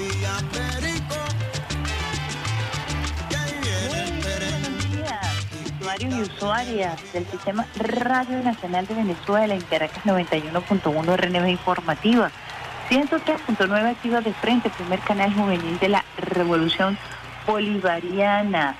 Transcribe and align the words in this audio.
Perico. 0.00 1.14
Usuarios 5.78 6.14
y 6.14 6.22
usuarias 6.22 7.12
del 7.12 7.26
Sistema 7.26 7.66
Radio 7.76 8.42
Nacional 8.42 8.86
de 8.86 8.94
Venezuela 8.94 9.54
en 9.54 9.60
Caracas 9.62 10.02
91.1 10.04 11.16
RNB 11.16 11.48
Informativa, 11.48 12.30
103.9 12.88 13.90
activa 13.90 14.20
de 14.22 14.32
frente, 14.32 14.70
primer 14.70 15.00
canal 15.00 15.34
juvenil 15.34 15.78
de 15.78 15.88
la 15.90 16.04
Revolución 16.16 16.96
Bolivariana. 17.46 18.76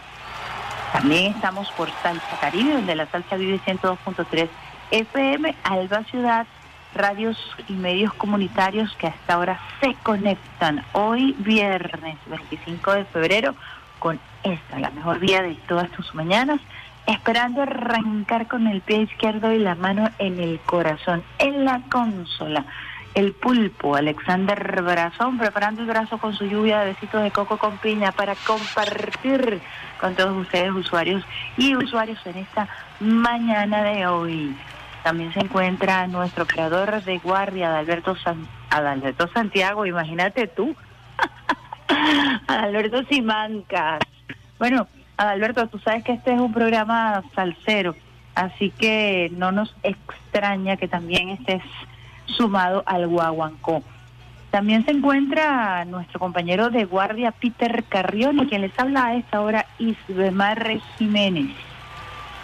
También 0.92 1.34
estamos 1.34 1.70
por 1.72 1.90
Salsa 2.02 2.38
Caribe, 2.40 2.72
donde 2.74 2.94
la 2.94 3.06
salsa 3.10 3.36
vive 3.36 3.60
102.3 3.66 4.48
FM, 4.90 5.54
Alba 5.64 6.04
Ciudad, 6.04 6.46
radios 6.94 7.36
y 7.68 7.72
medios 7.74 8.12
comunitarios 8.14 8.94
que 8.96 9.06
hasta 9.06 9.34
ahora 9.34 9.60
se 9.80 9.94
conectan 10.02 10.84
hoy 10.92 11.34
viernes 11.38 12.16
25 12.26 12.92
de 12.92 13.04
febrero 13.06 13.54
con 13.98 14.18
esta, 14.42 14.78
la 14.78 14.90
mejor 14.90 15.18
vía 15.18 15.42
de 15.42 15.54
todas 15.68 15.90
tus 15.90 16.14
mañanas, 16.14 16.60
esperando 17.06 17.62
arrancar 17.62 18.48
con 18.48 18.66
el 18.66 18.80
pie 18.80 19.02
izquierdo 19.02 19.52
y 19.52 19.58
la 19.58 19.74
mano 19.74 20.08
en 20.18 20.40
el 20.40 20.58
corazón, 20.60 21.22
en 21.38 21.64
la 21.64 21.80
consola. 21.90 22.64
El 23.12 23.32
pulpo, 23.32 23.96
Alexander 23.96 24.82
Brazón, 24.82 25.36
preparando 25.36 25.82
el 25.82 25.88
brazo 25.88 26.18
con 26.18 26.32
su 26.32 26.46
lluvia 26.46 26.80
de 26.80 26.92
besitos 26.92 27.22
de 27.22 27.32
coco 27.32 27.58
con 27.58 27.76
piña 27.78 28.12
para 28.12 28.36
compartir 28.36 29.60
con 30.00 30.14
todos 30.14 30.36
ustedes, 30.36 30.70
usuarios 30.70 31.24
y 31.56 31.74
usuarios, 31.74 32.24
en 32.24 32.38
esta 32.38 32.68
mañana 33.00 33.82
de 33.82 34.06
hoy. 34.06 34.56
También 35.02 35.32
se 35.32 35.40
encuentra 35.40 36.06
nuestro 36.06 36.46
creador 36.46 37.02
de 37.02 37.18
guardia, 37.18 37.68
Adalberto, 37.68 38.16
San- 38.16 38.46
Adalberto 38.68 39.28
Santiago, 39.32 39.86
imagínate 39.86 40.46
tú. 40.46 40.76
Adalberto 42.46 43.02
Simancas. 43.04 44.00
Bueno, 44.58 44.86
Adalberto, 45.16 45.66
tú 45.68 45.78
sabes 45.78 46.04
que 46.04 46.12
este 46.12 46.34
es 46.34 46.40
un 46.40 46.52
programa 46.52 47.22
salsero, 47.34 47.94
así 48.34 48.70
que 48.70 49.30
no 49.36 49.52
nos 49.52 49.74
extraña 49.82 50.76
que 50.76 50.88
también 50.88 51.30
estés 51.30 51.62
sumado 52.26 52.82
al 52.86 53.06
guaguancó. 53.08 53.82
También 54.50 54.84
se 54.84 54.90
encuentra 54.90 55.84
nuestro 55.84 56.18
compañero 56.18 56.70
de 56.70 56.84
guardia, 56.84 57.30
Peter 57.30 57.84
Carrión, 57.88 58.46
quien 58.48 58.62
les 58.62 58.78
habla 58.78 59.06
a 59.06 59.14
esta 59.14 59.40
hora, 59.40 59.66
Isbemar 59.78 60.78
Jiménez 60.98 61.56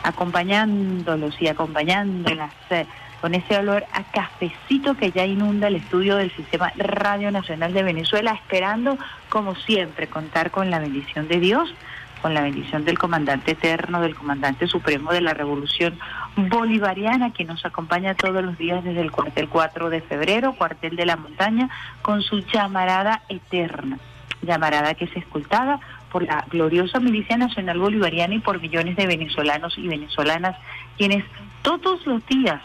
acompañándolos 0.07 1.41
y 1.41 1.49
acompañándolas 1.49 2.53
eh, 2.71 2.87
con 3.21 3.35
ese 3.35 3.59
olor 3.59 3.85
a 3.93 4.05
cafecito 4.05 4.95
que 4.95 5.11
ya 5.11 5.25
inunda 5.25 5.69
el 5.69 5.77
estudio 5.77 6.17
del 6.17 6.31
Sistema 6.31 6.73
Radio 6.77 7.31
Nacional 7.31 7.73
de 7.73 7.83
Venezuela, 7.83 8.33
esperando, 8.33 8.99
como 9.29 9.55
siempre, 9.55 10.07
contar 10.07 10.51
con 10.51 10.71
la 10.71 10.79
bendición 10.79 11.27
de 11.27 11.41
Dios, 11.41 11.75
con 12.23 12.35
la 12.35 12.43
bendición 12.43 12.85
del 12.85 12.99
comandante 12.99 13.53
eterno, 13.53 14.01
del 14.01 14.15
comandante 14.15 14.67
supremo 14.67 15.13
de 15.13 15.23
la 15.23 15.35
Revolución 15.35 15.99
Bolivariana, 16.37 17.33
que 17.33 17.45
nos 17.45 17.65
acompaña 17.65 18.15
todos 18.15 18.45
los 18.45 18.57
días 18.59 18.85
desde 18.85 19.01
el 19.01 19.11
cuartel 19.11 19.49
4 19.49 19.91
de 19.91 20.03
febrero, 20.03 20.55
cuartel 20.55 20.95
de 20.97 21.07
la 21.07 21.17
montaña, 21.17 21.69
con 22.03 22.23
su 22.23 22.41
llamarada 22.41 23.23
eterna 23.29 23.99
llamarada 24.43 24.95
que 24.95 25.07
es 25.07 25.17
escoltada 25.17 25.81
por 26.11 26.23
la 26.23 26.45
gloriosa 26.51 27.01
Milicia 27.01 27.37
Nacional 27.37 27.79
Bolivariana 27.79 28.35
y 28.35 28.41
por 28.41 28.61
millones 28.61 28.97
de 28.97 29.07
venezolanos 29.07 29.77
y 29.79 29.89
venezolanas, 29.89 30.57
quienes 30.97 31.25
todos 31.63 32.07
los 32.07 32.25
días 32.27 32.61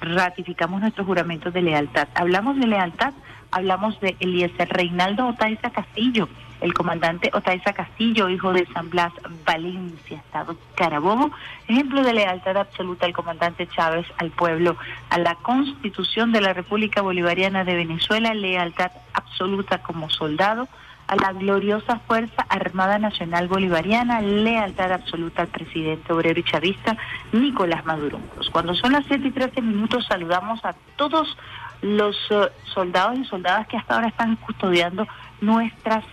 ratificamos 0.00 0.80
nuestros 0.80 1.06
juramentos 1.06 1.52
de 1.52 1.62
lealtad. 1.62 2.08
Hablamos 2.14 2.56
de 2.58 2.66
lealtad, 2.66 3.14
hablamos 3.50 3.98
de 4.00 4.16
Eliezer 4.20 4.68
Reinaldo 4.68 5.26
Otaiza 5.28 5.70
Castillo, 5.70 6.28
el 6.60 6.74
comandante 6.74 7.30
Otaiza 7.32 7.72
Castillo, 7.72 8.28
hijo 8.28 8.52
de 8.52 8.66
San 8.72 8.90
Blas 8.90 9.12
Valencia, 9.44 10.18
Estado 10.18 10.56
Carabobo, 10.74 11.30
ejemplo 11.68 12.02
de 12.02 12.14
lealtad 12.14 12.56
absoluta 12.56 13.06
al 13.06 13.12
comandante 13.12 13.66
Chávez, 13.66 14.06
al 14.18 14.30
pueblo, 14.30 14.76
a 15.10 15.18
la 15.18 15.34
Constitución 15.36 16.32
de 16.32 16.40
la 16.40 16.52
República 16.52 17.02
Bolivariana 17.02 17.64
de 17.64 17.74
Venezuela, 17.74 18.34
lealtad 18.34 18.92
absoluta 19.12 19.78
como 19.78 20.10
soldado, 20.10 20.68
a 21.06 21.16
la 21.16 21.32
gloriosa 21.32 22.00
Fuerza 22.06 22.46
Armada 22.48 22.98
Nacional 22.98 23.48
Bolivariana, 23.48 24.20
lealtad 24.20 24.92
absoluta 24.92 25.42
al 25.42 25.48
presidente 25.48 26.12
obrero 26.12 26.40
y 26.40 26.44
chavista 26.44 26.96
Nicolás 27.32 27.84
Maduro. 27.84 28.18
Pues 28.36 28.48
cuando 28.50 28.74
son 28.74 28.92
las 28.92 29.04
7 29.06 29.28
y 29.28 29.30
13 29.30 29.60
minutos 29.60 30.06
saludamos 30.06 30.64
a 30.64 30.74
todos 30.96 31.36
los 31.82 32.16
eh, 32.30 32.48
soldados 32.72 33.18
y 33.18 33.24
soldadas 33.24 33.66
que 33.68 33.76
hasta 33.76 33.94
ahora 33.94 34.08
están 34.08 34.36
custodiando 34.36 35.06
nuestras 35.40 36.04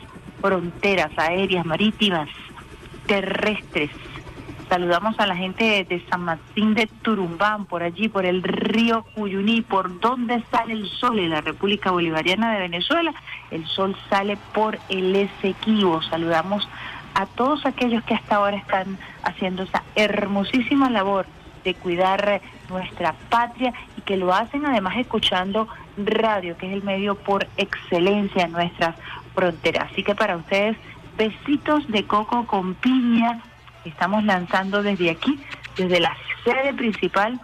fronteras 0.41 1.11
aéreas, 1.17 1.65
marítimas, 1.65 2.29
terrestres. 3.05 3.89
Saludamos 4.71 5.19
a 5.19 5.27
la 5.27 5.35
gente 5.35 5.83
de 5.83 6.01
San 6.09 6.21
Martín 6.21 6.75
de 6.75 6.87
Turumbán, 7.01 7.65
por 7.65 7.83
allí, 7.83 8.07
por 8.07 8.25
el 8.25 8.41
río 8.41 9.03
Cuyuní, 9.15 9.63
por 9.63 9.99
donde 9.99 10.41
sale 10.49 10.71
el 10.71 10.87
sol 10.87 11.19
en 11.19 11.31
la 11.31 11.41
República 11.41 11.91
Bolivariana 11.91 12.53
de 12.53 12.59
Venezuela. 12.61 13.13
El 13.51 13.67
sol 13.67 13.97
sale 14.09 14.37
por 14.53 14.79
el 14.87 15.13
Esequibo. 15.13 16.01
Saludamos 16.03 16.69
a 17.15 17.25
todos 17.25 17.65
aquellos 17.65 18.01
que 18.05 18.13
hasta 18.13 18.37
ahora 18.37 18.55
están 18.55 18.97
haciendo 19.23 19.63
esa 19.63 19.83
hermosísima 19.95 20.89
labor 20.89 21.25
de 21.65 21.73
cuidar 21.73 22.39
nuestra 22.69 23.13
patria 23.29 23.73
y 23.97 24.01
que 24.03 24.15
lo 24.15 24.33
hacen 24.33 24.65
además 24.65 24.95
escuchando 24.95 25.67
radio, 25.97 26.55
que 26.55 26.67
es 26.67 26.71
el 26.71 26.83
medio 26.83 27.15
por 27.15 27.45
excelencia 27.57 28.45
en 28.45 28.53
nuestras 28.53 28.95
fronteras. 29.35 29.91
Así 29.91 30.01
que 30.01 30.15
para 30.15 30.37
ustedes, 30.37 30.77
besitos 31.17 31.85
de 31.89 32.05
coco 32.05 32.47
con 32.47 32.73
piña 32.75 33.41
estamos 33.85 34.23
lanzando 34.23 34.83
desde 34.83 35.09
aquí, 35.09 35.39
desde 35.75 35.99
la 35.99 36.15
sede 36.43 36.73
principal 36.73 37.39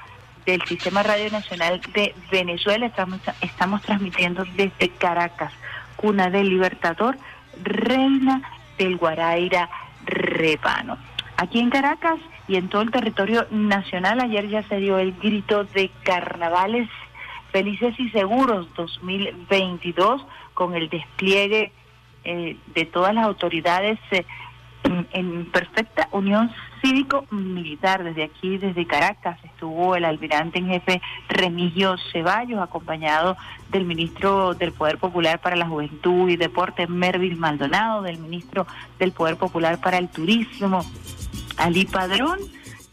del 0.46 0.62
Sistema 0.64 1.04
Radio 1.04 1.30
Nacional 1.32 1.82
de 1.94 2.16
Venezuela. 2.32 2.86
Estamos, 2.86 3.20
estamos 3.42 3.82
transmitiendo 3.82 4.46
desde 4.56 4.90
Caracas, 4.90 5.52
cuna 5.96 6.30
del 6.30 6.50
Libertador, 6.50 7.18
reina 7.64 8.42
del 8.78 8.98
Guaraira 8.98 9.70
Repano. 10.06 10.98
Aquí 11.36 11.60
en 11.60 11.70
Caracas 11.70 12.20
y 12.48 12.56
en 12.56 12.70
todo 12.70 12.82
el 12.82 12.92
territorio 12.92 13.46
nacional, 13.52 14.22
ayer 14.22 14.48
ya 14.48 14.64
se 14.64 14.78
dio 14.78 14.98
el 14.98 15.14
grito 15.14 15.66
de 15.66 15.92
carnavales 16.04 16.90
felices 17.52 18.00
y 18.00 18.10
seguros 18.10 18.68
2022 18.76 20.26
con 20.54 20.76
el 20.76 20.90
despliegue 20.90 21.72
eh, 22.24 22.58
de 22.74 22.86
todas 22.86 23.14
las 23.14 23.26
autoridades 23.26 24.00
eh, 24.12 24.26
en, 25.12 25.46
perfecta 25.52 26.10
unión 26.12 26.52
cívico-militar. 26.82 28.04
Desde 28.04 28.24
aquí, 28.24 28.58
desde 28.58 28.86
Caracas, 28.86 29.38
estuvo 29.44 29.96
el 29.96 30.06
almirante 30.06 30.60
en 30.60 30.68
jefe 30.68 31.02
Remigio 31.30 31.96
Ceballos, 32.12 32.60
acompañado 32.60 33.38
del 33.70 33.86
ministro 33.86 34.54
del 34.54 34.72
Poder 34.72 34.98
Popular 34.98 35.40
para 35.40 35.56
la 35.56 35.68
Juventud 35.68 36.30
y 36.30 36.38
Deporte, 36.38 36.88
Mervil 36.88 37.38
Maldonado, 37.38 38.02
del 38.02 38.18
ministro 38.18 38.66
del 39.00 39.12
Poder 39.12 39.38
Popular 39.38 39.80
para 39.80 39.98
el 39.98 40.10
Turismo, 40.10 40.86
Ali 41.58 41.86
Padrón 41.86 42.40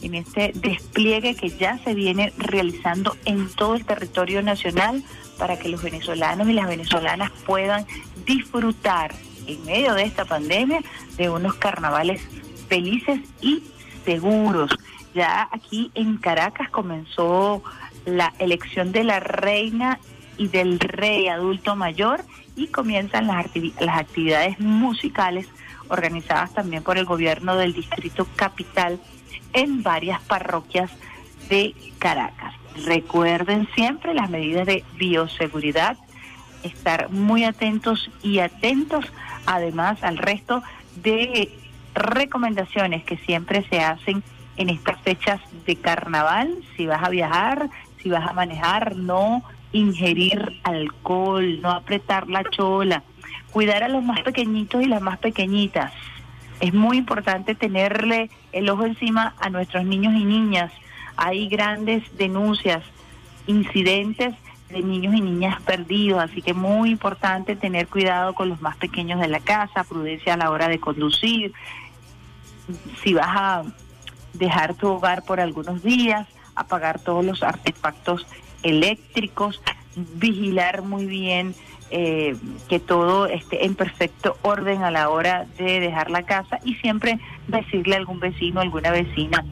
en 0.04 0.14
este 0.14 0.52
despliegue 0.54 1.34
que 1.34 1.48
ya 1.48 1.78
se 1.78 1.94
viene 1.94 2.32
realizando 2.36 3.16
en 3.24 3.48
todo 3.48 3.74
el 3.74 3.86
territorio 3.86 4.42
nacional 4.42 5.02
para 5.38 5.58
que 5.58 5.68
los 5.68 5.82
venezolanos 5.82 6.48
y 6.48 6.52
las 6.52 6.68
venezolanas 6.68 7.30
puedan 7.46 7.86
disfrutar 8.26 9.14
en 9.46 9.64
medio 9.64 9.94
de 9.94 10.04
esta 10.04 10.24
pandemia 10.24 10.80
de 11.16 11.30
unos 11.30 11.54
carnavales 11.54 12.20
felices 12.68 13.20
y 13.40 13.62
seguros. 14.04 14.70
Ya 15.14 15.48
aquí 15.52 15.90
en 15.94 16.16
Caracas 16.16 16.70
comenzó 16.70 17.62
la 18.04 18.32
elección 18.38 18.92
de 18.92 19.04
la 19.04 19.20
reina 19.20 19.98
y 20.36 20.48
del 20.48 20.80
rey 20.80 21.28
adulto 21.28 21.76
mayor 21.76 22.24
y 22.56 22.68
comienzan 22.68 23.26
las, 23.26 23.46
actividades 23.88 24.58
musicales 24.60 25.48
organizadas 25.88 26.52
también 26.54 26.82
por 26.82 26.98
el 26.98 27.04
gobierno 27.04 27.56
del 27.56 27.72
Distrito 27.72 28.26
Capital 28.36 29.00
en 29.52 29.82
varias 29.82 30.20
parroquias 30.22 30.90
de 31.48 31.74
Caracas. 31.98 32.54
Recuerden 32.84 33.68
siempre 33.74 34.14
las 34.14 34.30
medidas 34.30 34.66
de 34.66 34.84
bioseguridad, 34.96 35.96
estar 36.62 37.10
muy 37.10 37.44
atentos 37.44 38.10
y 38.22 38.40
atentos 38.40 39.04
además 39.46 40.02
al 40.02 40.18
resto 40.18 40.62
de 40.96 41.50
recomendaciones 41.94 43.04
que 43.04 43.16
siempre 43.18 43.64
se 43.68 43.80
hacen 43.80 44.22
en 44.56 44.70
estas 44.70 45.00
fechas 45.00 45.40
de 45.66 45.76
carnaval. 45.76 46.54
Si 46.76 46.86
vas 46.86 47.02
a 47.02 47.08
viajar, 47.08 47.70
si 48.02 48.10
vas 48.10 48.28
a 48.28 48.32
manejar, 48.32 48.96
no 48.96 49.42
ingerir 49.72 50.60
alcohol, 50.62 51.60
no 51.60 51.70
apretar 51.70 52.28
la 52.28 52.44
chola, 52.44 53.02
cuidar 53.50 53.82
a 53.82 53.88
los 53.88 54.04
más 54.04 54.20
pequeñitos 54.22 54.82
y 54.82 54.86
las 54.86 55.02
más 55.02 55.18
pequeñitas. 55.18 55.92
Es 56.60 56.72
muy 56.72 56.98
importante 56.98 57.54
tenerle 57.54 58.30
el 58.52 58.70
ojo 58.70 58.84
encima 58.84 59.34
a 59.40 59.50
nuestros 59.50 59.84
niños 59.84 60.14
y 60.14 60.24
niñas. 60.24 60.72
Hay 61.16 61.48
grandes 61.48 62.04
denuncias, 62.16 62.82
incidentes 63.46 64.34
de 64.70 64.82
niños 64.82 65.14
y 65.14 65.20
niñas 65.20 65.60
perdidos, 65.62 66.22
así 66.22 66.42
que 66.42 66.54
muy 66.54 66.90
importante 66.90 67.56
tener 67.56 67.86
cuidado 67.86 68.34
con 68.34 68.48
los 68.48 68.60
más 68.60 68.76
pequeños 68.76 69.20
de 69.20 69.28
la 69.28 69.40
casa, 69.40 69.84
prudencia 69.84 70.34
a 70.34 70.36
la 70.36 70.50
hora 70.50 70.68
de 70.68 70.80
conducir. 70.80 71.52
Si 73.02 73.14
vas 73.14 73.28
a 73.28 73.62
dejar 74.32 74.74
tu 74.74 74.88
hogar 74.88 75.24
por 75.24 75.40
algunos 75.40 75.82
días, 75.82 76.26
apagar 76.54 77.00
todos 77.00 77.24
los 77.24 77.42
artefactos 77.42 78.26
eléctricos, 78.62 79.60
vigilar 79.96 80.82
muy 80.82 81.06
bien 81.06 81.54
eh, 81.90 82.34
que 82.68 82.80
todo 82.80 83.26
esté 83.26 83.66
en 83.66 83.74
perfecto 83.74 84.36
orden 84.42 84.82
a 84.82 84.90
la 84.90 85.10
hora 85.10 85.46
de 85.58 85.80
dejar 85.80 86.10
la 86.10 86.22
casa 86.22 86.58
y 86.64 86.74
siempre 86.76 87.20
decirle 87.46 87.94
a 87.94 87.98
algún 87.98 88.18
vecino, 88.18 88.60
alguna 88.60 88.90
vecina 88.90 89.44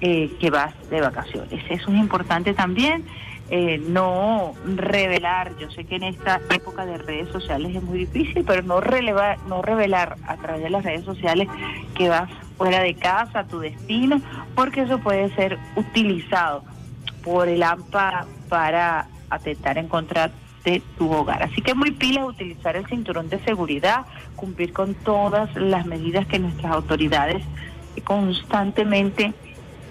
eh, 0.00 0.30
que 0.40 0.50
vas 0.50 0.74
de 0.90 1.00
vacaciones. 1.00 1.64
Eso 1.70 1.90
es 1.90 1.96
importante 1.96 2.52
también. 2.52 3.04
Eh, 3.48 3.80
no 3.88 4.54
revelar, 4.64 5.56
yo 5.58 5.70
sé 5.70 5.84
que 5.84 5.96
en 5.96 6.02
esta 6.02 6.40
época 6.50 6.84
de 6.84 6.98
redes 6.98 7.28
sociales 7.28 7.76
es 7.76 7.82
muy 7.82 8.00
difícil, 8.00 8.44
pero 8.44 8.62
no 8.62 8.80
relevar, 8.80 9.38
no 9.46 9.62
revelar 9.62 10.16
a 10.26 10.36
través 10.36 10.62
de 10.64 10.70
las 10.70 10.84
redes 10.84 11.04
sociales 11.04 11.48
que 11.94 12.08
vas 12.08 12.28
fuera 12.56 12.80
de 12.80 12.94
casa, 12.94 13.44
tu 13.44 13.60
destino, 13.60 14.20
porque 14.56 14.82
eso 14.82 14.98
puede 14.98 15.32
ser 15.36 15.58
utilizado 15.76 16.64
por 17.22 17.46
el 17.48 17.62
AMPA 17.62 18.26
para 18.48 19.06
atentar 19.30 19.78
en 19.78 19.88
contra 19.88 20.32
de 20.64 20.82
tu 20.98 21.12
hogar. 21.12 21.44
Así 21.44 21.62
que 21.62 21.74
muy 21.74 21.92
pila 21.92 22.24
utilizar 22.24 22.76
el 22.76 22.86
cinturón 22.86 23.28
de 23.28 23.38
seguridad, 23.44 24.06
cumplir 24.34 24.72
con 24.72 24.94
todas 24.94 25.54
las 25.54 25.86
medidas 25.86 26.26
que 26.26 26.40
nuestras 26.40 26.72
autoridades 26.72 27.44
constantemente 28.04 29.32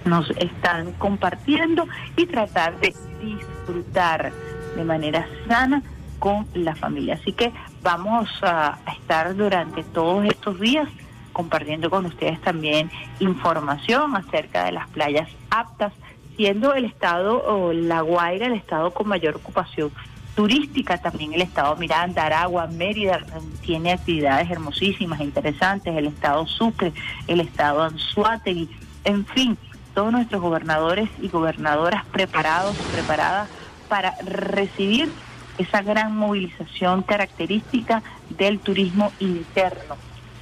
nos 0.06 0.30
están 0.31 0.94
compartiendo 0.94 1.88
y 2.16 2.25
tratar 2.28 2.80
de 2.80 2.96
disfrutar 3.22 4.31
de 4.75 4.84
manera 4.84 5.28
sana 5.48 5.81
con 6.19 6.48
la 6.54 6.75
familia. 6.75 7.16
Así 7.16 7.34
que 7.34 7.52
vamos 7.81 8.30
a 8.42 8.78
estar 8.98 9.36
durante 9.36 9.84
todos 9.84 10.25
estos 10.25 10.60
días 10.60 10.88
compartiendo 11.34 11.90
con 11.90 12.06
ustedes 12.06 12.40
también 12.42 12.90
información 13.19 14.16
acerca 14.16 14.63
de 14.63 14.72
las 14.72 14.88
playas 14.90 15.30
aptas, 15.50 15.92
siendo 16.38 16.74
el 16.74 16.86
estado 16.86 17.44
o 17.44 17.74
La 17.74 18.02
Guaira 18.02 18.48
el 18.48 18.54
estado 18.54 18.92
con 18.92 19.10
mayor 19.10 19.36
ocupación 19.36 19.92
turística, 20.36 20.98
también 20.98 21.34
el 21.34 21.42
estado 21.42 21.75
Miranda, 21.78 22.25
Aragua, 22.25 22.68
Mérida 22.68 23.19
tiene 23.62 23.94
actividades 23.94 24.50
hermosísimas, 24.50 25.22
interesantes, 25.22 25.96
el 25.96 26.07
estado 26.07 26.46
Sucre, 26.46 26.94
el 27.28 27.40
estado 27.40 27.84
Anzuategui, 27.84 28.69
en 29.04 29.25
fin, 29.25 29.57
todos 29.95 30.12
nuestros 30.12 30.42
gobernadores 30.42 31.09
y 31.21 31.30
gobernadoras 31.30 32.06
preparados 32.12 32.75
y 32.77 32.94
preparadas 32.94 33.50
para 33.88 34.13
recibir 34.24 35.09
esa 35.57 35.81
gran 35.81 36.15
movilización 36.15 37.01
característica 37.01 38.03
del 38.30 38.59
turismo 38.59 39.12
interno 39.19 39.95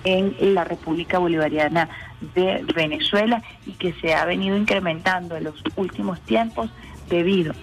en 0.03 0.55
la 0.55 0.63
República 0.65 1.19
Bolivariana 1.19 1.87
de 2.35 2.65
Venezuela 2.75 3.41
y 3.65 3.73
que 3.73 3.93
se 3.93 4.15
ha 4.15 4.25
venido 4.25 4.57
incrementando 4.57 5.37
en 5.37 5.45
los 5.45 5.55
últimos 5.75 6.19
tiempos 6.21 6.69
debido 7.09 7.53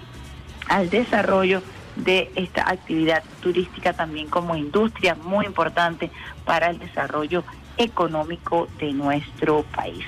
al 0.69 0.89
desarrollo 0.89 1.63
de 1.97 2.31
esta 2.37 2.71
actividad 2.71 3.23
turística 3.41 3.93
también 3.93 4.29
como 4.29 4.57
industria 4.57 5.17
muy 5.17 5.45
importante 5.45 6.11
para 6.45 6.71
el 6.71 6.79
desarrollo 6.79 7.43
económico 7.77 8.69
de 8.79 8.93
nuestro 8.93 9.65
país. 9.75 10.05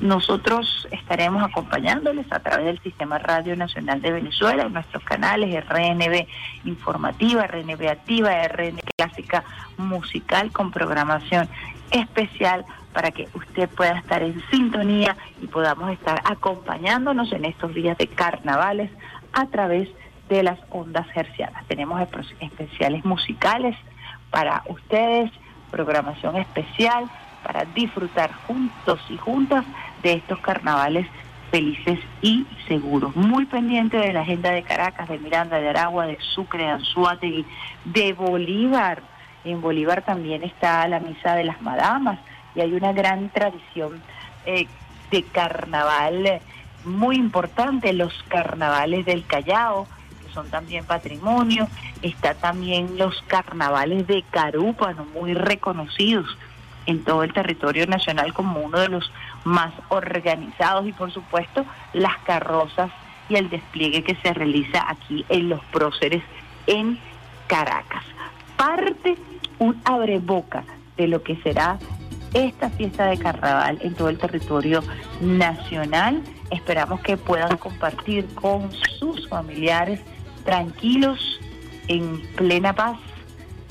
Nosotros 0.00 0.86
estaremos 0.90 1.42
acompañándoles 1.42 2.30
a 2.30 2.40
través 2.40 2.66
del 2.66 2.82
Sistema 2.82 3.18
Radio 3.18 3.56
Nacional 3.56 4.02
de 4.02 4.12
Venezuela, 4.12 4.64
en 4.64 4.74
nuestros 4.74 5.02
canales 5.04 5.64
RNB 5.66 6.26
Informativa, 6.64 7.46
RNB 7.46 7.88
Activa, 7.88 8.46
RN 8.46 8.78
Clásica 8.96 9.42
Musical 9.78 10.52
con 10.52 10.70
programación 10.70 11.48
especial 11.90 12.66
para 12.92 13.10
que 13.10 13.28
usted 13.34 13.68
pueda 13.70 13.98
estar 13.98 14.22
en 14.22 14.42
sintonía 14.50 15.16
y 15.42 15.46
podamos 15.46 15.90
estar 15.92 16.20
acompañándonos 16.24 17.32
en 17.32 17.46
estos 17.46 17.74
días 17.74 17.96
de 17.96 18.06
carnavales 18.06 18.90
a 19.32 19.46
través 19.46 19.88
de 20.28 20.42
las 20.42 20.58
ondas 20.70 21.06
hercianas. 21.14 21.64
Tenemos 21.68 22.00
especiales 22.40 23.04
musicales 23.04 23.76
para 24.30 24.62
ustedes, 24.68 25.30
programación 25.70 26.36
especial 26.36 27.08
para 27.46 27.64
disfrutar 27.66 28.32
juntos 28.46 29.00
y 29.08 29.16
juntas 29.16 29.64
de 30.02 30.14
estos 30.14 30.38
carnavales 30.40 31.06
felices 31.50 31.98
y 32.22 32.46
seguros. 32.68 33.14
Muy 33.16 33.46
pendiente 33.46 33.96
de 33.96 34.12
la 34.12 34.20
agenda 34.20 34.50
de 34.50 34.62
Caracas, 34.62 35.08
de 35.08 35.18
Miranda, 35.18 35.58
de 35.58 35.68
Aragua, 35.68 36.06
de 36.06 36.18
Sucre, 36.34 36.64
de 36.64 36.70
Anzuategui, 36.70 37.46
de 37.84 38.12
Bolívar. 38.12 39.02
En 39.44 39.60
Bolívar 39.60 40.02
también 40.02 40.42
está 40.42 40.86
la 40.88 41.00
Misa 41.00 41.34
de 41.34 41.44
las 41.44 41.62
Madamas 41.62 42.18
y 42.54 42.60
hay 42.60 42.72
una 42.72 42.92
gran 42.92 43.28
tradición 43.30 44.02
eh, 44.44 44.66
de 45.10 45.22
carnaval 45.22 46.40
muy 46.84 47.16
importante, 47.16 47.92
los 47.92 48.12
carnavales 48.28 49.04
del 49.04 49.24
Callao, 49.26 49.86
que 50.24 50.32
son 50.32 50.48
también 50.50 50.84
patrimonio. 50.84 51.68
Está 52.02 52.34
también 52.34 52.96
los 52.96 53.22
carnavales 53.26 54.06
de 54.06 54.22
Carúpano, 54.30 55.06
muy 55.14 55.34
reconocidos 55.34 56.26
en 56.86 57.02
todo 57.02 57.24
el 57.24 57.32
territorio 57.32 57.86
nacional 57.86 58.32
como 58.32 58.60
uno 58.60 58.78
de 58.78 58.88
los 58.88 59.10
más 59.46 59.72
organizados 59.90 60.86
y 60.86 60.92
por 60.92 61.12
supuesto 61.12 61.64
las 61.92 62.18
carrozas 62.18 62.90
y 63.28 63.36
el 63.36 63.48
despliegue 63.48 64.02
que 64.02 64.16
se 64.16 64.34
realiza 64.34 64.84
aquí 64.88 65.24
en 65.28 65.48
los 65.48 65.64
próceres 65.66 66.22
en 66.66 66.98
Caracas. 67.46 68.04
Parte 68.56 69.16
un 69.58 69.80
abreboca 69.84 70.64
de 70.96 71.06
lo 71.06 71.22
que 71.22 71.36
será 71.36 71.78
esta 72.34 72.70
fiesta 72.70 73.06
de 73.06 73.18
carnaval 73.18 73.78
en 73.82 73.94
todo 73.94 74.08
el 74.08 74.18
territorio 74.18 74.82
nacional. 75.20 76.22
Esperamos 76.50 77.00
que 77.00 77.16
puedan 77.16 77.56
compartir 77.56 78.26
con 78.34 78.72
sus 78.98 79.28
familiares 79.28 80.00
tranquilos, 80.44 81.40
en 81.86 82.20
plena 82.34 82.72
paz, 82.72 82.98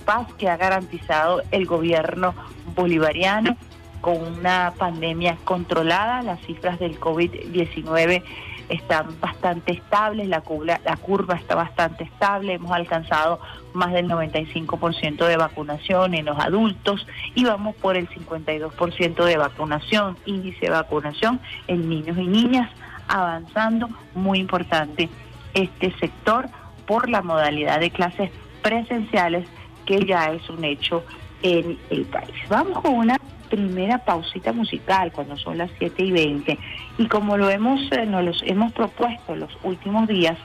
paz 0.06 0.28
que 0.38 0.48
ha 0.50 0.56
garantizado 0.56 1.42
el 1.52 1.66
gobierno 1.66 2.34
bolivariano 2.76 3.58
con 4.06 4.22
una 4.22 4.72
pandemia 4.78 5.36
controlada. 5.46 6.22
Las 6.22 6.40
cifras 6.42 6.78
del 6.78 7.00
COVID-19 7.00 8.22
están 8.70 9.20
bastante 9.20 9.72
estables, 9.72 10.28
la 10.28 10.42
curva, 10.42 10.80
la 10.86 10.96
curva 10.96 11.34
está 11.34 11.56
bastante 11.56 12.04
estable, 12.04 12.54
hemos 12.54 12.72
alcanzado 12.72 13.40
más 13.74 13.94
del 13.94 14.08
95% 14.08 15.26
de 15.26 15.38
vacunación 15.38 16.14
en 16.14 16.26
los 16.26 16.38
adultos 16.38 17.08
y 17.34 17.46
vamos 17.46 17.76
por 17.78 17.98
el 17.98 18.08
52% 18.08 19.26
de 19.26 19.38
vacunación, 19.38 20.18
índice 20.28 20.68
de 20.68 20.70
vacunación 20.70 21.42
en 21.68 21.90
niños 21.90 22.16
y 22.20 22.28
niñas, 22.28 22.70
avanzando, 23.08 23.90
muy 24.14 24.38
importante 24.38 25.10
este 25.56 25.92
sector 25.98 26.48
por 26.86 27.10
la 27.10 27.24
modalidad 27.24 27.80
de 27.80 27.90
clases 27.90 28.30
presenciales 28.62 29.48
que 29.88 30.06
ya 30.06 30.32
es 30.32 30.48
un 30.48 30.64
hecho 30.64 31.04
en 31.42 31.80
el 31.90 32.06
país. 32.06 32.36
Vamos 32.50 32.82
con 32.82 32.94
una 32.94 33.18
primera 33.56 34.00
pausita 34.00 34.52
musical 34.52 35.12
cuando 35.14 35.38
son 35.38 35.58
las 35.58 35.72
7 35.78 36.04
y 36.04 36.12
20. 36.12 36.60
Y 36.98 37.08
como 37.08 37.38
lo 37.38 37.50
hemos, 37.50 37.80
eh, 37.92 38.06
nos 38.06 38.44
hemos 38.44 38.74
propuesto 38.74 39.36
los 39.36 39.58
últimos 39.64 40.08
días, 40.08 40.38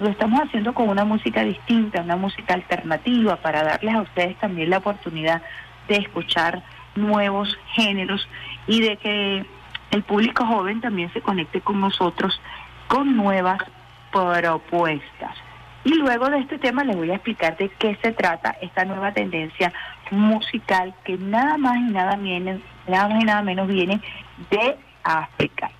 lo 0.00 0.08
estamos 0.08 0.40
haciendo 0.40 0.72
con 0.72 0.88
una 0.88 1.04
música 1.04 1.44
distinta, 1.44 2.00
una 2.00 2.16
música 2.16 2.54
alternativa 2.54 3.36
para 3.36 3.62
darles 3.62 3.94
a 3.94 4.02
ustedes 4.02 4.36
también 4.38 4.70
la 4.70 4.78
oportunidad 4.78 5.42
de 5.88 5.96
escuchar 5.96 6.62
nuevos 6.94 7.56
géneros 7.74 8.26
y 8.66 8.80
de 8.80 8.96
que 8.96 9.44
el 9.90 10.02
público 10.02 10.46
joven 10.46 10.80
también 10.80 11.12
se 11.12 11.20
conecte 11.20 11.60
con 11.60 11.80
nosotros 11.80 12.40
con 12.88 13.16
nuevas 13.16 13.62
propuestas. 14.10 15.36
Y 15.84 15.94
luego 15.96 16.30
de 16.30 16.38
este 16.38 16.58
tema 16.58 16.82
les 16.82 16.96
voy 16.96 17.10
a 17.10 17.16
explicar 17.16 17.58
de 17.58 17.68
qué 17.68 17.96
se 18.02 18.12
trata 18.12 18.56
esta 18.62 18.86
nueva 18.86 19.12
tendencia 19.12 19.70
musical 20.10 20.94
que 21.04 21.16
nada 21.16 21.56
más 21.56 21.76
y 21.76 21.92
nada, 21.92 22.16
viene, 22.16 22.60
nada 22.86 23.08
más 23.08 23.22
y 23.22 23.24
nada 23.24 23.42
menos 23.42 23.68
viene 23.68 24.00
de 24.50 24.76
África, 25.02 25.70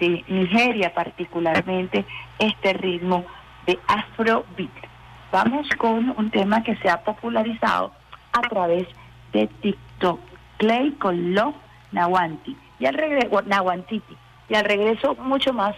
de 0.00 0.24
Nigeria 0.28 0.92
particularmente, 0.92 2.04
este 2.38 2.72
ritmo 2.74 3.24
de 3.66 3.78
Afrobeat. 3.86 4.70
Vamos 5.32 5.68
con 5.78 6.14
un 6.16 6.30
tema 6.30 6.62
que 6.62 6.76
se 6.76 6.88
ha 6.88 7.02
popularizado 7.02 7.92
a 8.32 8.40
través 8.42 8.86
de 9.32 9.46
TikTok. 9.46 10.20
Clay 10.58 10.92
con 10.92 11.34
Love 11.34 11.56
Nawanti. 11.92 12.56
Y 12.78 12.86
al 12.86 12.94
regreso, 12.94 13.42
Nawantiti. 13.42 14.16
Y 14.48 14.54
al 14.54 14.64
regreso, 14.64 15.14
mucho 15.16 15.52
más 15.52 15.74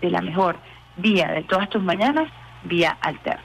de 0.00 0.10
la 0.10 0.20
mejor 0.20 0.56
vía 0.96 1.28
de 1.28 1.42
todas 1.44 1.68
tus 1.70 1.82
mañanas, 1.82 2.28
vía 2.64 2.96
alterna. 3.00 3.42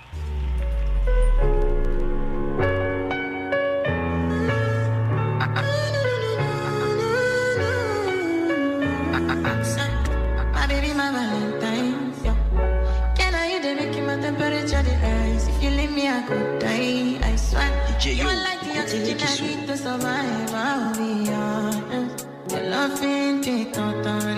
Swear. 17.99 18.13
you 18.13 18.23
like 18.43 18.61
the 18.61 18.79
oxygen 18.79 19.17
I 19.21 19.47
need 19.47 19.67
to 19.67 19.77
survive. 19.77 20.53
I'll 20.53 20.93
be 20.95 21.31
honest. 21.31 22.27
Your 22.49 22.61
love 22.69 23.03
ain't 23.03 23.47
it, 23.47 23.73
don't 23.73 24.37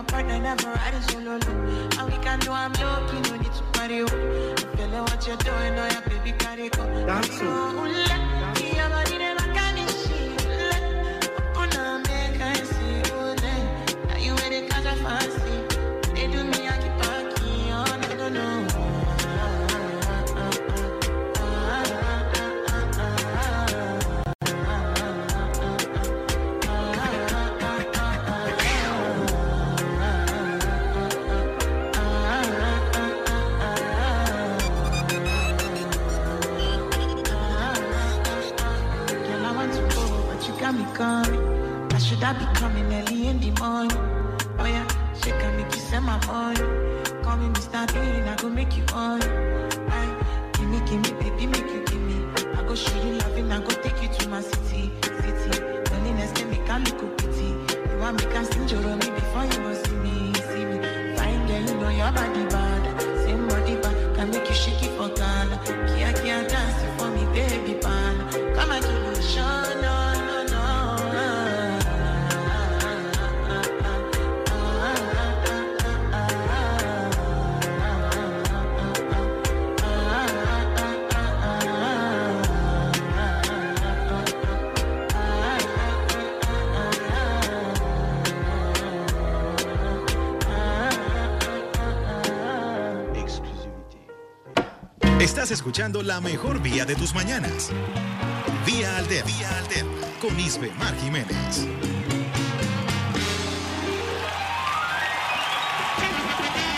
my 0.00 0.06
partner, 0.06 0.38
never 0.38 0.68
ride 0.68 1.02
solo. 1.10 1.36
No. 1.36 1.88
All 1.98 2.06
we 2.06 2.16
can 2.24 2.38
do, 2.40 2.50
I'm 2.52 2.72
lucky, 2.72 3.20
no 3.28 3.36
need 3.36 3.52
to 3.52 3.62
party. 3.72 4.02
Oh. 4.02 4.54
Like 4.78 5.10
what 5.10 5.26
you're 5.26 5.36
doing, 5.36 5.78
oh 5.78 5.88
yeah, 5.92 6.00
baby, 6.08 6.32
carry 6.38 6.68
go. 6.70 6.84
Dance. 7.06 8.29
Estás 95.20 95.50
escuchando 95.50 96.02
la 96.02 96.18
mejor 96.22 96.62
vía 96.62 96.86
de 96.86 96.94
tus 96.96 97.14
mañanas. 97.14 97.70
Vía 98.64 98.96
Alterna. 98.96 99.30
Vía 99.30 99.58
Alterna. 99.58 100.06
Con 100.18 100.40
Isbe 100.40 100.72
Mar 100.78 100.94
Jiménez. 100.98 101.66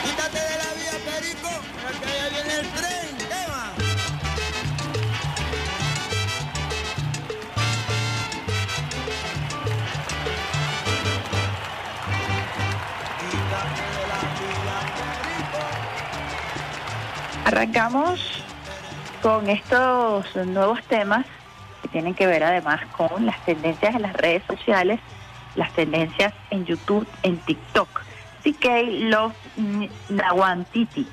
Quítate 0.02 0.40
de 0.40 0.56
la 0.58 0.74
vía, 0.74 0.98
Perico, 1.06 1.50
que 2.00 2.10
ya 2.18 2.28
viene 2.30 2.54
el 2.58 2.66
tren. 2.72 3.16
¿Qué 3.16 3.42
va? 3.48 3.64
Quítate 13.30 13.82
de 13.86 14.06
la 14.08 14.20
vía, 14.34 14.66
Perico. 14.74 15.62
Arrancamos 17.44 18.31
con 19.22 19.48
estos 19.48 20.34
nuevos 20.34 20.82
temas 20.82 21.24
que 21.80 21.88
tienen 21.88 22.12
que 22.14 22.26
ver 22.26 22.42
además 22.42 22.80
con 22.96 23.24
las 23.24 23.42
tendencias 23.44 23.94
en 23.94 24.02
las 24.02 24.14
redes 24.14 24.42
sociales, 24.48 24.98
las 25.54 25.72
tendencias 25.72 26.34
en 26.50 26.66
YouTube, 26.66 27.06
en 27.22 27.38
TikTok. 27.38 28.02
CK 28.42 28.66
Love 29.02 29.36
Nawantiti, 30.08 31.06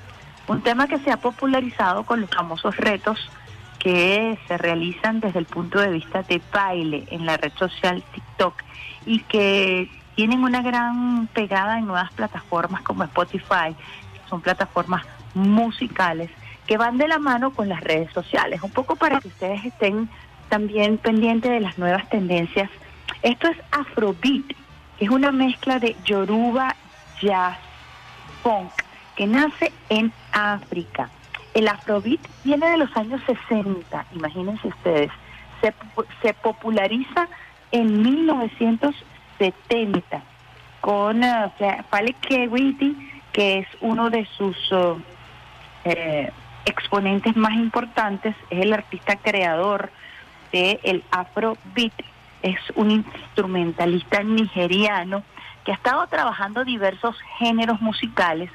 un 0.47 0.61
tema 0.63 0.87
que 0.87 0.97
se 0.97 1.11
ha 1.11 1.17
popularizado 1.17 2.03
con 2.03 2.21
los 2.21 2.29
famosos 2.31 2.75
retos 2.77 3.29
que 3.77 4.39
se 4.47 4.57
realizan 4.57 5.19
desde 5.19 5.37
el 5.37 5.45
punto 5.45 5.79
de 5.79 5.91
vista 5.91 6.23
de 6.23 6.41
baile 6.51 7.05
en 7.11 7.27
la 7.27 7.37
red 7.37 7.53
social 7.53 8.03
TikTok 8.13 8.55
y 9.05 9.19
que 9.19 9.89
tienen 10.15 10.43
una 10.43 10.63
gran 10.63 11.27
pegada 11.27 11.77
en 11.77 11.85
nuevas 11.85 12.11
plataformas 12.13 12.81
como 12.81 13.03
Spotify, 13.03 13.75
que 14.13 14.29
son 14.29 14.41
plataformas 14.41 15.05
musicales 15.35 16.31
que 16.69 16.77
van 16.77 16.97
de 16.99 17.07
la 17.07 17.17
mano 17.17 17.49
con 17.49 17.67
las 17.67 17.81
redes 17.81 18.13
sociales, 18.13 18.61
un 18.61 18.69
poco 18.69 18.95
para 18.95 19.19
que 19.19 19.29
ustedes 19.29 19.65
estén 19.65 20.07
también 20.49 20.99
pendientes 20.99 21.49
de 21.49 21.61
las 21.61 21.79
nuevas 21.79 22.07
tendencias. 22.09 22.69
Esto 23.23 23.47
es 23.47 23.57
Afrobeat, 23.71 24.45
que 24.99 25.05
es 25.05 25.09
una 25.09 25.31
mezcla 25.31 25.79
de 25.79 25.95
Yoruba, 26.05 26.75
jazz, 27.19 27.57
funk, 28.43 28.69
que 29.15 29.25
nace 29.25 29.73
en 29.89 30.13
África. 30.31 31.09
El 31.55 31.67
afrobeat 31.67 32.19
viene 32.43 32.69
de 32.69 32.77
los 32.77 32.95
años 32.95 33.19
60, 33.25 34.05
imagínense 34.13 34.67
ustedes. 34.67 35.09
Se, 35.61 35.73
se 36.21 36.35
populariza 36.35 37.27
en 37.71 38.03
1970 38.03 40.21
con 40.81 41.23
uh, 41.23 41.51
Pale 41.89 42.15
que 43.33 43.57
es 43.57 43.67
uno 43.81 44.11
de 44.11 44.27
sus 44.37 44.71
uh, 44.71 45.01
exponentes 46.65 47.35
más 47.35 47.53
importantes, 47.53 48.35
es 48.49 48.61
el 48.61 48.73
artista 48.73 49.15
creador 49.17 49.91
del 50.51 50.79
el 50.83 51.03
afrobeat, 51.11 51.93
es 52.41 52.59
un 52.75 52.91
instrumentalista 52.91 54.23
nigeriano 54.23 55.23
que 55.63 55.71
ha 55.71 55.75
estado 55.75 56.07
trabajando 56.07 56.63
diversos 56.63 57.15
géneros 57.37 57.81
musicales 57.81 58.49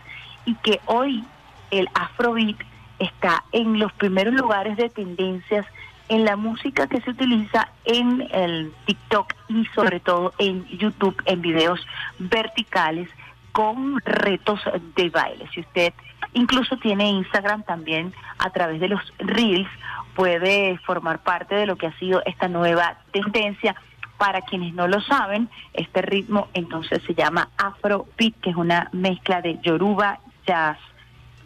y 0.44 0.54
que 0.56 0.80
hoy 0.86 1.24
el 1.70 1.88
afrobeat 1.94 2.56
está 2.98 3.44
en 3.52 3.78
los 3.78 3.92
primeros 3.92 4.34
lugares 4.34 4.76
de 4.76 4.88
tendencias 4.88 5.66
en 6.08 6.24
la 6.24 6.36
música 6.36 6.86
que 6.86 7.00
se 7.00 7.10
utiliza 7.10 7.68
en 7.84 8.26
el 8.30 8.72
TikTok 8.86 9.34
y 9.48 9.64
sobre 9.74 10.00
todo 10.00 10.32
en 10.38 10.66
YouTube 10.66 11.16
en 11.24 11.40
videos 11.40 11.84
verticales 12.18 13.08
con 13.52 14.00
retos 14.00 14.60
de 14.96 15.10
baile. 15.10 15.48
Si 15.54 15.60
usted 15.60 15.94
incluso 16.34 16.76
tiene 16.76 17.08
Instagram 17.08 17.62
también 17.62 18.12
a 18.38 18.50
través 18.50 18.80
de 18.80 18.88
los 18.88 19.00
reels, 19.18 19.68
puede 20.14 20.78
formar 20.78 21.20
parte 21.20 21.54
de 21.54 21.66
lo 21.66 21.76
que 21.76 21.86
ha 21.86 21.98
sido 21.98 22.22
esta 22.26 22.48
nueva 22.48 22.98
tendencia. 23.12 23.74
Para 24.18 24.42
quienes 24.42 24.74
no 24.74 24.86
lo 24.86 25.00
saben, 25.00 25.48
este 25.72 26.00
ritmo 26.00 26.48
entonces 26.54 27.02
se 27.04 27.14
llama 27.14 27.48
Afrobeat, 27.56 28.34
que 28.40 28.50
es 28.50 28.56
una 28.56 28.88
mezcla 28.92 29.42
de 29.42 29.58
Yoruba, 29.60 30.20
jazz, 30.46 30.78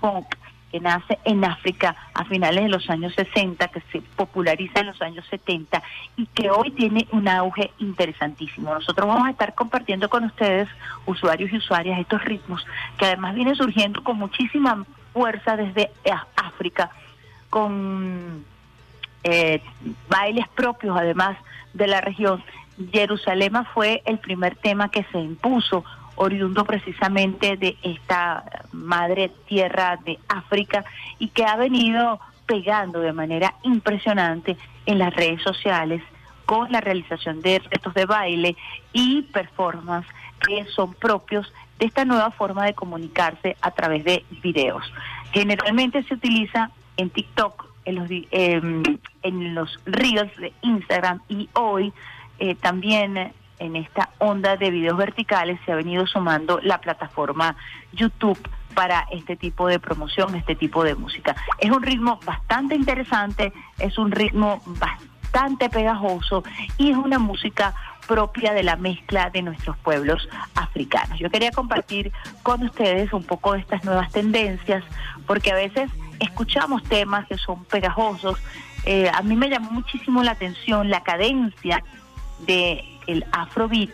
funk 0.00 0.26
que 0.70 0.80
nace 0.80 1.18
en 1.24 1.44
África 1.44 1.96
a 2.14 2.24
finales 2.24 2.64
de 2.64 2.68
los 2.68 2.88
años 2.90 3.14
60, 3.14 3.68
que 3.68 3.80
se 3.92 4.00
populariza 4.16 4.80
en 4.80 4.86
los 4.88 5.00
años 5.00 5.24
70 5.30 5.82
y 6.16 6.26
que 6.26 6.50
hoy 6.50 6.70
tiene 6.72 7.06
un 7.12 7.28
auge 7.28 7.70
interesantísimo. 7.78 8.74
Nosotros 8.74 9.06
vamos 9.06 9.26
a 9.26 9.30
estar 9.30 9.54
compartiendo 9.54 10.08
con 10.08 10.24
ustedes, 10.24 10.68
usuarios 11.06 11.52
y 11.52 11.56
usuarias, 11.56 11.98
estos 11.98 12.24
ritmos 12.24 12.66
que 12.98 13.06
además 13.06 13.34
vienen 13.34 13.56
surgiendo 13.56 14.02
con 14.04 14.18
muchísima 14.18 14.84
fuerza 15.12 15.56
desde 15.56 15.90
África, 16.36 16.90
con 17.50 18.44
eh, 19.24 19.62
bailes 20.08 20.48
propios 20.48 20.96
además 20.96 21.36
de 21.72 21.86
la 21.86 22.00
región. 22.00 22.42
Jerusalén 22.92 23.54
fue 23.74 24.02
el 24.04 24.18
primer 24.18 24.54
tema 24.56 24.90
que 24.90 25.04
se 25.10 25.18
impuso 25.18 25.84
oriundo 26.18 26.64
precisamente 26.64 27.56
de 27.56 27.76
esta 27.82 28.44
madre 28.72 29.30
tierra 29.46 29.98
de 30.04 30.18
África 30.28 30.84
y 31.18 31.28
que 31.28 31.44
ha 31.44 31.56
venido 31.56 32.20
pegando 32.46 33.00
de 33.00 33.12
manera 33.12 33.54
impresionante 33.62 34.56
en 34.86 34.98
las 34.98 35.14
redes 35.14 35.42
sociales 35.42 36.02
con 36.44 36.72
la 36.72 36.80
realización 36.80 37.40
de 37.40 37.58
retos 37.58 37.94
de 37.94 38.06
baile 38.06 38.56
y 38.92 39.22
performance 39.22 40.06
que 40.40 40.64
son 40.66 40.94
propios 40.94 41.52
de 41.78 41.86
esta 41.86 42.04
nueva 42.04 42.30
forma 42.30 42.64
de 42.64 42.74
comunicarse 42.74 43.56
a 43.60 43.70
través 43.70 44.04
de 44.04 44.24
videos. 44.42 44.82
Generalmente 45.32 46.02
se 46.04 46.14
utiliza 46.14 46.70
en 46.96 47.10
TikTok, 47.10 47.66
en 47.84 47.94
los, 47.94 48.08
em, 48.10 48.82
en 49.22 49.54
los 49.54 49.78
reels 49.86 50.34
de 50.36 50.52
Instagram 50.62 51.20
y 51.28 51.48
hoy 51.54 51.92
eh, 52.40 52.54
también 52.54 53.32
en 53.58 53.76
esta 53.76 54.10
onda 54.18 54.56
de 54.56 54.70
videos 54.70 54.96
verticales 54.96 55.58
se 55.64 55.72
ha 55.72 55.76
venido 55.76 56.06
sumando 56.06 56.60
la 56.62 56.80
plataforma 56.80 57.56
YouTube 57.92 58.38
para 58.74 59.06
este 59.10 59.36
tipo 59.36 59.66
de 59.66 59.78
promoción, 59.78 60.34
este 60.34 60.54
tipo 60.54 60.84
de 60.84 60.94
música. 60.94 61.34
Es 61.58 61.70
un 61.70 61.82
ritmo 61.82 62.20
bastante 62.24 62.74
interesante, 62.74 63.52
es 63.78 63.98
un 63.98 64.12
ritmo 64.12 64.62
bastante 64.66 65.68
pegajoso 65.68 66.44
y 66.76 66.90
es 66.90 66.96
una 66.96 67.18
música 67.18 67.74
propia 68.06 68.54
de 68.54 68.62
la 68.62 68.76
mezcla 68.76 69.30
de 69.30 69.42
nuestros 69.42 69.76
pueblos 69.78 70.28
africanos. 70.54 71.18
Yo 71.18 71.30
quería 71.30 71.50
compartir 71.50 72.10
con 72.42 72.62
ustedes 72.62 73.12
un 73.12 73.22
poco 73.22 73.52
de 73.52 73.60
estas 73.60 73.84
nuevas 73.84 74.10
tendencias, 74.10 74.82
porque 75.26 75.52
a 75.52 75.54
veces 75.54 75.90
escuchamos 76.18 76.82
temas 76.84 77.26
que 77.26 77.36
son 77.36 77.64
pegajosos. 77.66 78.38
Eh, 78.84 79.10
a 79.12 79.22
mí 79.22 79.36
me 79.36 79.50
llamó 79.50 79.70
muchísimo 79.70 80.22
la 80.22 80.32
atención 80.32 80.88
la 80.88 81.02
cadencia 81.02 81.84
de 82.46 82.97
el 83.08 83.24
afrobeat, 83.32 83.90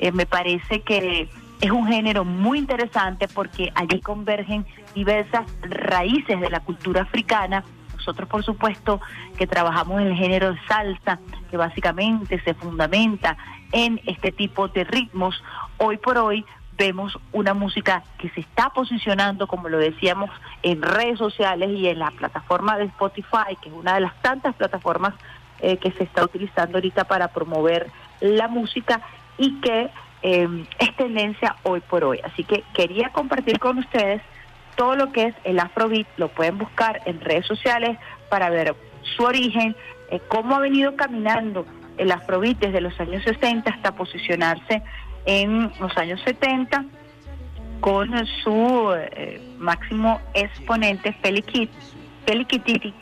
eh, 0.00 0.10
me 0.10 0.26
parece 0.26 0.80
que 0.80 1.28
es 1.60 1.70
un 1.70 1.86
género 1.86 2.24
muy 2.24 2.58
interesante 2.58 3.28
porque 3.28 3.72
allí 3.74 4.00
convergen 4.00 4.66
diversas 4.94 5.46
raíces 5.62 6.40
de 6.40 6.50
la 6.50 6.60
cultura 6.60 7.02
africana. 7.02 7.64
Nosotros, 7.94 8.28
por 8.28 8.44
supuesto, 8.44 9.00
que 9.38 9.46
trabajamos 9.46 10.00
en 10.00 10.08
el 10.08 10.16
género 10.16 10.52
de 10.52 10.58
salsa, 10.66 11.20
que 11.50 11.56
básicamente 11.56 12.40
se 12.42 12.54
fundamenta 12.54 13.36
en 13.72 14.00
este 14.06 14.32
tipo 14.32 14.68
de 14.68 14.84
ritmos, 14.84 15.42
hoy 15.78 15.96
por 15.96 16.18
hoy 16.18 16.44
vemos 16.76 17.16
una 17.32 17.54
música 17.54 18.02
que 18.18 18.28
se 18.30 18.40
está 18.40 18.70
posicionando, 18.70 19.46
como 19.46 19.68
lo 19.68 19.78
decíamos, 19.78 20.30
en 20.62 20.82
redes 20.82 21.18
sociales 21.18 21.70
y 21.70 21.88
en 21.88 21.98
la 21.98 22.10
plataforma 22.10 22.76
de 22.76 22.84
Spotify, 22.84 23.56
que 23.62 23.68
es 23.68 23.74
una 23.74 23.94
de 23.94 24.00
las 24.00 24.20
tantas 24.22 24.54
plataformas 24.54 25.14
eh, 25.60 25.76
que 25.76 25.92
se 25.92 26.04
está 26.04 26.24
utilizando 26.24 26.78
ahorita 26.78 27.04
para 27.04 27.28
promover 27.28 27.90
la 28.20 28.48
música 28.48 29.00
y 29.38 29.60
que 29.60 29.90
eh, 30.22 30.48
es 30.78 30.96
tendencia 30.96 31.56
hoy 31.64 31.80
por 31.80 32.04
hoy. 32.04 32.20
Así 32.24 32.44
que 32.44 32.64
quería 32.72 33.10
compartir 33.10 33.58
con 33.58 33.78
ustedes 33.78 34.22
todo 34.76 34.96
lo 34.96 35.12
que 35.12 35.24
es 35.24 35.34
el 35.44 35.60
Afrobeat, 35.60 36.06
lo 36.16 36.28
pueden 36.28 36.58
buscar 36.58 37.00
en 37.04 37.20
redes 37.20 37.46
sociales 37.46 37.98
para 38.28 38.50
ver 38.50 38.74
su 39.16 39.22
origen, 39.22 39.76
eh, 40.10 40.20
cómo 40.28 40.56
ha 40.56 40.60
venido 40.60 40.96
caminando 40.96 41.66
el 41.98 42.10
Afrobeat 42.10 42.58
desde 42.58 42.80
los 42.80 42.98
años 42.98 43.22
60 43.24 43.70
hasta 43.70 43.94
posicionarse 43.94 44.82
en 45.26 45.70
los 45.78 45.96
años 45.96 46.20
70 46.24 46.84
con 47.80 48.26
su 48.42 48.94
eh, 48.96 49.40
máximo 49.58 50.20
exponente 50.32 51.12
Felikit, 51.22 51.70
Felikititi, 52.26 52.94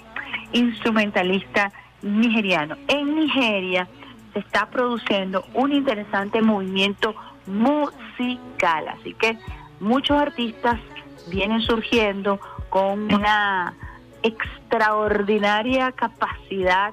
instrumentalista 0.53 1.71
nigeriano. 2.03 2.77
En 2.89 3.15
Nigeria 3.15 3.89
se 4.33 4.39
está 4.39 4.71
produciendo 4.71 5.45
un 5.55 5.73
interesante 5.73 6.41
movimiento 6.43 7.15
musical, 7.47 8.89
así 8.89 9.15
que 9.15 9.39
muchos 9.81 10.17
artistas 10.17 10.79
vienen 11.29 11.61
surgiendo 11.61 12.41
con 12.69 13.13
una 13.13 13.75
extraordinaria 14.23 15.93
capacidad 15.93 16.93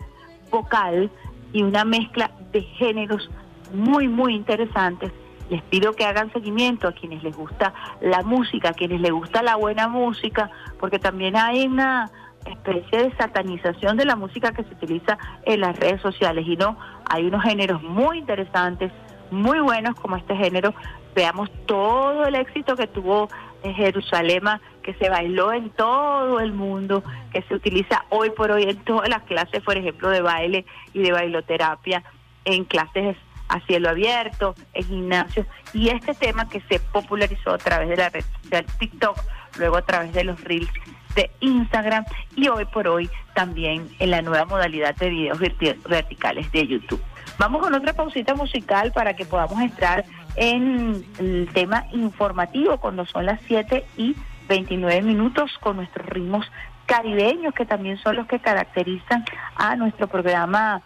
vocal 0.52 1.10
y 1.54 1.64
una 1.64 1.86
mezcla 1.86 2.32
de 2.52 2.62
géneros 2.62 3.30
muy, 3.74 4.08
muy 4.08 4.36
interesantes. 4.36 5.12
Les 5.50 5.64
pido 5.64 5.94
que 5.94 6.06
hagan 6.06 6.32
seguimiento 6.32 6.88
a 6.88 6.92
quienes 6.92 7.24
les 7.24 7.36
gusta 7.36 7.74
la 8.02 8.22
música, 8.22 8.70
a 8.70 8.74
quienes 8.74 9.02
les 9.02 9.12
gusta 9.12 9.42
la 9.42 9.56
buena 9.56 9.88
música, 9.88 10.52
porque 10.80 11.00
también 11.00 11.36
hay 11.36 11.66
una 11.66 12.12
especie 12.46 13.04
de 13.04 13.18
satanización 13.18 13.98
de 13.98 14.06
la 14.06 14.16
música 14.16 14.52
que 14.52 14.64
se 14.64 14.74
utiliza 14.74 15.18
en 15.46 15.62
las 15.62 15.78
redes 15.78 16.02
sociales 16.02 16.46
y 16.48 16.56
no, 16.56 16.78
hay 17.10 17.26
unos 17.26 17.44
géneros 17.44 17.82
muy 17.82 18.20
interesantes, 18.20 18.92
muy 19.32 19.60
buenos 19.60 19.96
como 19.96 20.16
este 20.16 20.36
género. 20.36 20.74
Veamos 21.16 21.50
todo 21.66 22.26
el 22.26 22.36
éxito 22.36 22.76
que 22.76 22.88
tuvo 22.88 23.30
en 23.64 23.74
Jerusalén, 23.74 24.44
que 24.84 24.94
se 24.96 25.10
bailó 25.10 25.52
en 25.52 25.70
todo 25.72 26.40
el 26.40 26.54
mundo, 26.54 27.04
que 27.34 27.42
se 27.44 27.56
utiliza 27.56 28.06
hoy 28.10 28.30
por 28.30 28.52
hoy 28.52 28.64
en 28.64 28.78
todas 28.78 29.10
las 29.10 29.24
clases, 29.24 29.62
por 29.64 29.78
ejemplo, 29.78 30.10
de 30.10 30.22
baile 30.22 30.66
y 30.94 31.02
de 31.02 31.12
bailoterapia, 31.12 32.04
en 32.46 32.64
clases 32.64 33.18
a 33.50 33.60
cielo 33.62 33.90
abierto, 33.90 34.56
en 34.74 34.84
gimnasios, 34.86 35.48
y 35.74 35.90
este 35.90 36.14
tema 36.14 36.48
que 36.48 36.62
se 36.70 36.80
popularizó 36.80 37.52
a 37.52 37.58
través 37.58 37.90
de 37.90 37.98
la 37.98 38.10
red 38.10 38.24
social 38.44 38.66
TikTok, 38.78 39.18
luego 39.58 39.78
a 39.78 39.82
través 39.82 40.14
de 40.14 40.24
los 40.24 40.42
reels 40.44 40.70
de 41.16 41.32
Instagram 41.40 42.06
y 42.36 42.48
hoy 42.48 42.66
por 42.66 42.88
hoy 42.88 43.10
también 43.34 43.88
en 44.00 44.12
la 44.12 44.22
nueva 44.22 44.46
modalidad 44.46 44.96
de 44.96 45.10
videos 45.10 45.40
verticales 45.40 46.52
de 46.52 46.68
YouTube. 46.68 47.02
Vamos 47.38 47.62
con 47.62 47.74
otra 47.74 47.94
pausita 47.94 48.36
musical 48.36 48.92
para 48.92 49.16
que 49.16 49.26
podamos 49.26 49.62
entrar 49.62 50.06
en 50.36 51.04
el 51.20 51.50
tema 51.54 51.86
informativo 51.92 52.78
cuando 52.78 53.06
son 53.06 53.26
las 53.26 53.40
7 53.48 53.86
y 53.98 54.16
29 54.48 55.02
minutos 55.02 55.52
con 55.60 55.78
nuestros 55.78 56.06
ritmos 56.08 56.52
caribeños 56.86 57.54
que 57.54 57.66
también 57.66 57.98
son 58.00 58.16
los 58.16 58.28
que 58.28 58.40
caracterizan 58.40 59.24
a 59.56 59.76
nuestro 59.76 60.08
programa 60.08 60.82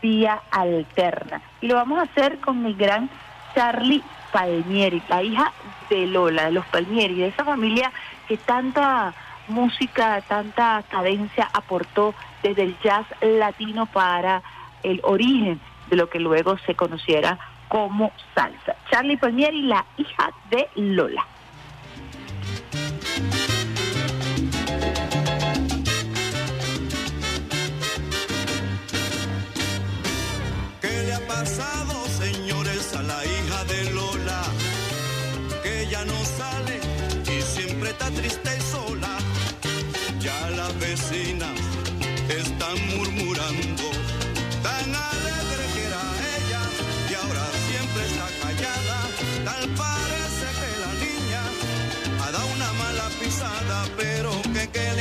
Vía 0.00 0.40
Alterna. 0.50 1.42
Y 1.60 1.68
lo 1.68 1.74
vamos 1.74 1.98
a 1.98 2.02
hacer 2.02 2.38
con 2.38 2.64
el 2.64 2.74
gran 2.74 3.08
Charlie 3.54 4.02
Palmieri, 4.32 5.02
la 5.08 5.22
hija 5.22 5.52
de 5.90 6.06
Lola, 6.06 6.46
de 6.46 6.52
los 6.52 6.66
Palmieri, 6.66 7.16
de 7.16 7.28
esa 7.28 7.44
familia 7.44 7.92
que 8.26 8.38
tanta 8.38 9.14
música, 9.52 10.20
tanta 10.26 10.82
cadencia 10.90 11.48
aportó 11.52 12.14
desde 12.42 12.62
el 12.62 12.76
jazz 12.82 13.06
latino 13.20 13.86
para 13.86 14.42
el 14.82 15.00
origen 15.04 15.60
de 15.88 15.96
lo 15.96 16.08
que 16.08 16.18
luego 16.18 16.58
se 16.66 16.74
conociera 16.74 17.38
como 17.68 18.12
salsa. 18.34 18.76
Charlie 18.90 19.16
Palmieri, 19.16 19.62
la 19.62 19.84
hija 19.96 20.30
de 20.50 20.68
Lola. 20.74 21.24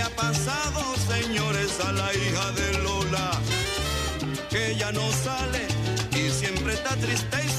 ha 0.02 0.10
pasado, 0.10 0.82
señores, 1.08 1.80
a 1.80 1.92
la 1.92 2.14
hija 2.14 2.52
de 2.54 2.78
Lola? 2.84 3.32
Que 4.50 4.76
ya 4.76 4.92
no 4.92 5.02
sale 5.12 5.68
y 6.16 6.30
siempre 6.30 6.74
está 6.74 6.96
triste 6.96 7.38
y 7.46 7.50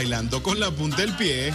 bailando 0.00 0.42
con 0.42 0.58
la 0.58 0.70
punta 0.70 1.02
del 1.02 1.12
pie. 1.12 1.52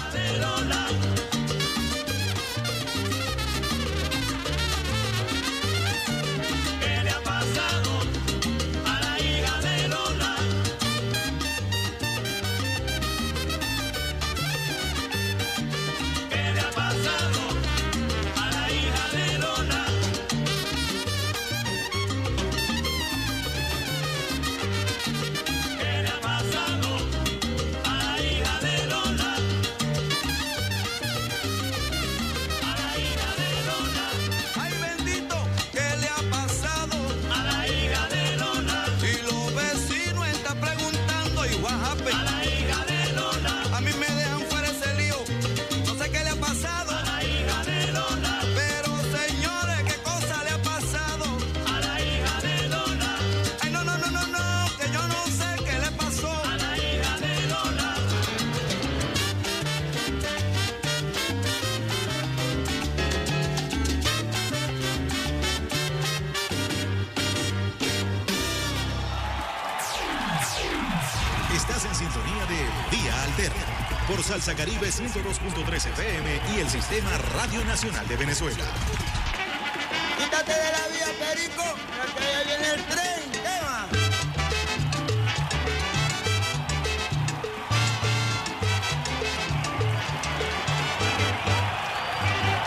Salsa 74.36 74.54
Caribe 74.54 74.88
102.3 74.88 75.76
FM 75.76 76.42
y 76.54 76.60
el 76.60 76.68
Sistema 76.68 77.10
Radio 77.38 77.64
Nacional 77.64 78.06
de 78.06 78.18
Venezuela. 78.18 78.66
Quítate 80.18 80.52
de 80.52 80.72
la 80.74 80.88
vía, 80.92 81.08
Perico, 81.18 81.64
que 82.18 82.26
ahí 82.26 82.46
viene 82.46 82.74
el 82.74 82.84
tren. 82.84 83.32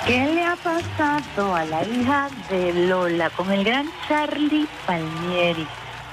¿Qué 0.07 0.33
le 0.33 0.45
ha 0.47 0.57
pasado 0.57 1.55
a 1.55 1.67
la 1.67 1.85
hija 1.85 2.31
de 2.49 2.87
Lola 2.87 3.29
con 3.29 3.53
el 3.53 3.63
gran 3.63 3.91
Charlie 4.09 4.67
Palmieri, 4.87 5.69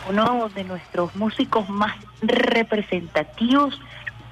uno 0.09 0.49
de 0.49 0.65
nuestros 0.65 1.15
músicos 1.15 1.69
más 1.69 1.95
representativos 2.21 3.79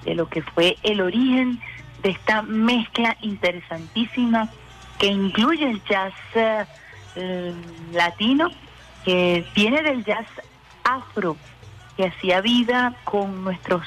de 0.05 0.15
lo 0.15 0.27
que 0.29 0.41
fue 0.41 0.77
el 0.83 1.01
origen 1.01 1.59
de 2.01 2.09
esta 2.11 2.41
mezcla 2.41 3.17
interesantísima 3.21 4.49
que 4.99 5.07
incluye 5.07 5.69
el 5.69 5.83
jazz 5.83 6.13
eh, 6.35 7.53
latino, 7.91 8.49
que 9.05 9.45
viene 9.55 9.81
del 9.81 10.03
jazz 10.03 10.25
afro, 10.83 11.37
que 11.97 12.07
hacía 12.07 12.41
vida 12.41 12.95
con 13.03 13.43
nuestros 13.43 13.85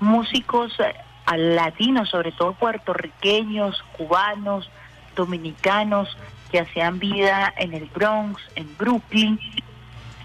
músicos 0.00 0.78
eh, 0.80 0.94
latinos, 1.36 2.08
sobre 2.10 2.32
todo 2.32 2.52
puertorriqueños, 2.54 3.82
cubanos, 3.96 4.70
dominicanos, 5.14 6.16
que 6.50 6.60
hacían 6.60 6.98
vida 6.98 7.52
en 7.56 7.74
el 7.74 7.86
Bronx, 7.86 8.40
en 8.54 8.76
Brooklyn, 8.78 9.38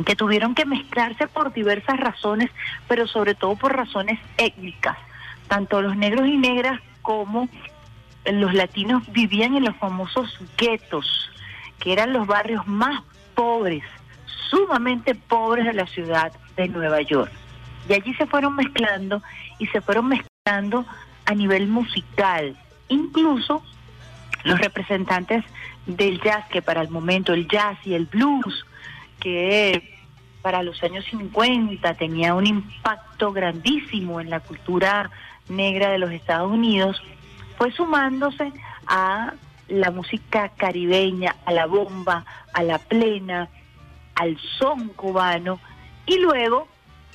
que 0.06 0.16
tuvieron 0.16 0.56
que 0.56 0.66
mezclarse 0.66 1.28
por 1.28 1.54
diversas 1.54 2.00
razones, 2.00 2.50
pero 2.88 3.08
sobre 3.08 3.36
todo 3.36 3.56
por 3.56 3.76
razones 3.76 4.20
étnicas. 4.38 4.98
Tanto 5.54 5.84
los 5.84 5.96
negros 5.96 6.28
y 6.28 6.36
negras 6.36 6.82
como 7.04 7.48
los 8.26 8.56
latinos 8.56 9.04
vivían 9.12 9.56
en 9.56 9.66
los 9.66 9.76
famosos 9.76 10.40
guetos, 10.58 11.30
que 11.78 11.94
eran 11.94 12.12
los 12.12 12.26
barrios 12.26 12.66
más 12.66 13.04
pobres, 13.36 13.84
sumamente 14.50 15.14
pobres 15.14 15.68
de 15.68 15.74
la 15.74 15.86
ciudad 15.86 16.34
de 16.56 16.70
Nueva 16.70 17.02
York. 17.04 17.32
Y 17.88 17.94
allí 17.94 18.16
se 18.16 18.26
fueron 18.26 18.56
mezclando 18.56 19.22
y 19.60 19.68
se 19.68 19.80
fueron 19.82 20.08
mezclando 20.08 20.88
a 21.26 21.36
nivel 21.36 21.68
musical. 21.68 22.58
Incluso 22.88 23.64
los 24.46 24.60
representantes 24.60 25.44
del 25.86 26.20
jazz, 26.20 26.48
que 26.48 26.64
para 26.64 26.82
el 26.82 26.90
momento 26.90 27.32
el 27.32 27.48
jazz 27.48 27.78
y 27.86 27.94
el 27.94 28.08
blues, 28.08 28.66
que 29.20 30.00
para 30.42 30.64
los 30.64 30.82
años 30.82 31.06
50 31.12 31.94
tenía 31.94 32.34
un 32.34 32.48
impacto 32.48 33.32
grandísimo 33.32 34.20
en 34.20 34.32
la 34.32 34.40
cultura 34.40 35.12
negra 35.50 35.92
de 35.92 35.98
los 35.98 36.12
Estados 36.12 36.52
Unidos, 36.52 37.02
fue 37.58 37.72
sumándose 37.72 38.52
a 38.88 39.34
la 39.68 39.92
música 39.92 40.50
caribeña, 40.50 41.36
a 41.46 41.52
la 41.52 41.66
bomba, 41.66 42.26
a 42.54 42.64
la 42.64 42.80
plena, 42.80 43.50
al 44.16 44.38
son 44.60 44.90
cubano, 44.90 45.60
y 46.06 46.18
luego 46.20 46.68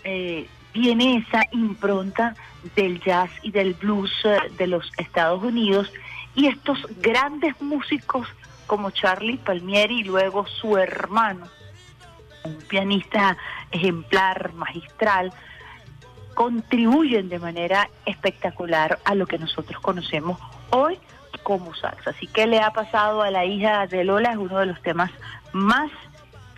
eh, 0.05 0.49
viene 0.73 1.19
esa 1.19 1.43
impronta 1.53 2.35
del 2.75 3.01
jazz 3.01 3.31
y 3.43 3.51
del 3.51 3.75
blues 3.75 4.13
eh, 4.25 4.39
de 4.57 4.67
los 4.67 4.91
Estados 4.97 5.43
Unidos, 5.43 5.93
y 6.35 6.47
estos 6.47 6.79
grandes 7.01 7.61
músicos 7.61 8.29
como 8.67 8.91
Charlie 8.91 9.39
Palmieri 9.39 10.01
y 10.01 10.05
luego 10.05 10.47
su 10.47 10.77
hermano, 10.77 11.47
un 12.45 12.57
pianista 12.69 13.37
ejemplar, 13.71 14.53
magistral, 14.55 15.33
contribuyen 16.39 17.29
de 17.29 17.41
manera 17.41 17.91
espectacular 18.07 19.01
a 19.05 19.17
lo 19.17 19.27
que 19.27 19.41
nosotros 19.41 19.81
conocemos 19.81 20.39
hoy 20.71 20.97
como 21.43 21.75
salsa. 21.75 22.11
Así 22.11 22.29
que 22.29 22.47
le 22.47 22.61
ha 22.61 22.71
pasado 22.71 23.23
a 23.23 23.33
la 23.33 23.45
hija 23.45 23.89
de 23.89 24.05
Lola, 24.05 24.31
es 24.31 24.37
uno 24.37 24.61
de 24.61 24.67
los 24.67 24.81
temas 24.81 25.11
más 25.53 25.91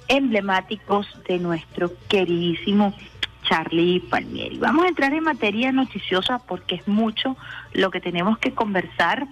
emblemáticos 0.07 1.07
de 1.27 1.39
nuestro 1.39 1.93
queridísimo 2.11 2.93
Charlie 3.45 4.01
Palmieri. 4.01 4.59
Vamos 4.59 4.85
a 4.85 4.89
entrar 4.89 5.15
en 5.15 5.25
materia 5.25 5.73
noticiosa 5.73 6.41
porque 6.41 6.75
es 6.75 6.87
mucho 6.87 7.39
lo 7.73 7.91
que 7.91 8.03
tenemos 8.03 8.37
que 8.37 8.53
conversar 8.53 9.29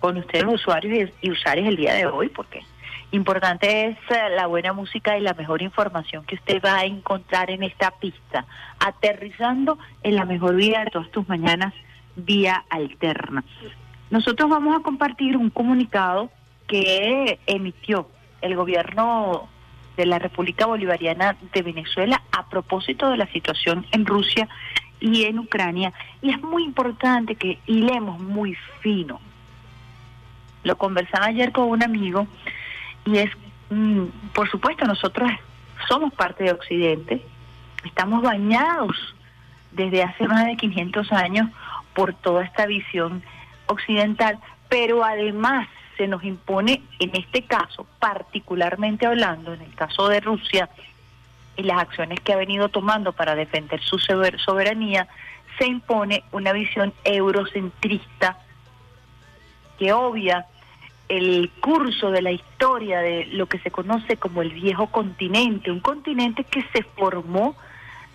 con 0.00 0.16
ustedes 0.16 0.46
usuarios 0.52 1.08
y 1.20 1.30
usuarios 1.30 1.68
el 1.68 1.76
día 1.76 1.94
de 1.94 2.06
hoy, 2.06 2.30
porque 2.30 2.64
importante 3.12 3.86
es 3.86 3.98
eh, 4.10 4.30
la 4.34 4.46
buena 4.46 4.72
música 4.72 5.16
y 5.16 5.20
la 5.20 5.34
mejor 5.34 5.62
información 5.62 6.24
que 6.24 6.34
usted 6.34 6.60
va 6.64 6.78
a 6.78 6.84
encontrar 6.84 7.50
en 7.50 7.62
esta 7.62 7.90
pista, 7.92 8.46
aterrizando 8.80 9.78
en 10.02 10.16
la 10.16 10.24
mejor 10.24 10.56
vida 10.56 10.84
de 10.84 10.90
todas 10.90 11.10
tus 11.10 11.28
mañanas 11.28 11.72
vía 12.16 12.64
alterna. 12.68 13.44
Nosotros 14.10 14.50
vamos 14.50 14.78
a 14.78 14.82
compartir 14.82 15.36
un 15.36 15.50
comunicado 15.50 16.30
que 16.66 17.38
emitió 17.46 18.08
el 18.40 18.56
gobierno 18.56 19.48
de 19.96 20.06
la 20.06 20.18
República 20.18 20.66
Bolivariana 20.66 21.36
de 21.52 21.62
Venezuela 21.62 22.22
a 22.32 22.48
propósito 22.48 23.10
de 23.10 23.16
la 23.16 23.26
situación 23.26 23.86
en 23.92 24.06
Rusia 24.06 24.48
y 25.00 25.24
en 25.24 25.38
Ucrania. 25.38 25.92
Y 26.22 26.30
es 26.30 26.40
muy 26.42 26.64
importante 26.64 27.34
que 27.34 27.58
hilemos 27.66 28.20
muy 28.20 28.56
fino. 28.80 29.20
Lo 30.64 30.76
conversaba 30.76 31.26
ayer 31.26 31.52
con 31.52 31.68
un 31.68 31.82
amigo 31.82 32.26
y 33.04 33.18
es, 33.18 33.30
mm, 33.70 34.04
por 34.32 34.50
supuesto, 34.50 34.84
nosotros 34.84 35.30
somos 35.88 36.12
parte 36.14 36.44
de 36.44 36.52
Occidente, 36.52 37.24
estamos 37.84 38.22
bañados 38.22 38.96
desde 39.72 40.02
hace 40.02 40.26
más 40.28 40.46
de 40.46 40.56
500 40.56 41.12
años 41.12 41.48
por 41.94 42.14
toda 42.14 42.44
esta 42.44 42.66
visión 42.66 43.22
occidental, 43.66 44.38
pero 44.68 45.04
además 45.04 45.68
se 45.96 46.06
nos 46.06 46.24
impone, 46.24 46.82
en 46.98 47.10
este 47.14 47.42
caso, 47.42 47.86
particularmente 47.98 49.06
hablando, 49.06 49.52
en 49.52 49.62
el 49.62 49.74
caso 49.74 50.08
de 50.08 50.20
Rusia, 50.20 50.68
y 51.56 51.62
las 51.62 51.82
acciones 51.82 52.20
que 52.20 52.32
ha 52.32 52.36
venido 52.36 52.70
tomando 52.70 53.12
para 53.12 53.34
defender 53.34 53.80
su 53.82 53.98
soberanía, 53.98 55.06
se 55.58 55.66
impone 55.66 56.24
una 56.32 56.52
visión 56.52 56.94
eurocentrista 57.04 58.38
que 59.78 59.92
obvia 59.92 60.46
el 61.12 61.50
curso 61.60 62.10
de 62.10 62.22
la 62.22 62.32
historia 62.32 63.00
de 63.00 63.26
lo 63.26 63.44
que 63.44 63.58
se 63.58 63.70
conoce 63.70 64.16
como 64.16 64.40
el 64.40 64.50
viejo 64.50 64.86
continente, 64.86 65.70
un 65.70 65.80
continente 65.80 66.42
que 66.42 66.64
se 66.72 66.82
formó 66.82 67.54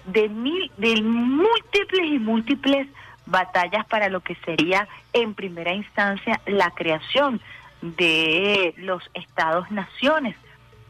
de, 0.08 0.28
mil, 0.30 0.72
de 0.78 1.00
múltiples 1.04 2.08
y 2.12 2.18
múltiples 2.18 2.88
batallas 3.28 3.86
para 3.86 4.10
lo 4.10 4.22
que 4.22 4.34
sería 4.44 4.88
en 5.14 5.36
primera 5.36 5.76
instancia 5.76 6.42
la 6.48 6.72
creación 6.72 7.40
de 7.84 8.74
los 8.78 9.04
estados-naciones. 9.14 10.36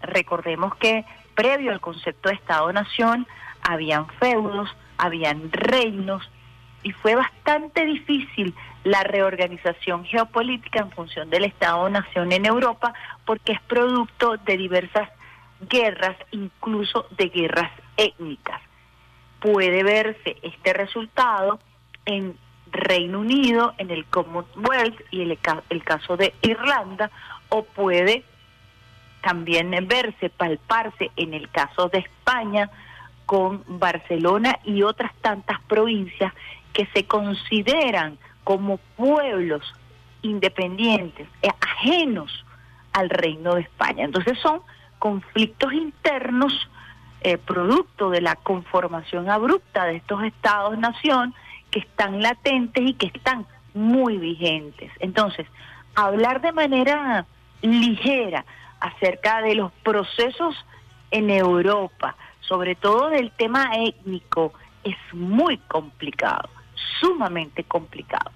Recordemos 0.02 0.76
que 0.78 1.04
previo 1.36 1.74
al 1.74 1.82
concepto 1.82 2.30
de 2.30 2.36
estado-nación 2.36 3.28
habían 3.64 4.08
feudos, 4.12 4.74
habían 4.98 5.52
reinos 5.52 6.24
y 6.84 6.92
fue 6.92 7.16
bastante 7.16 7.86
difícil 7.86 8.54
la 8.84 9.04
reorganización 9.04 10.06
geopolítica 10.06 10.80
en 10.80 10.92
función 10.92 11.30
del 11.30 11.46
estado-nación 11.46 12.32
en 12.32 12.46
Europa 12.46 12.94
porque 13.26 13.54
es 13.54 13.62
producto 13.62 14.38
de 14.38 14.58
diversas 14.58 15.10
guerras, 15.70 16.16
incluso 16.32 17.08
de 17.18 17.30
guerras 17.30 17.72
étnicas. 17.98 18.62
Puede 19.40 19.84
verse 19.84 20.38
este 20.42 20.74
resultado 20.74 21.60
en 22.06 22.38
Reino 22.72 23.20
Unido, 23.20 23.74
en 23.78 23.92
el 23.92 24.06
Commonwealth 24.06 25.00
y 25.12 25.22
el, 25.22 25.38
el 25.70 25.84
caso 25.84 26.18
de 26.18 26.34
Irlanda, 26.42 27.12
o 27.50 27.64
puede 27.64 28.24
también 29.22 29.72
verse, 29.88 30.30
palparse 30.30 31.12
en 31.16 31.34
el 31.34 31.50
caso 31.50 31.90
de 31.90 32.00
España 32.00 32.70
con 33.26 33.64
Barcelona 33.68 34.60
y 34.64 34.84
otras 34.84 35.14
tantas 35.22 35.60
provincias 35.64 36.34
que 36.78 36.86
se 36.94 37.08
consideran 37.08 38.20
como 38.44 38.78
pueblos 38.78 39.64
independientes, 40.22 41.28
eh, 41.42 41.50
ajenos 41.60 42.46
al 42.94 43.10
reino 43.10 43.56
de 43.56 43.62
España. 43.62 44.06
Entonces 44.06 44.38
son 44.38 44.62
conflictos 45.00 45.74
internos 45.74 46.70
eh, 47.22 47.40
producto 47.40 48.12
de 48.12 48.22
la 48.22 48.36
conformación 48.36 49.28
abrupta 49.28 49.86
de 49.86 49.96
estos 49.96 50.24
estados-nación 50.24 51.34
que 51.72 51.80
están 51.80 52.22
latentes 52.22 52.84
y 52.88 52.94
que 52.94 53.08
están 53.08 53.48
muy 53.74 54.20
vigentes. 54.20 54.92
Entonces, 55.00 55.48
hablar 55.96 56.42
de 56.42 56.52
manera 56.52 57.26
ligera 57.64 58.46
acerca 58.80 59.42
de 59.42 59.56
los 59.56 59.72
procesos 59.82 60.56
en 61.10 61.32
Europa, 61.32 62.16
sobre 62.42 62.76
todo 62.76 63.10
del 63.10 63.32
tema 63.32 63.72
étnico, 63.78 64.54
es 64.84 64.96
muy 65.12 65.58
complicado, 65.58 66.50
sumamente 67.00 67.64
complicado. 67.64 68.32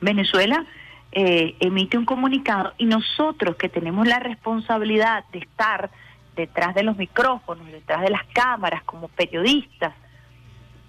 Venezuela 0.00 0.64
eh, 1.12 1.56
emite 1.60 1.98
un 1.98 2.04
comunicado 2.04 2.72
y 2.78 2.86
nosotros 2.86 3.56
que 3.56 3.68
tenemos 3.68 4.06
la 4.06 4.18
responsabilidad 4.18 5.24
de 5.32 5.40
estar 5.40 5.90
detrás 6.36 6.74
de 6.74 6.82
los 6.82 6.96
micrófonos, 6.96 7.66
detrás 7.70 8.02
de 8.02 8.10
las 8.10 8.24
cámaras 8.32 8.82
como 8.84 9.08
periodistas, 9.08 9.94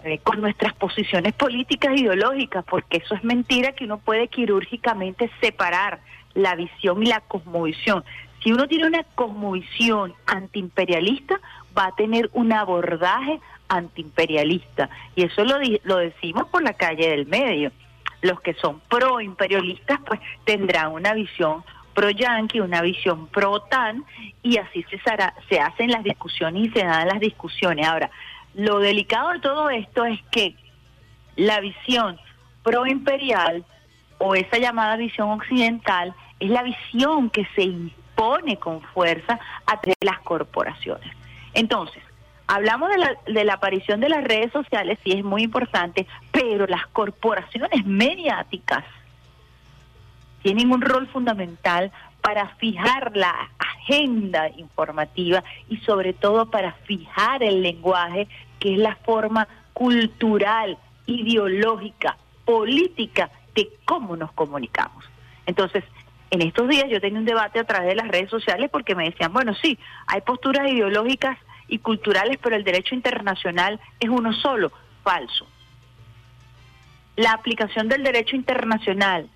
eh, 0.03 0.19
con 0.19 0.41
nuestras 0.41 0.73
posiciones 0.73 1.33
políticas 1.33 1.93
e 1.93 2.01
ideológicas, 2.01 2.65
porque 2.65 2.97
eso 2.97 3.15
es 3.15 3.23
mentira 3.23 3.71
que 3.71 3.85
uno 3.85 3.99
puede 3.99 4.27
quirúrgicamente 4.27 5.29
separar 5.39 6.01
la 6.33 6.55
visión 6.55 7.01
y 7.03 7.05
la 7.05 7.21
cosmovisión. 7.21 8.03
Si 8.43 8.51
uno 8.51 8.67
tiene 8.67 8.87
una 8.87 9.03
cosmovisión 9.15 10.13
antiimperialista, 10.25 11.39
va 11.77 11.87
a 11.87 11.95
tener 11.95 12.29
un 12.33 12.51
abordaje 12.51 13.39
antiimperialista. 13.77 14.89
Y 15.15 15.23
eso 15.23 15.43
lo, 15.43 15.55
lo 15.83 15.97
decimos 15.97 16.47
por 16.49 16.63
la 16.63 16.73
calle 16.73 17.09
del 17.09 17.25
medio. 17.25 17.71
Los 18.21 18.39
que 18.41 18.53
son 18.53 18.81
pro-imperialistas, 18.89 19.99
pues 20.05 20.19
tendrán 20.45 20.93
una 20.93 21.13
visión 21.13 21.63
pro-yanqui, 21.93 22.59
una 22.59 22.81
visión 22.81 23.27
pro-OTAN, 23.27 24.03
y 24.41 24.57
así 24.57 24.83
se, 24.83 24.99
se 25.49 25.59
hacen 25.59 25.91
las 25.91 26.03
discusiones 26.03 26.67
y 26.67 26.69
se 26.71 26.85
dan 26.85 27.07
las 27.07 27.19
discusiones. 27.19 27.87
Ahora, 27.87 28.09
lo 28.53 28.79
delicado 28.79 29.31
de 29.33 29.39
todo 29.39 29.69
esto 29.69 30.05
es 30.05 30.19
que 30.31 30.55
la 31.35 31.59
visión 31.59 32.17
pro-imperial 32.63 33.65
o 34.17 34.35
esa 34.35 34.57
llamada 34.57 34.95
visión 34.95 35.29
occidental 35.31 36.13
es 36.39 36.49
la 36.49 36.63
visión 36.63 37.29
que 37.29 37.45
se 37.55 37.63
impone 37.63 38.57
con 38.57 38.81
fuerza 38.81 39.39
a 39.65 39.79
las 40.01 40.19
corporaciones. 40.19 41.09
Entonces, 41.53 42.01
hablamos 42.53 42.89
de 42.89 42.97
la, 42.97 43.17
de 43.25 43.43
la 43.43 43.53
aparición 43.55 43.99
de 43.99 44.09
las 44.09 44.23
redes 44.23 44.51
sociales, 44.51 44.99
sí 45.03 45.11
es 45.11 45.23
muy 45.23 45.43
importante, 45.43 46.05
pero 46.31 46.67
las 46.67 46.85
corporaciones 46.87 47.85
mediáticas 47.85 48.85
tienen 50.43 50.71
un 50.71 50.81
rol 50.81 51.07
fundamental 51.07 51.91
para 52.21 52.49
fijar 52.57 53.15
la 53.15 53.33
agenda 53.57 54.49
informativa 54.49 55.43
y 55.67 55.77
sobre 55.77 56.13
todo 56.13 56.51
para 56.51 56.73
fijar 56.85 57.41
el 57.41 57.63
lenguaje, 57.63 58.27
que 58.59 58.73
es 58.73 58.79
la 58.79 58.95
forma 58.97 59.47
cultural, 59.73 60.77
ideológica, 61.07 62.17
política 62.45 63.31
de 63.55 63.69
cómo 63.85 64.15
nos 64.15 64.31
comunicamos. 64.33 65.03
Entonces, 65.47 65.83
en 66.29 66.41
estos 66.41 66.67
días 66.69 66.85
yo 66.89 67.01
tenía 67.01 67.19
un 67.19 67.25
debate 67.25 67.59
a 67.59 67.63
través 67.63 67.89
de 67.89 67.95
las 67.95 68.07
redes 68.07 68.29
sociales 68.29 68.69
porque 68.71 68.95
me 68.95 69.05
decían, 69.05 69.33
bueno, 69.33 69.53
sí, 69.55 69.79
hay 70.07 70.21
posturas 70.21 70.71
ideológicas 70.71 71.37
y 71.67 71.79
culturales, 71.79 72.37
pero 72.41 72.55
el 72.55 72.63
derecho 72.63 72.95
internacional 72.95 73.79
es 73.99 74.09
uno 74.09 74.33
solo. 74.33 74.71
Falso. 75.03 75.47
La 77.15 77.33
aplicación 77.33 77.89
del 77.89 78.03
derecho 78.03 78.35
internacional 78.35 79.29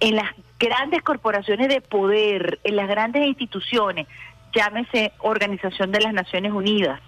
en 0.00 0.16
las 0.16 0.30
grandes 0.58 1.02
corporaciones 1.02 1.68
de 1.68 1.80
poder, 1.80 2.60
en 2.64 2.76
las 2.76 2.88
grandes 2.88 3.26
instituciones, 3.26 4.06
llámese 4.54 5.12
Organización 5.18 5.92
de 5.92 6.00
las 6.00 6.12
Naciones 6.12 6.52
Unidas, 6.52 7.00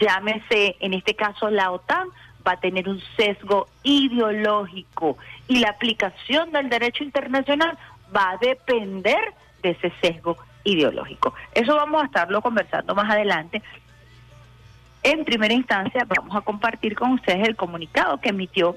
llámese 0.00 0.76
en 0.80 0.94
este 0.94 1.14
caso 1.14 1.50
la 1.50 1.70
OTAN, 1.70 2.08
va 2.46 2.52
a 2.52 2.60
tener 2.60 2.88
un 2.88 3.00
sesgo 3.16 3.68
ideológico 3.82 5.16
y 5.48 5.58
la 5.58 5.70
aplicación 5.70 6.52
del 6.52 6.68
derecho 6.68 7.04
internacional 7.04 7.78
va 8.14 8.30
a 8.30 8.36
depender 8.36 9.34
de 9.62 9.70
ese 9.70 9.92
sesgo 10.00 10.36
ideológico. 10.64 11.34
Eso 11.52 11.74
vamos 11.74 12.02
a 12.02 12.06
estarlo 12.06 12.42
conversando 12.42 12.94
más 12.94 13.10
adelante. 13.10 13.62
En 15.04 15.26
primera 15.26 15.52
instancia 15.52 16.06
vamos 16.08 16.34
a 16.34 16.40
compartir 16.40 16.94
con 16.94 17.12
ustedes 17.12 17.46
el 17.46 17.56
comunicado 17.56 18.18
que 18.22 18.30
emitió 18.30 18.74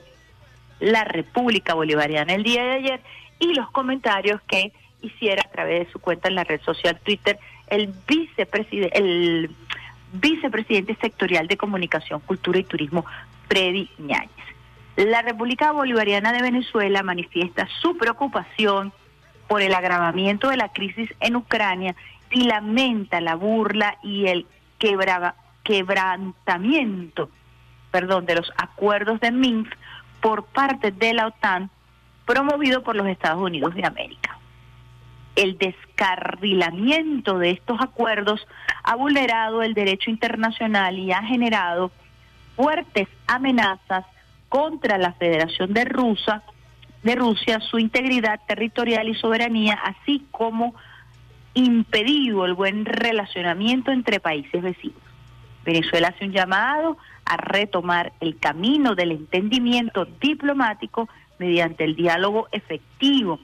la 0.82 1.06
República 1.06 1.74
Bolivariana 1.74 2.34
el 2.34 2.44
día 2.44 2.66
de 2.66 2.72
ayer 2.74 3.02
y 3.40 3.54
los 3.54 3.72
comentarios 3.72 4.42
que 4.42 4.74
hiciera 5.02 5.44
a 5.46 5.50
través 5.50 5.86
de 5.86 5.92
su 5.94 6.00
cuenta 6.00 6.28
en 6.28 6.36
la 6.36 6.44
red 6.44 6.60
social 6.62 7.00
Twitter 7.00 7.40
el 7.68 7.94
vicepresidente, 8.06 8.98
el 8.98 9.50
vicepresidente 10.12 10.98
sectorial 11.00 11.48
de 11.48 11.56
Comunicación, 11.56 12.20
Cultura 12.20 12.60
y 12.60 12.66
Turismo, 12.66 13.06
Freddy 13.48 13.90
Ñáñez. 13.98 14.30
La 14.98 15.22
República 15.22 15.72
Bolivariana 15.72 16.34
de 16.34 16.42
Venezuela 16.42 17.04
manifiesta 17.04 17.70
su 17.82 17.98
preocupación 17.98 18.92
por 19.48 19.62
el 19.62 19.74
agravamiento 19.74 20.50
de 20.50 20.58
la 20.58 20.74
crisis 20.74 21.10
en 21.22 21.38
Ucrania 21.38 21.96
y 22.32 22.44
lamenta 22.44 23.22
la 23.22 23.36
burla 23.36 23.98
y 24.04 24.28
el 24.28 24.46
quebrantamiento 25.68 27.30
perdón, 27.92 28.26
de 28.26 28.36
los 28.36 28.52
acuerdos 28.58 29.20
de 29.20 29.32
Minsk 29.32 29.74
por 30.22 30.46
parte 30.46 30.92
de 30.92 31.14
la 31.14 31.28
OTAN 31.28 31.70
promovido 32.26 32.84
por 32.84 32.96
los 32.96 33.08
Estados 33.08 33.42
Unidos 33.42 33.74
de 33.76 33.86
América. 33.86 34.38
El 35.36 35.58
descarrilamiento 35.58 37.38
de 37.38 37.52
estos 37.52 37.80
acuerdos 37.80 38.46
ha 38.84 38.96
vulnerado 38.96 39.62
el 39.62 39.74
derecho 39.74 40.10
internacional 40.10 40.98
y 40.98 41.12
ha 41.12 41.24
generado 41.24 41.92
fuertes 42.56 43.08
amenazas 43.28 44.06
contra 44.50 44.98
la 44.98 45.14
Federación 45.14 45.74
de 45.74 45.86
Rusia, 45.86 46.44
de 47.04 47.16
Rusia, 47.16 47.60
su 47.60 47.78
integridad 47.78 48.40
territorial 48.48 49.10
y 49.10 49.16
soberanía, 49.16 49.74
así 49.74 50.26
como 50.32 50.74
impedido 51.54 52.46
el 52.46 52.54
buen 52.54 52.86
relacionamiento 52.86 53.92
entre 53.92 54.20
países 54.20 54.62
vecinos. 54.62 55.07
Venezuela 55.68 56.08
hace 56.08 56.24
un 56.24 56.32
llamado 56.32 56.98
a 57.26 57.36
retomar 57.36 58.14
el 58.22 58.40
camino 58.40 58.96
del 58.96 59.12
entendimiento 59.12 60.06
diplomático 60.06 61.10
mediante 61.40 61.84
el 61.84 61.98
diálogo 61.98 62.48
efectivo 62.54 63.40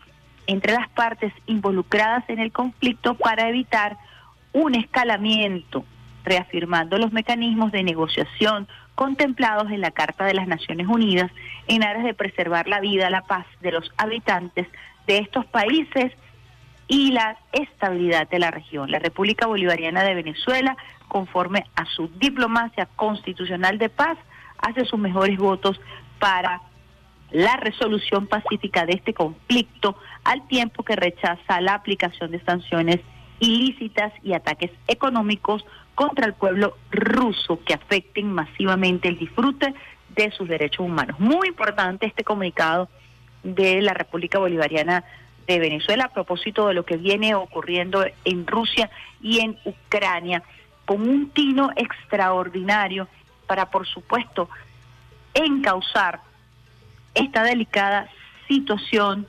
entre 0.48 0.72
las 0.72 0.88
partes 0.90 1.34
involucradas 1.48 2.24
en 2.30 2.40
el 2.40 2.54
conflicto 2.54 3.16
para 3.16 3.50
evitar 3.50 3.98
un 4.54 4.74
escalamiento, 4.74 5.84
reafirmando 6.24 6.98
los 6.98 7.12
mecanismos 7.12 7.74
de 7.74 7.84
negociación 7.84 8.70
contemplados 8.96 9.70
en 9.72 9.82
la 9.82 9.92
Carta 9.92 10.24
de 10.24 10.34
las 10.34 10.48
Naciones 10.48 10.88
Unidas 10.88 11.30
en 11.68 11.84
aras 11.84 12.06
de 12.06 12.14
preservar 12.14 12.70
la 12.70 12.80
vida, 12.80 13.10
la 13.10 13.24
paz 13.24 13.46
de 13.60 13.74
los 13.74 13.92
habitantes 13.98 14.68
de 15.08 15.18
estos 15.18 15.46
países 15.48 16.14
y 16.88 17.12
la 17.12 17.38
estabilidad 17.52 18.30
de 18.30 18.40
la 18.40 18.52
región. 18.52 18.92
La 18.92 19.00
República 19.00 19.48
Bolivariana 19.48 20.04
de 20.04 20.16
Venezuela, 20.16 20.76
conforme 21.08 21.66
a 21.76 21.86
su 21.86 22.08
diplomacia 22.20 22.88
constitucional 22.96 23.78
de 23.78 23.90
paz, 23.90 24.18
hace 24.58 24.86
sus 24.86 25.00
mejores 25.00 25.38
votos 25.38 25.80
para 26.20 26.62
la 27.32 27.58
resolución 27.58 28.28
pacífica 28.28 28.86
de 28.86 28.94
este 28.94 29.14
conflicto 29.14 29.98
al 30.24 30.48
tiempo 30.48 30.84
que 30.84 30.96
rechaza 30.96 31.62
la 31.62 31.74
aplicación 31.74 32.32
de 32.32 32.44
sanciones 32.44 33.00
ilícitas 33.40 34.14
y 34.22 34.34
ataques 34.34 34.72
económicos 34.88 35.66
contra 35.96 36.26
el 36.26 36.34
pueblo 36.34 36.78
ruso 36.92 37.60
que 37.66 37.74
afecten 37.74 38.32
masivamente 38.32 39.08
el 39.08 39.18
disfrute 39.18 39.74
de 40.16 40.32
sus 40.32 40.48
derechos 40.48 40.86
humanos. 40.86 41.20
Muy 41.20 41.48
importante 41.48 42.06
este 42.06 42.24
comunicado 42.24 42.88
de 43.44 43.82
la 43.82 43.94
República 43.94 44.40
Bolivariana 44.40 45.04
de 45.48 45.60
Venezuela 45.60 46.06
a 46.06 46.14
propósito 46.14 46.68
de 46.68 46.74
lo 46.74 46.86
que 46.86 46.98
viene 46.98 47.36
ocurriendo 47.36 48.06
en 48.26 48.48
Rusia 48.48 48.90
y 49.22 49.40
en 49.40 49.58
Ucrania, 49.66 50.44
con 50.86 51.02
un 51.08 51.30
tino 51.30 51.72
extraordinario 51.76 53.08
para, 53.48 53.70
por 53.70 53.88
supuesto, 53.88 54.50
encauzar 55.34 56.22
esta 57.14 57.44
delicada 57.44 58.10
situación 58.48 59.28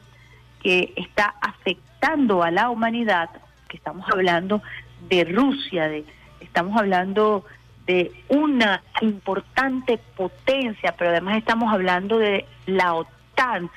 que 0.62 0.92
está 0.96 1.35
afectando 1.40 2.42
a 2.42 2.50
la 2.50 2.70
humanidad, 2.70 3.31
que 3.68 3.77
estamos 3.77 4.09
hablando 4.11 4.62
de 5.09 5.24
Rusia, 5.24 5.88
de, 5.88 6.05
estamos 6.40 6.77
hablando 6.77 7.44
de 7.87 8.12
una 8.29 8.83
importante 9.03 9.98
potencia, 10.16 10.94
pero 10.96 11.11
además 11.11 11.37
estamos 11.37 11.72
hablando 11.72 12.18
de 12.18 12.46
la 12.66 12.94
OTAN, 12.94 13.70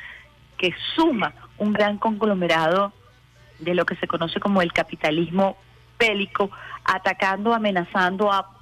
que 0.57 0.73
suma 0.95 1.33
un 1.57 1.73
gran 1.73 1.97
conglomerado 1.97 2.93
de 3.59 3.73
lo 3.73 3.85
que 3.85 3.95
se 3.95 4.07
conoce 4.07 4.39
como 4.39 4.61
el 4.61 4.71
capitalismo 4.71 5.57
bélico, 5.99 6.51
atacando, 6.85 7.53
amenazando 7.53 8.31
a 8.31 8.57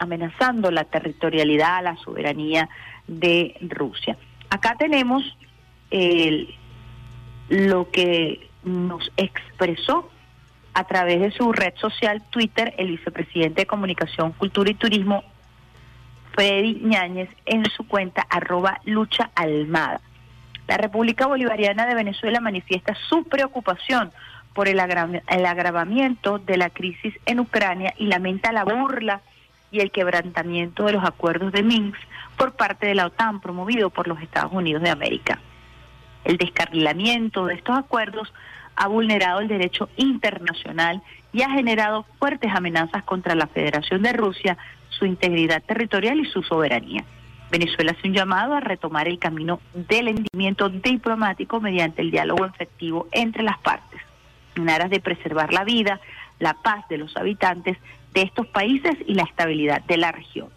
amenazando 0.00 0.70
la 0.70 0.84
territorialidad, 0.84 1.84
la 1.84 1.94
soberanía 1.98 2.68
de 3.06 3.54
Rusia. 3.60 4.16
Acá 4.48 4.74
tenemos 4.78 5.22
lo 7.50 7.90
que 7.90 8.48
nos 8.64 9.12
expresó 9.16 10.10
a 10.72 10.84
través 10.84 11.20
de 11.20 11.30
su 11.32 11.52
red 11.52 11.74
social 11.76 12.22
Twitter 12.30 12.74
el 12.78 12.88
vicepresidente 12.88 13.62
de 13.62 13.66
Comunicación, 13.66 14.32
Cultura 14.32 14.70
y 14.70 14.74
Turismo, 14.74 15.22
Freddy 16.32 16.80
Ñáñez, 16.82 17.28
en 17.44 17.66
su 17.66 17.86
cuenta 17.86 18.26
arroba 18.30 18.80
lucha. 18.84 19.30
La 20.70 20.76
República 20.76 21.26
Bolivariana 21.26 21.84
de 21.84 21.96
Venezuela 21.96 22.40
manifiesta 22.40 22.94
su 23.08 23.24
preocupación 23.24 24.12
por 24.54 24.68
el, 24.68 24.78
agravamiento 24.78 26.38
de 26.38 26.56
la 26.58 26.70
crisis 26.70 27.12
en 27.26 27.40
Ucrania 27.40 27.92
y 27.98 28.06
lamenta 28.06 28.52
la 28.52 28.62
burla 28.62 29.20
y 29.72 29.80
el 29.80 29.90
quebrantamiento 29.90 30.84
de 30.84 30.92
los 30.92 31.04
acuerdos 31.04 31.50
de 31.50 31.64
Minsk 31.64 31.98
por 32.36 32.52
parte 32.52 32.86
de 32.86 32.94
la 32.94 33.06
OTAN 33.06 33.40
promovido 33.40 33.90
por 33.90 34.06
los 34.06 34.22
Estados 34.22 34.52
Unidos 34.52 34.84
de 34.84 34.90
América. 34.90 35.40
El 36.22 36.36
descarrilamiento 36.36 37.46
de 37.46 37.54
estos 37.54 37.76
acuerdos 37.76 38.32
ha 38.76 38.86
vulnerado 38.86 39.40
el 39.40 39.48
derecho 39.48 39.88
internacional 39.96 41.02
y 41.32 41.42
ha 41.42 41.50
generado 41.50 42.06
fuertes 42.20 42.54
amenazas 42.54 43.02
contra 43.02 43.34
la 43.34 43.48
Federación 43.48 44.02
de 44.02 44.12
Rusia, 44.12 44.56
su 44.88 45.04
integridad 45.04 45.64
territorial 45.64 46.20
y 46.20 46.26
su 46.26 46.44
soberanía. 46.44 47.04
Venezuela 47.50 47.92
hace 47.92 48.06
un 48.06 48.14
llamado 48.14 48.54
a 48.54 48.60
retomar 48.60 49.08
el 49.08 49.18
camino 49.18 49.60
del 49.74 50.08
entendimiento 50.08 50.68
diplomático 50.68 51.60
mediante 51.60 52.02
el 52.02 52.10
diálogo 52.10 52.46
efectivo 52.46 53.08
entre 53.12 53.42
las 53.42 53.58
partes, 53.58 54.00
en 54.54 54.70
aras 54.70 54.90
de 54.90 55.00
preservar 55.00 55.52
la 55.52 55.64
vida, 55.64 56.00
la 56.38 56.54
paz 56.54 56.86
de 56.88 56.98
los 56.98 57.16
habitantes 57.16 57.76
de 58.14 58.22
estos 58.22 58.46
países 58.46 58.96
y 59.06 59.14
la 59.14 59.24
estabilidad 59.24 59.82
de 59.82 59.96
la 59.96 60.12
región. 60.12 60.48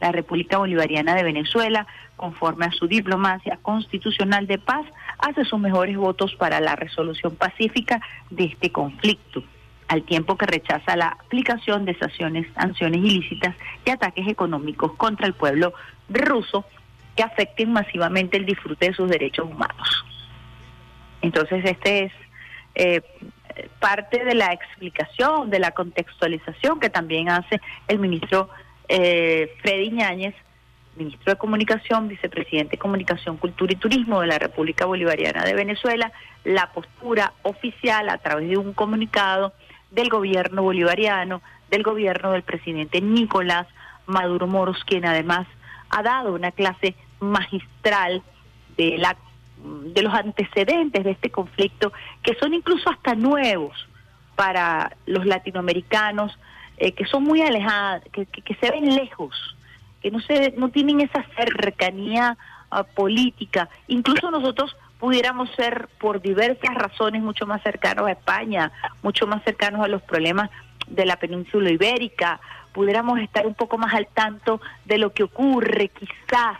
La 0.00 0.12
República 0.12 0.58
Bolivariana 0.58 1.14
de 1.14 1.22
Venezuela, 1.22 1.86
conforme 2.16 2.66
a 2.66 2.72
su 2.72 2.86
diplomacia 2.86 3.58
constitucional 3.62 4.46
de 4.46 4.58
paz, 4.58 4.84
hace 5.18 5.44
sus 5.44 5.60
mejores 5.60 5.96
votos 5.96 6.34
para 6.34 6.60
la 6.60 6.76
resolución 6.76 7.36
pacífica 7.36 8.00
de 8.30 8.44
este 8.44 8.72
conflicto, 8.72 9.44
al 9.88 10.02
tiempo 10.02 10.36
que 10.36 10.46
rechaza 10.46 10.96
la 10.96 11.08
aplicación 11.08 11.84
de 11.84 11.96
sanciones, 11.98 12.46
sanciones 12.54 12.98
ilícitas 12.98 13.54
y 13.84 13.90
ataques 13.90 14.26
económicos 14.26 14.92
contra 14.94 15.26
el 15.26 15.34
pueblo 15.34 15.72
ruso 16.08 16.64
que 17.16 17.22
afecten 17.22 17.72
masivamente 17.72 18.36
el 18.36 18.46
disfrute 18.46 18.88
de 18.88 18.94
sus 18.94 19.08
derechos 19.08 19.46
humanos. 19.48 20.04
Entonces, 21.20 21.64
este 21.64 22.04
es 22.04 22.12
eh, 22.74 23.02
parte 23.78 24.24
de 24.24 24.34
la 24.34 24.52
explicación, 24.52 25.50
de 25.50 25.58
la 25.58 25.72
contextualización 25.72 26.80
que 26.80 26.90
también 26.90 27.28
hace 27.28 27.60
el 27.88 27.98
ministro 27.98 28.48
eh, 28.88 29.54
Freddy 29.62 29.90
Ñáñez 29.90 30.34
ministro 30.96 31.32
de 31.32 31.38
Comunicación, 31.38 32.08
vicepresidente 32.08 32.72
de 32.72 32.78
Comunicación, 32.78 33.36
Cultura 33.36 33.72
y 33.72 33.76
Turismo 33.76 34.20
de 34.20 34.26
la 34.26 34.38
República 34.38 34.84
Bolivariana 34.84 35.44
de 35.44 35.54
Venezuela, 35.54 36.12
la 36.44 36.70
postura 36.72 37.32
oficial 37.42 38.08
a 38.08 38.18
través 38.18 38.48
de 38.48 38.58
un 38.58 38.72
comunicado 38.72 39.54
del 39.90 40.08
gobierno 40.08 40.62
bolivariano, 40.62 41.42
del 41.70 41.82
gobierno 41.82 42.32
del 42.32 42.42
presidente 42.42 43.00
Nicolás 43.00 43.66
Maduro 44.06 44.46
Moros, 44.46 44.84
quien 44.84 45.06
además 45.06 45.46
ha 45.92 46.02
dado 46.02 46.34
una 46.34 46.50
clase 46.50 46.96
magistral 47.20 48.22
de 48.76 48.98
la 48.98 49.16
de 49.94 50.02
los 50.02 50.12
antecedentes 50.12 51.04
de 51.04 51.12
este 51.12 51.30
conflicto 51.30 51.92
que 52.24 52.34
son 52.34 52.52
incluso 52.52 52.90
hasta 52.90 53.14
nuevos 53.14 53.86
para 54.34 54.96
los 55.06 55.24
latinoamericanos 55.24 56.36
eh, 56.78 56.92
que 56.92 57.04
son 57.06 57.22
muy 57.22 57.42
alejados, 57.42 58.02
que, 58.10 58.56
se 58.60 58.70
ven 58.72 58.96
lejos, 58.96 59.56
que 60.00 60.10
no 60.10 60.20
se 60.20 60.52
no 60.56 60.70
tienen 60.70 61.00
esa 61.00 61.24
cercanía 61.36 62.36
uh, 62.72 62.82
política. 62.94 63.68
Incluso 63.86 64.32
nosotros 64.32 64.76
pudiéramos 64.98 65.48
ser 65.54 65.88
por 66.00 66.20
diversas 66.20 66.74
razones 66.74 67.22
mucho 67.22 67.46
más 67.46 67.62
cercanos 67.62 68.08
a 68.08 68.12
España, 68.12 68.72
mucho 69.02 69.28
más 69.28 69.44
cercanos 69.44 69.84
a 69.84 69.86
los 69.86 70.02
problemas 70.02 70.50
de 70.88 71.06
la 71.06 71.16
península 71.16 71.70
ibérica, 71.70 72.40
pudiéramos 72.72 73.20
estar 73.20 73.46
un 73.46 73.54
poco 73.54 73.78
más 73.78 73.94
al 73.94 74.06
tanto 74.08 74.60
de 74.84 74.98
lo 74.98 75.12
que 75.12 75.24
ocurre 75.24 75.88
quizás 75.88 76.58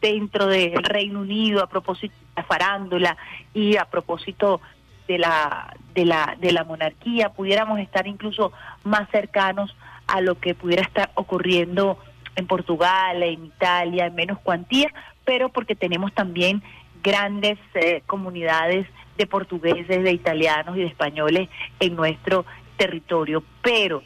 dentro 0.00 0.46
del 0.46 0.82
Reino 0.82 1.20
Unido 1.20 1.62
a 1.62 1.68
propósito 1.68 2.14
de 2.14 2.42
la 2.42 2.44
farándula 2.44 3.16
y 3.54 3.76
a 3.76 3.84
propósito 3.84 4.60
de 5.06 5.18
la 5.18 5.74
de 5.94 6.04
la 6.04 6.36
de 6.40 6.52
la 6.52 6.64
monarquía, 6.64 7.30
pudiéramos 7.30 7.78
estar 7.78 8.06
incluso 8.06 8.52
más 8.84 9.08
cercanos 9.10 9.74
a 10.06 10.20
lo 10.20 10.38
que 10.38 10.54
pudiera 10.54 10.82
estar 10.82 11.10
ocurriendo 11.14 11.98
en 12.36 12.46
Portugal, 12.46 13.22
en 13.22 13.46
Italia, 13.46 14.06
en 14.06 14.14
menos 14.14 14.38
cuantía, 14.40 14.88
pero 15.24 15.50
porque 15.50 15.74
tenemos 15.74 16.12
también 16.12 16.62
grandes 17.02 17.58
eh, 17.74 18.02
comunidades 18.06 18.86
de 19.16 19.26
portugueses, 19.26 20.02
de 20.02 20.12
italianos 20.12 20.76
y 20.76 20.80
de 20.80 20.86
españoles 20.86 21.48
en 21.78 21.94
nuestro 21.94 22.44
territorio, 22.76 23.44
pero 23.60 24.02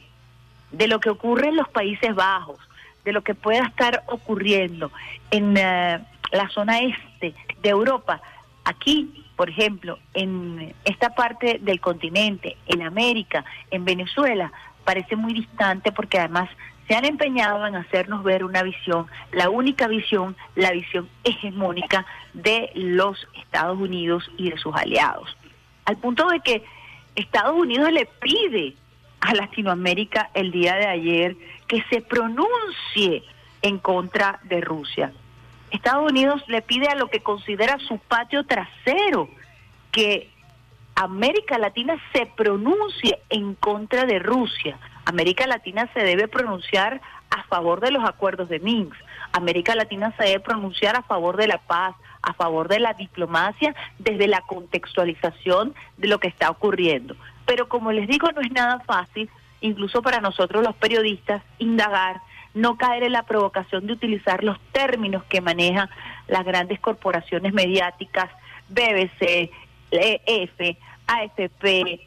de 0.77 0.89
lo 0.89 1.01
que 1.01 1.11
ocurre 1.11 1.49
en 1.49 1.57
los 1.57 1.69
Países 1.69 2.15
Bajos, 2.15 2.59
de 3.05 3.13
lo 3.13 3.23
que 3.23 3.35
pueda 3.35 3.67
estar 3.67 4.03
ocurriendo 4.09 4.91
en 5.31 5.57
eh, 5.57 6.01
la 6.33 6.49
zona 6.51 6.81
este 6.81 7.35
de 7.63 7.69
Europa, 7.69 8.21
aquí, 8.65 9.25
por 9.37 9.49
ejemplo, 9.49 9.99
en 10.13 10.75
esta 10.85 11.15
parte 11.15 11.59
del 11.63 11.81
continente, 11.81 12.57
en 12.67 12.83
América, 12.83 13.45
en 13.71 13.85
Venezuela, 13.85 14.53
parece 14.85 15.17
muy 15.17 15.33
distante 15.33 15.93
porque 15.93 16.19
además 16.19 16.49
se 16.87 16.95
han 16.95 17.05
empeñado 17.05 17.67
en 17.67 17.75
hacernos 17.75 18.23
ver 18.23 18.45
una 18.45 18.63
visión, 18.63 19.07
la 19.33 19.51
única 19.51 19.89
visión, 19.89 20.37
la 20.55 20.71
visión 20.71 21.09
hegemónica 21.25 22.07
de 22.33 22.71
los 22.75 23.27
Estados 23.35 23.79
Unidos 23.79 24.31
y 24.37 24.51
de 24.51 24.59
sus 24.59 24.75
aliados. 24.75 25.37
Al 25.85 25.97
punto 25.97 26.29
de 26.29 26.41
que 26.41 26.63
Estados 27.17 27.57
Unidos 27.57 27.91
le 27.93 28.07
pide 28.21 28.75
a 29.27 29.35
Latinoamérica 29.35 30.31
el 30.35 30.53
día 30.53 30.77
de 30.77 30.87
ayer 30.87 31.37
que 31.67 31.83
se 31.91 32.01
pronuncie 32.01 33.25
en 33.61 33.79
contra 33.79 34.39
de 34.45 34.61
Rusia. 34.61 35.13
Estados 35.73 36.09
Unidos 36.09 36.45
le 36.47 36.63
pide 36.63 36.87
a 36.87 36.95
lo 36.95 37.09
que 37.09 37.21
considera 37.21 37.77
su 37.81 37.99
patio 37.99 38.45
trasero 38.47 39.29
que 39.91 40.31
América 40.95 41.59
Latina 41.59 41.97
se 42.13 42.27
pronuncie 42.27 43.19
en 43.29 43.55
contra 43.55 44.05
de 44.05 44.21
Rusia. 44.21 44.79
América 45.05 45.47
Latina 45.49 45.91
se 45.93 46.05
debe 46.05 46.29
pronunciar 46.29 47.01
a 47.31 47.43
favor 47.45 47.81
de 47.81 47.91
los 47.91 48.05
acuerdos 48.05 48.49
de 48.49 48.61
Minsk. 48.61 48.97
América 49.33 49.75
Latina 49.75 50.15
se 50.17 50.23
debe 50.23 50.41
pronunciar 50.41 50.95
a 50.97 51.03
favor 51.03 51.37
de 51.37 51.49
la 51.49 51.59
paz, 51.59 51.97
a 52.23 52.33
favor 52.33 52.69
de 52.69 52.79
la 52.79 52.95
diplomacia, 52.95 53.75
desde 53.99 54.29
la 54.29 54.43
contextualización 54.43 55.75
de 55.97 56.07
lo 56.07 56.21
que 56.21 56.29
está 56.29 56.49
ocurriendo. 56.49 57.17
Pero 57.47 57.69
como 57.69 57.93
les 57.93 58.09
digo, 58.09 58.31
no 58.33 58.41
es 58.41 58.51
nada 58.53 58.81
fácil, 58.81 59.31
incluso 59.61 60.03
para 60.03 60.21
nosotros 60.21 60.63
los 60.63 60.75
periodistas, 60.77 61.43
indagar, 61.59 62.21
no 62.55 62.77
caer 62.77 63.05
en 63.05 63.13
la 63.13 63.23
provocación 63.23 63.87
de 63.87 63.93
utilizar 63.93 64.43
los 64.43 64.59
términos 64.73 65.25
que 65.25 65.41
manejan 65.41 65.89
las 66.27 66.45
grandes 66.45 66.81
corporaciones 66.81 67.53
mediáticas, 67.53 68.31
BBC, 68.69 69.51
EF, 69.91 70.77
AFP, 71.07 72.01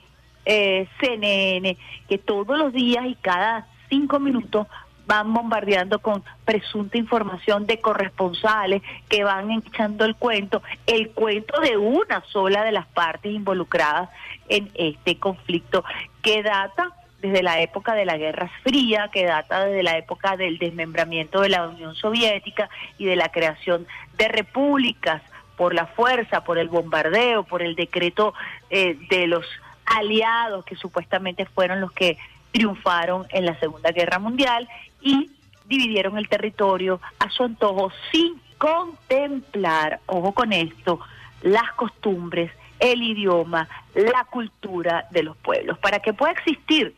eh, 0.46 0.88
CNN, 1.00 1.78
que 2.08 2.18
todos 2.18 2.58
los 2.58 2.74
días 2.74 3.06
y 3.06 3.16
cada 3.16 3.68
cinco 3.90 4.20
minutos 4.20 4.68
van 5.10 5.34
bombardeando 5.34 5.98
con 5.98 6.24
presunta 6.46 7.00
información 7.00 7.66
de 7.66 7.82
corresponsales 7.82 8.84
que 9.10 9.24
van 9.24 9.50
echando 9.50 10.06
el 10.06 10.16
cuento, 10.16 10.62
el 10.86 11.10
cuento 11.10 11.60
de 11.62 11.78
una 11.78 12.24
sola 12.32 12.64
de 12.64 12.72
las 12.72 12.86
partes 12.86 13.34
involucradas 13.34 14.12
en 14.50 14.70
este 14.76 15.18
conflicto 15.18 15.84
que 16.22 16.44
data 16.44 16.92
desde 17.24 17.42
la 17.42 17.60
época 17.60 17.96
de 17.96 18.06
la 18.06 18.18
Guerra 18.18 18.52
Fría, 18.62 19.10
que 19.12 19.26
data 19.26 19.66
desde 19.66 19.82
la 19.82 19.98
época 19.98 20.38
del 20.38 20.60
desmembramiento 20.60 21.42
de 21.42 21.50
la 21.50 21.68
Unión 21.68 21.96
Soviética 21.96 22.70
y 23.00 23.06
de 23.06 23.16
la 23.16 23.30
creación 23.30 23.88
de 24.16 24.28
repúblicas 24.28 25.24
por 25.58 25.74
la 25.74 25.88
fuerza, 25.88 26.44
por 26.44 26.60
el 26.60 26.70
bombardeo, 26.70 27.44
por 27.46 27.64
el 27.64 27.76
decreto 27.76 28.36
eh, 28.70 28.96
de 29.10 29.26
los 29.26 29.44
aliados 29.86 30.64
que 30.66 30.76
supuestamente 30.76 31.46
fueron 31.46 31.82
los 31.82 31.92
que 31.94 32.20
triunfaron 32.52 33.28
en 33.30 33.46
la 33.46 33.60
Segunda 33.60 33.92
Guerra 33.92 34.20
Mundial 34.20 34.68
y 35.02 35.32
dividieron 35.66 36.18
el 36.18 36.28
territorio 36.28 37.00
a 37.20 37.30
su 37.30 37.44
antojo 37.44 37.92
sin 38.12 38.42
contemplar, 38.58 40.02
ojo 40.06 40.34
con 40.34 40.52
esto, 40.52 41.00
las 41.42 41.72
costumbres, 41.74 42.52
el 42.80 43.02
idioma, 43.02 43.68
la 43.94 44.26
cultura 44.26 45.08
de 45.12 45.24
los 45.24 45.38
pueblos. 45.38 45.78
Para 45.80 46.00
que 46.00 46.14
pueda 46.14 46.34
existir 46.34 46.96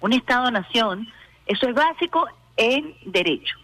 un 0.00 0.12
Estado-nación, 0.12 1.08
eso 1.46 1.68
es 1.68 1.74
básico 1.74 2.28
en 2.56 2.94
derecho. 3.06 3.56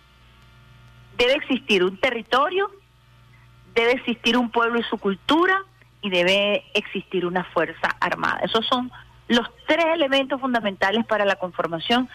Debe 1.17 1.35
existir 1.35 1.83
un 1.83 1.97
territorio, 1.99 2.71
debe 3.75 3.93
existir 3.93 4.37
un 4.37 4.51
pueblo 4.51 4.79
y 4.79 4.85
su 4.85 4.99
cultura, 4.99 5.65
y 6.01 6.11
debe 6.11 6.65
existir 6.75 7.27
una 7.27 7.45
fuerza 7.45 7.97
armada. 8.01 8.41
Esos 8.43 8.67
son 8.67 8.91
los 9.27 9.47
tres 9.67 9.85
elementos 9.93 10.41
fundamentales 10.41 11.05
para 11.07 11.25
la 11.25 11.37
conformación 11.37 12.09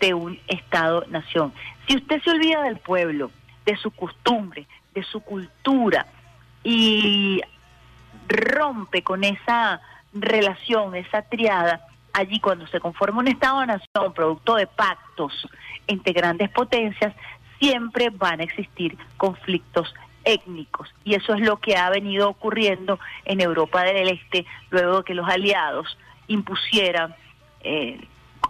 de 0.00 0.14
un 0.14 0.38
Estado-nación. 0.48 1.52
Si 1.86 1.96
usted 1.96 2.22
se 2.22 2.30
olvida 2.30 2.62
del 2.62 2.78
pueblo, 2.78 3.30
de 3.66 3.76
su 3.76 3.90
costumbre, 3.90 4.66
de 4.94 5.02
su 5.04 5.20
cultura 5.20 6.06
y 6.64 7.40
rompe 8.26 9.02
con 9.02 9.22
esa 9.24 9.80
relación, 10.12 10.96
esa 10.96 11.22
triada, 11.22 11.86
allí 12.12 12.40
cuando 12.40 12.66
se 12.66 12.80
conforma 12.80 13.20
un 13.20 13.28
Estado-nación 13.28 14.12
producto 14.14 14.56
de 14.56 14.66
pactos 14.66 15.48
entre 15.86 16.12
grandes 16.12 16.50
potencias, 16.50 17.14
siempre 17.58 18.10
van 18.10 18.40
a 18.40 18.44
existir 18.44 18.96
conflictos 19.16 19.94
étnicos. 20.24 20.92
Y 21.04 21.14
eso 21.14 21.34
es 21.34 21.40
lo 21.40 21.58
que 21.58 21.76
ha 21.76 21.90
venido 21.90 22.28
ocurriendo 22.28 22.98
en 23.24 23.40
Europa 23.40 23.82
del 23.84 24.08
Este 24.08 24.46
luego 24.70 24.98
de 24.98 25.04
que 25.04 25.14
los 25.14 25.28
aliados 25.28 25.98
impusieran 26.26 27.14
eh, 27.62 28.00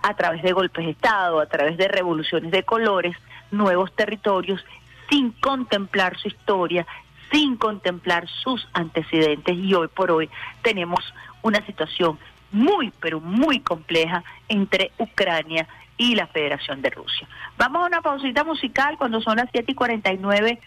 a 0.03 0.15
través 0.15 0.43
de 0.43 0.53
golpes 0.53 0.85
de 0.85 0.93
Estado, 0.93 1.41
a 1.41 1.47
través 1.47 1.77
de 1.77 1.89
revoluciones 1.89 2.51
de 2.51 2.63
colores, 2.63 3.17
nuevos 3.51 3.95
territorios 3.95 4.65
sin 5.09 5.33
contemplar 5.33 6.17
su 6.19 6.29
historia, 6.29 6.87
sin 7.33 7.57
contemplar 7.57 8.29
sus 8.29 8.67
antecedentes. 8.73 9.57
Y 9.57 9.75
hoy 9.75 9.89
por 9.89 10.11
hoy 10.11 10.31
tenemos 10.63 11.01
una 11.43 11.65
situación 11.67 12.19
muy, 12.53 12.93
pero 13.01 13.21
muy 13.21 13.61
compleja 13.61 14.25
entre 14.49 14.93
Ucrania 14.99 15.67
y 15.97 16.15
la 16.15 16.27
Federación 16.27 16.81
de 16.83 16.91
Rusia. 16.91 17.29
Vamos 17.59 17.83
a 17.83 17.87
una 17.87 18.01
pausita 18.01 18.45
musical 18.45 18.97
cuando 18.97 19.21
son 19.21 19.37
las 19.37 19.49
7 19.53 19.73
y 19.73 19.75
49 19.75 20.61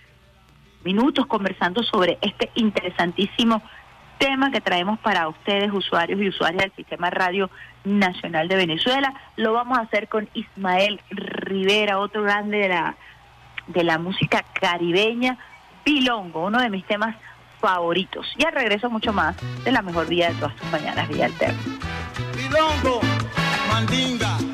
minutos 0.83 1.25
conversando 1.25 1.81
sobre 1.83 2.17
este 2.21 2.51
interesantísimo 2.55 3.63
tema 4.23 4.51
que 4.51 4.61
traemos 4.61 4.99
para 4.99 5.27
ustedes, 5.27 5.69
usuarios 5.73 6.21
y 6.21 6.29
usuarias 6.29 6.63
del 6.63 6.71
Sistema 6.77 7.09
Radio 7.09 7.49
Nacional 7.83 8.47
de 8.47 8.55
Venezuela. 8.55 9.13
Lo 9.35 9.51
vamos 9.51 9.77
a 9.77 9.81
hacer 9.81 10.07
con 10.07 10.29
Ismael 10.33 11.01
Rivera, 11.09 11.99
otro 11.99 12.23
grande 12.23 12.59
de 12.59 12.69
la, 12.69 12.95
de 13.67 13.83
la 13.83 13.97
música 13.97 14.45
caribeña, 14.53 15.37
Pilongo, 15.83 16.45
uno 16.45 16.61
de 16.61 16.69
mis 16.69 16.85
temas 16.85 17.17
favoritos. 17.59 18.25
Y 18.37 18.45
al 18.45 18.53
regreso 18.53 18.89
mucho 18.89 19.11
más 19.11 19.35
de 19.65 19.73
la 19.73 19.81
mejor 19.81 20.07
vida 20.07 20.29
de 20.29 20.35
todas 20.35 20.55
tus 20.55 20.71
mañanas, 20.71 21.09
Villa 21.09 21.25
Alterna. 21.25 21.59
Pilongo, 22.33 23.01
Mandinga. 23.69 24.52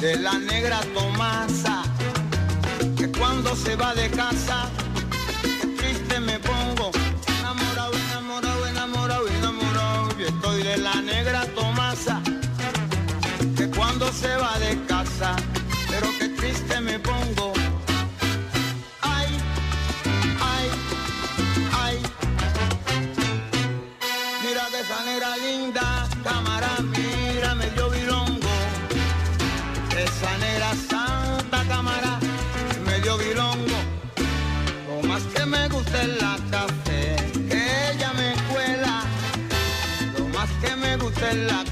de 0.00 0.16
la 0.16 0.38
negra 0.38 0.80
Tomasa, 0.94 1.82
que 2.96 3.10
cuando 3.10 3.56
se 3.56 3.74
va 3.74 3.94
de 3.94 4.08
casa, 4.10 4.68
triste 5.76 6.20
me 6.20 6.38
pongo, 6.38 6.90
enamorado, 7.40 7.92
enamorado, 7.94 8.66
enamorado, 8.66 9.28
enamorado, 9.28 10.18
yo 10.18 10.26
estoy 10.28 10.62
de 10.62 10.76
la 10.76 10.94
negra 11.02 11.44
Tomasa, 11.54 12.20
que 13.56 13.68
cuando 13.70 14.12
se 14.12 14.36
va 14.36 14.58
de 14.60 14.78
casa, 14.86 15.34
en 41.30 41.46
la 41.46 41.67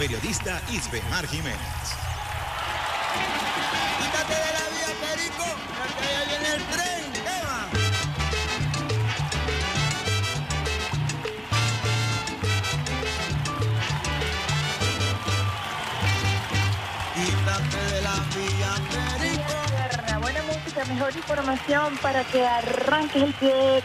periodista 0.00 0.62
Isbemar 0.70 1.26
Jiménez. 1.26 1.58
Quítate 3.98 4.32
de 4.32 4.52
la 4.56 4.64
vía, 4.72 4.90
Perico, 4.98 5.44
porque 5.76 6.04
allá 6.08 6.22
viene 6.26 6.48
el 6.54 6.62
tren. 6.72 7.02
¿Qué 7.12 7.36
va? 7.44 7.58
Quítate 17.14 17.80
de 17.92 18.00
la 18.00 18.16
vía, 18.34 18.72
Perico. 19.18 19.54
Buena 20.22 20.42
música, 20.44 20.80
mejor 20.86 21.14
información 21.14 21.98
para 21.98 22.24
que 22.24 22.46
arranques 22.46 23.22
el 23.22 23.34
pie, 23.34 23.82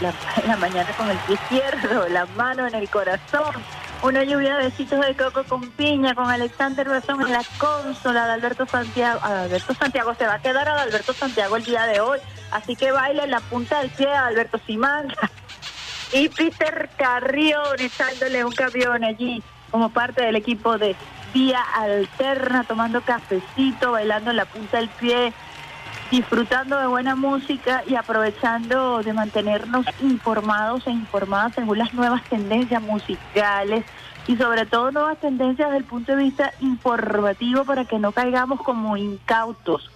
la, 0.00 0.14
la 0.46 0.56
mañana 0.56 0.92
con 0.96 1.10
el 1.10 1.18
pie 1.18 1.34
izquierdo, 1.34 2.08
la 2.10 2.26
mano 2.26 2.68
en 2.68 2.76
el 2.76 2.88
corazón. 2.88 3.56
Una 4.00 4.22
lluvia 4.22 4.56
de 4.56 4.64
besitos 4.66 5.04
de 5.04 5.16
coco 5.16 5.42
con 5.42 5.70
piña, 5.70 6.14
con 6.14 6.30
Alexander 6.30 6.86
Razón 6.86 7.20
en 7.22 7.32
la 7.32 7.42
consola 7.58 8.26
de 8.26 8.32
Alberto 8.32 8.64
Santiago. 8.64 9.20
Alberto 9.24 9.74
Santiago 9.74 10.14
se 10.14 10.24
va 10.24 10.34
a 10.34 10.38
quedar 10.38 10.68
a 10.68 10.82
Alberto 10.82 11.12
Santiago 11.12 11.56
el 11.56 11.64
día 11.64 11.84
de 11.86 12.00
hoy. 12.00 12.20
Así 12.52 12.76
que 12.76 12.92
baila 12.92 13.24
en 13.24 13.32
la 13.32 13.40
punta 13.40 13.80
del 13.80 13.90
pie 13.90 14.08
a 14.08 14.26
Alberto 14.26 14.60
Simán. 14.66 15.08
Y 16.12 16.28
Peter 16.28 16.88
Carrión 16.96 17.78
echándole 17.78 18.44
un 18.44 18.52
camión 18.52 19.02
allí 19.02 19.42
como 19.70 19.90
parte 19.90 20.22
del 20.22 20.36
equipo 20.36 20.78
de 20.78 20.94
Vía 21.34 21.60
Alterna, 21.74 22.64
tomando 22.64 23.02
cafecito, 23.02 23.92
bailando 23.92 24.30
en 24.30 24.36
la 24.36 24.46
punta 24.46 24.78
del 24.78 24.88
pie, 24.88 25.32
disfrutando 26.10 26.78
de 26.78 26.86
buena 26.86 27.14
música 27.16 27.82
y 27.86 27.94
aprovechando 27.94 29.02
de 29.02 29.12
mantenernos 29.12 29.84
informados 30.00 30.86
e 30.86 30.90
informadas 30.90 31.54
según 31.54 31.78
las 31.78 31.92
nuevas 31.92 32.22
tendencias 32.24 32.80
musicales 32.82 33.84
y 34.26 34.36
sobre 34.36 34.64
todo 34.64 34.90
nuevas 34.90 35.18
tendencias 35.18 35.68
desde 35.68 35.78
el 35.78 35.84
punto 35.84 36.12
de 36.12 36.24
vista 36.24 36.52
informativo 36.60 37.64
para 37.64 37.84
que 37.84 37.98
no 37.98 38.12
caigamos 38.12 38.60
como 38.62 38.96
incautos 38.96 39.90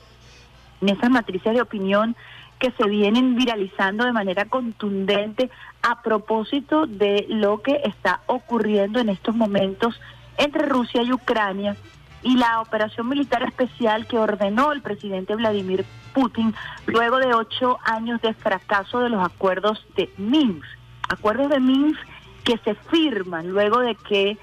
en 0.82 0.90
esas 0.90 1.10
matrices 1.10 1.54
de 1.54 1.62
opinión 1.62 2.14
que 2.58 2.72
se 2.72 2.84
vienen 2.88 3.34
viralizando 3.34 4.04
de 4.04 4.12
manera 4.12 4.44
contundente 4.44 5.50
a 5.80 6.02
propósito 6.02 6.86
de 6.86 7.24
lo 7.28 7.62
que 7.62 7.80
está 7.84 8.20
ocurriendo 8.26 9.00
en 9.00 9.08
estos 9.08 9.34
momentos 9.34 9.98
entre 10.36 10.66
Rusia 10.66 11.02
y 11.02 11.12
Ucrania 11.12 11.76
y 12.22 12.36
la 12.36 12.60
operación 12.60 13.08
militar 13.08 13.42
especial 13.42 14.06
que 14.06 14.18
ordenó 14.18 14.72
el 14.72 14.82
presidente 14.82 15.34
Vladimir 15.34 15.84
Putin 16.14 16.54
luego 16.86 17.18
de 17.18 17.34
ocho 17.34 17.78
años 17.84 18.20
de 18.22 18.34
fracaso 18.34 19.00
de 19.00 19.08
los 19.08 19.24
acuerdos 19.24 19.84
de 19.96 20.12
Minsk. 20.18 20.66
Acuerdos 21.08 21.50
de 21.50 21.60
Minsk 21.60 22.00
que 22.44 22.58
se 22.58 22.74
firman 22.74 23.48
luego 23.48 23.80
de 23.80 23.94
que 23.94 24.38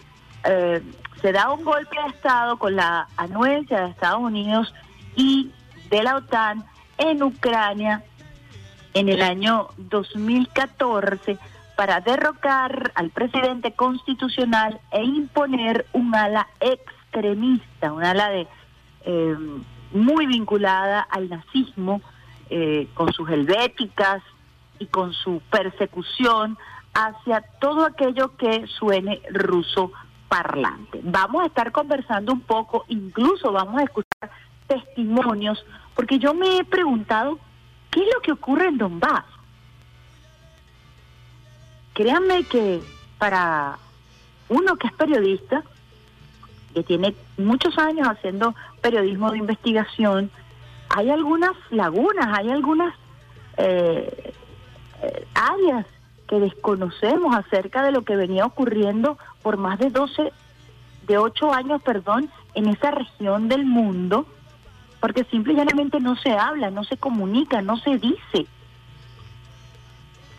eh, 0.46 0.82
se 1.22 1.32
da 1.32 1.52
un 1.52 1.64
golpe 1.64 1.96
de 2.02 2.10
Estado 2.10 2.58
con 2.58 2.76
la 2.76 3.08
anuencia 3.18 3.82
de 3.82 3.90
Estados 3.90 4.22
Unidos 4.22 4.74
y 5.16 5.52
de 5.90 6.04
la 6.04 6.18
OTAN 6.18 6.66
en 6.98 7.24
Ucrania 7.24 8.04
en 8.94 9.10
el 9.10 9.22
año 9.22 9.68
2014 9.78 11.38
para 11.76 12.02
derrocar 12.02 12.92
al 12.96 13.10
presidente 13.10 13.72
constitucional 13.72 14.80
e 14.92 15.04
imponer 15.04 15.86
un 15.94 16.14
ala 16.14 16.48
extremista, 17.10 17.92
un 17.92 18.04
ala 18.04 18.30
de 18.30 18.48
eh, 19.06 19.36
muy 19.92 20.28
vinculada 20.28 21.02
al 21.02 21.30
nazismo, 21.30 22.02
eh, 22.50 22.88
con 22.94 23.12
sus 23.14 23.30
helvéticas 23.30 24.22
y 24.80 24.86
con 24.88 25.14
su 25.14 25.42
persecución 25.52 26.58
hacia 26.94 27.42
todo 27.60 27.86
aquello 27.86 28.36
que 28.38 28.66
suene 28.68 29.22
ruso 29.32 29.92
parlante. 30.28 31.00
Vamos 31.04 31.44
a 31.44 31.48
estar 31.48 31.72
conversando 31.72 32.34
un 32.34 32.42
poco, 32.42 32.86
incluso 32.88 33.52
vamos 33.52 33.82
a 33.82 33.84
escuchar 33.84 34.32
testimonios, 34.68 35.64
porque 35.96 36.20
yo 36.20 36.34
me 36.34 36.58
he 36.58 36.64
preguntado 36.64 37.40
qué 37.92 38.02
es 38.02 38.08
lo 38.14 38.22
que 38.22 38.32
ocurre 38.32 38.68
en 38.68 38.78
Donbass. 38.78 39.26
Créanme 41.94 42.44
que 42.44 42.82
para 43.18 43.78
uno 44.48 44.76
que 44.78 44.88
es 44.88 44.94
periodista, 44.94 45.64
que 46.74 46.84
tiene 46.84 47.16
muchos 47.38 47.78
años 47.78 48.08
haciendo 48.08 48.56
periodismo 48.82 49.32
de 49.32 49.40
investigación, 49.40 50.32
hay 50.90 51.10
algunas 51.10 51.52
lagunas, 51.70 52.28
hay 52.38 52.50
algunas 52.50 52.96
eh, 53.58 54.34
eh, 55.02 55.28
áreas 55.34 55.86
que 56.28 56.40
desconocemos 56.40 57.36
acerca 57.36 57.84
de 57.84 57.92
lo 57.92 58.04
que 58.04 58.16
venía 58.16 58.46
ocurriendo 58.46 59.18
por 59.42 59.58
más 59.58 59.80
de 59.80 59.90
12, 59.90 60.32
de 61.08 61.18
8 61.18 61.54
años, 61.54 61.82
perdón, 61.82 62.30
en 62.54 62.68
esa 62.68 62.92
región 62.92 63.50
del 63.50 63.66
mundo, 63.66 64.26
porque 65.00 65.24
simple 65.26 65.54
y 65.54 65.56
llanamente 65.56 66.00
no 66.00 66.16
se 66.18 66.32
habla, 66.32 66.70
no 66.70 66.84
se 66.84 66.98
comunica, 66.98 67.62
no 67.62 67.78
se 67.78 67.98
dice. 67.98 68.46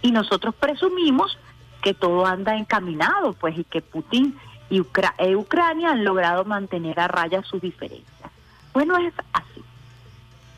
Y 0.02 0.12
nosotros 0.12 0.54
presumimos 0.54 1.38
que 1.82 1.94
todo 1.94 2.26
anda 2.26 2.56
encaminado, 2.56 3.32
pues, 3.32 3.58
y 3.58 3.64
que 3.64 3.80
Putin 3.80 4.36
y 4.70 4.80
Ucra- 4.80 5.14
e 5.18 5.36
Ucrania 5.36 5.90
han 5.90 6.04
logrado 6.04 6.44
mantener 6.44 6.98
a 7.00 7.08
raya 7.08 7.42
sus 7.42 7.60
diferencias. 7.60 8.30
Bueno, 8.72 8.96
es 8.98 9.12
así. 9.32 9.62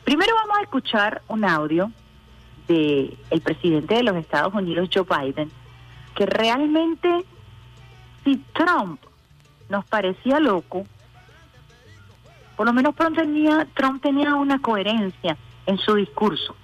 Primero 0.05 0.33
vamos 0.35 0.57
a 0.59 0.61
escuchar 0.61 1.21
un 1.27 1.43
audio 1.43 1.91
de 2.67 3.17
el 3.31 3.41
presidente 3.41 3.95
de 3.95 4.03
los 4.03 4.15
Estados 4.15 4.53
Unidos, 4.53 4.89
Joe 4.93 5.03
Biden, 5.03 5.51
que 6.15 6.25
realmente 6.25 7.25
si 8.23 8.37
Trump 8.53 9.01
nos 9.69 9.83
parecía 9.85 10.39
loco, 10.39 10.85
por 12.55 12.67
lo 12.67 12.73
menos 12.73 12.95
Trump 12.95 13.15
tenía, 13.17 13.67
Trump 13.73 14.01
tenía 14.01 14.35
una 14.35 14.59
coherencia 14.59 15.35
en 15.65 15.77
su 15.79 15.95
discurso. 15.95 16.55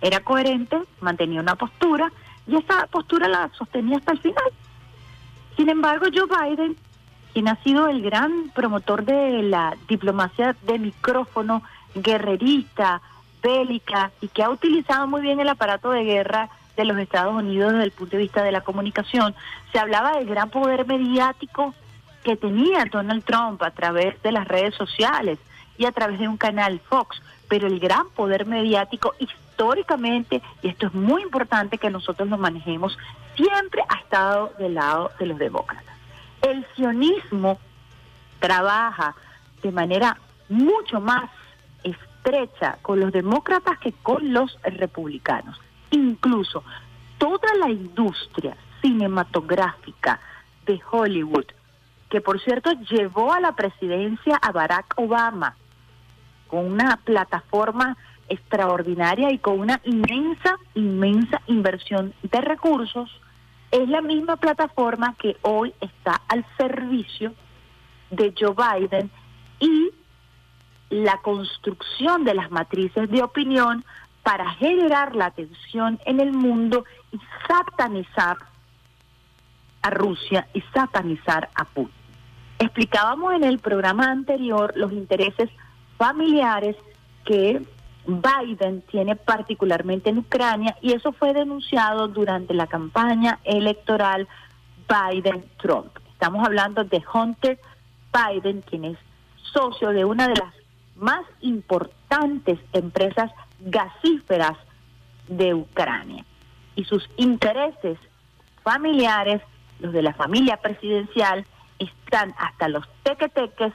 Era 0.00 0.20
coherente, 0.20 0.78
mantenía 1.00 1.40
una 1.40 1.56
postura 1.56 2.12
y 2.46 2.54
esa 2.54 2.86
postura 2.86 3.26
la 3.26 3.50
sostenía 3.58 3.96
hasta 3.96 4.12
el 4.12 4.20
final. 4.20 4.44
Sin 5.56 5.68
embargo, 5.68 6.06
Joe 6.12 6.26
Biden, 6.26 6.76
quien 7.32 7.48
ha 7.48 7.56
sido 7.62 7.88
el 7.88 8.02
gran 8.02 8.50
promotor 8.54 9.04
de 9.04 9.42
la 9.42 9.76
diplomacia 9.88 10.54
de 10.62 10.78
micrófono, 10.78 11.62
guerrerista, 11.94 13.00
bélica, 13.42 14.10
y 14.20 14.28
que 14.28 14.42
ha 14.42 14.50
utilizado 14.50 15.06
muy 15.06 15.22
bien 15.22 15.40
el 15.40 15.48
aparato 15.48 15.90
de 15.90 16.04
guerra 16.04 16.50
de 16.76 16.84
los 16.84 16.98
Estados 16.98 17.34
Unidos 17.34 17.72
desde 17.72 17.84
el 17.84 17.90
punto 17.90 18.16
de 18.16 18.22
vista 18.22 18.42
de 18.42 18.52
la 18.52 18.60
comunicación, 18.60 19.34
se 19.72 19.78
hablaba 19.78 20.16
del 20.16 20.26
gran 20.26 20.50
poder 20.50 20.86
mediático 20.86 21.74
que 22.22 22.36
tenía 22.36 22.84
Donald 22.90 23.24
Trump 23.24 23.62
a 23.62 23.70
través 23.70 24.20
de 24.22 24.32
las 24.32 24.46
redes 24.46 24.74
sociales 24.74 25.38
y 25.78 25.86
a 25.86 25.92
través 25.92 26.18
de 26.18 26.28
un 26.28 26.36
canal 26.36 26.80
Fox, 26.80 27.22
pero 27.48 27.66
el 27.66 27.80
gran 27.80 28.10
poder 28.10 28.46
mediático 28.46 29.14
históricamente, 29.56 30.42
y 30.60 30.68
esto 30.68 30.88
es 30.88 30.94
muy 30.94 31.22
importante 31.22 31.78
que 31.78 31.88
nosotros 31.88 32.28
lo 32.28 32.36
manejemos, 32.36 32.98
siempre 33.36 33.82
ha 33.88 34.00
estado 34.00 34.52
del 34.58 34.74
lado 34.74 35.12
de 35.18 35.26
los 35.26 35.38
demócratas. 35.38 35.96
El 36.42 36.66
sionismo 36.76 37.58
trabaja 38.38 39.14
de 39.62 39.72
manera 39.72 40.18
mucho 40.50 41.00
más 41.00 41.30
estrecha 41.82 42.76
con 42.82 43.00
los 43.00 43.12
demócratas 43.12 43.78
que 43.78 43.92
con 43.92 44.34
los 44.34 44.58
republicanos. 44.62 45.58
Incluso 45.90 46.62
toda 47.16 47.54
la 47.58 47.70
industria 47.70 48.58
cinematográfica 48.82 50.20
de 50.66 50.78
Hollywood, 50.90 51.46
que 52.10 52.20
por 52.20 52.38
cierto 52.42 52.72
llevó 52.90 53.32
a 53.32 53.40
la 53.40 53.52
presidencia 53.52 54.36
a 54.36 54.52
Barack 54.52 54.92
Obama 54.98 55.56
con 56.46 56.66
una 56.72 56.98
plataforma 56.98 57.96
extraordinaria 58.28 59.32
y 59.32 59.38
con 59.38 59.60
una 59.60 59.80
inmensa, 59.84 60.56
inmensa 60.74 61.40
inversión 61.46 62.14
de 62.22 62.40
recursos, 62.40 63.10
es 63.70 63.88
la 63.88 64.00
misma 64.00 64.36
plataforma 64.36 65.14
que 65.18 65.36
hoy 65.42 65.74
está 65.80 66.22
al 66.28 66.44
servicio 66.56 67.34
de 68.10 68.32
Joe 68.38 68.54
Biden 68.54 69.10
y 69.60 69.90
la 70.90 71.18
construcción 71.18 72.24
de 72.24 72.34
las 72.34 72.50
matrices 72.50 73.10
de 73.10 73.22
opinión 73.22 73.84
para 74.22 74.50
generar 74.52 75.14
la 75.14 75.26
atención 75.26 76.00
en 76.04 76.20
el 76.20 76.32
mundo 76.32 76.84
y 77.12 77.18
satanizar 77.46 78.38
a 79.82 79.90
Rusia 79.90 80.48
y 80.52 80.60
satanizar 80.74 81.48
a 81.54 81.64
Putin. 81.64 81.94
Explicábamos 82.58 83.34
en 83.34 83.44
el 83.44 83.58
programa 83.58 84.10
anterior 84.10 84.72
los 84.76 84.92
intereses 84.92 85.50
familiares 85.96 86.76
que 87.24 87.62
Biden 88.06 88.82
tiene 88.82 89.16
particularmente 89.16 90.10
en 90.10 90.18
Ucrania 90.18 90.76
y 90.80 90.92
eso 90.92 91.12
fue 91.12 91.32
denunciado 91.32 92.08
durante 92.08 92.54
la 92.54 92.66
campaña 92.66 93.40
electoral 93.44 94.28
Biden-Trump. 94.88 95.98
Estamos 96.12 96.46
hablando 96.46 96.84
de 96.84 97.02
Hunter 97.12 97.58
Biden, 98.12 98.62
quien 98.62 98.84
es 98.84 98.98
socio 99.52 99.90
de 99.90 100.04
una 100.04 100.28
de 100.28 100.36
las 100.36 100.54
más 100.94 101.22
importantes 101.40 102.58
empresas 102.72 103.30
gasíferas 103.60 104.56
de 105.28 105.54
Ucrania. 105.54 106.24
Y 106.76 106.84
sus 106.84 107.08
intereses 107.16 107.98
familiares 108.62 109.42
los 109.80 109.92
de 109.92 110.02
la 110.02 110.14
familia 110.14 110.56
presidencial, 110.58 111.44
están 111.78 112.34
hasta 112.38 112.68
los 112.68 112.84
tequeteques 113.02 113.72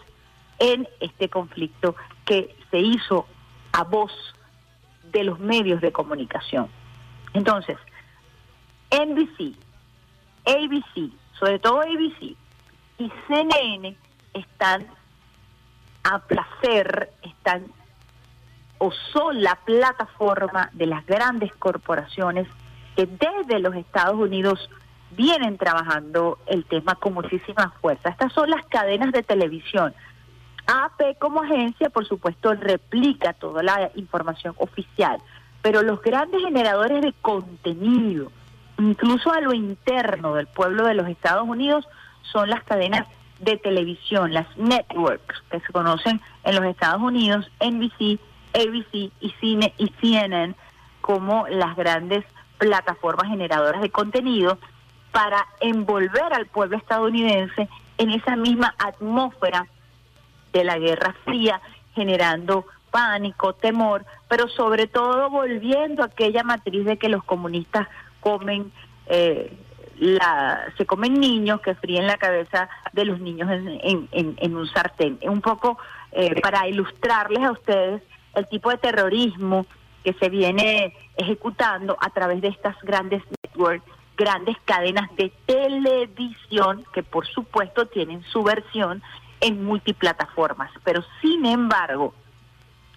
en 0.60 0.88
este 1.00 1.30
conflicto 1.30 1.96
que 2.26 2.56
se 2.70 2.80
hizo 2.80 3.28
a 3.72 3.84
voz 3.84 4.12
de 5.12 5.24
los 5.24 5.40
medios 5.40 5.82
de 5.82 5.92
comunicación. 5.92 6.70
Entonces, 7.34 7.78
NBC, 8.92 9.56
ABC, 10.46 11.12
sobre 11.40 11.60
todo 11.60 11.82
ABC 11.82 12.36
y 12.98 13.12
CNN 13.28 13.96
están 14.34 14.88
a 16.04 16.20
placer, 16.20 17.12
están 17.22 17.66
o 18.80 18.92
son 19.14 19.44
la 19.44 19.56
plataforma 19.56 20.70
de 20.74 20.88
las 20.88 21.06
grandes 21.06 21.54
corporaciones 21.54 22.48
que 22.96 23.06
desde 23.06 23.60
los 23.60 23.76
Estados 23.76 24.16
Unidos 24.16 24.70
vienen 25.12 25.58
trabajando 25.58 26.40
el 26.48 26.66
tema 26.66 26.96
con 26.96 27.14
muchísima 27.14 27.74
fuerza. 27.82 28.10
Estas 28.10 28.34
son 28.34 28.50
las 28.50 28.66
cadenas 28.66 29.12
de 29.12 29.24
televisión. 29.24 29.94
AP 30.72 31.18
como 31.20 31.42
agencia, 31.42 31.90
por 31.90 32.08
supuesto, 32.08 32.54
replica 32.54 33.34
toda 33.34 33.62
la 33.62 33.92
información 33.96 34.56
oficial, 34.58 35.22
pero 35.62 35.82
los 35.82 36.02
grandes 36.02 36.42
generadores 36.42 37.02
de 37.02 37.14
contenido, 37.22 38.32
incluso 38.80 39.32
a 39.34 39.42
lo 39.42 39.54
interno 39.54 40.34
del 40.34 40.48
pueblo 40.48 40.86
de 40.86 40.94
los 40.94 41.08
Estados 41.08 41.48
Unidos, 41.48 41.86
son 42.32 42.50
las 42.50 42.64
cadenas 42.64 43.06
de 43.40 43.58
televisión, 43.58 44.34
las 44.34 44.48
networks 44.56 45.44
que 45.50 45.60
se 45.60 45.74
conocen 45.74 46.22
en 46.44 46.56
los 46.56 46.64
Estados 46.66 47.02
Unidos, 47.02 47.52
NBC, 47.60 48.20
ABC 48.54 49.12
y, 49.20 49.34
Cine, 49.42 49.74
y 49.78 49.90
CNN, 50.00 50.56
como 51.02 51.48
las 51.48 51.76
grandes 51.76 52.24
plataformas 52.60 53.28
generadoras 53.28 53.82
de 53.82 53.90
contenido 53.90 54.58
para 55.12 55.46
envolver 55.60 56.34
al 56.34 56.46
pueblo 56.46 56.78
estadounidense 56.78 57.68
en 57.98 58.12
esa 58.12 58.36
misma 58.36 58.74
atmósfera 58.78 59.68
de 60.52 60.64
la 60.64 60.78
Guerra 60.78 61.16
Fría, 61.26 61.62
generando 61.94 62.66
pánico, 62.92 63.54
temor, 63.54 64.06
pero 64.28 64.48
sobre 64.50 64.88
todo 64.88 65.30
volviendo 65.30 66.04
a 66.04 66.08
aquella 66.08 66.44
matriz 66.44 66.86
de 66.86 66.98
que 66.98 67.10
los 67.10 67.24
comunistas 67.24 67.88
comen, 68.20 68.72
eh, 69.08 69.58
la, 69.98 70.66
se 70.78 70.86
comen 70.86 71.14
niños 71.14 71.62
que 71.62 71.76
fríen 71.76 72.08
la 72.08 72.18
cabeza 72.18 72.70
de 72.94 73.06
los 73.06 73.20
niños 73.20 73.50
en, 73.50 74.10
en, 74.12 74.56
un 74.56 74.68
sartén. 74.68 75.18
Un 75.24 75.42
poco 75.42 75.78
eh, 76.12 76.40
para 76.42 76.68
ilustrarles 76.68 77.44
a 77.44 77.52
ustedes 77.52 78.02
el 78.36 78.48
tipo 78.48 78.70
de 78.70 78.78
terrorismo 78.78 79.66
que 80.04 80.14
se 80.14 80.30
viene 80.30 80.94
ejecutando 81.18 81.98
a 82.00 82.10
través 82.10 82.42
de 82.42 82.50
estas 82.50 82.76
grandes 82.82 83.22
networks, 83.44 83.86
grandes 84.18 84.58
cadenas 84.66 85.10
de 85.16 85.32
televisión 85.46 86.84
que 86.94 87.04
por 87.04 87.28
supuesto 87.28 87.86
tienen 87.88 88.24
su 88.24 88.44
versión 88.44 89.02
en 89.42 89.64
multiplataformas. 89.64 90.72
Pero 90.84 91.04
sin 91.22 91.46
embargo, 91.46 92.14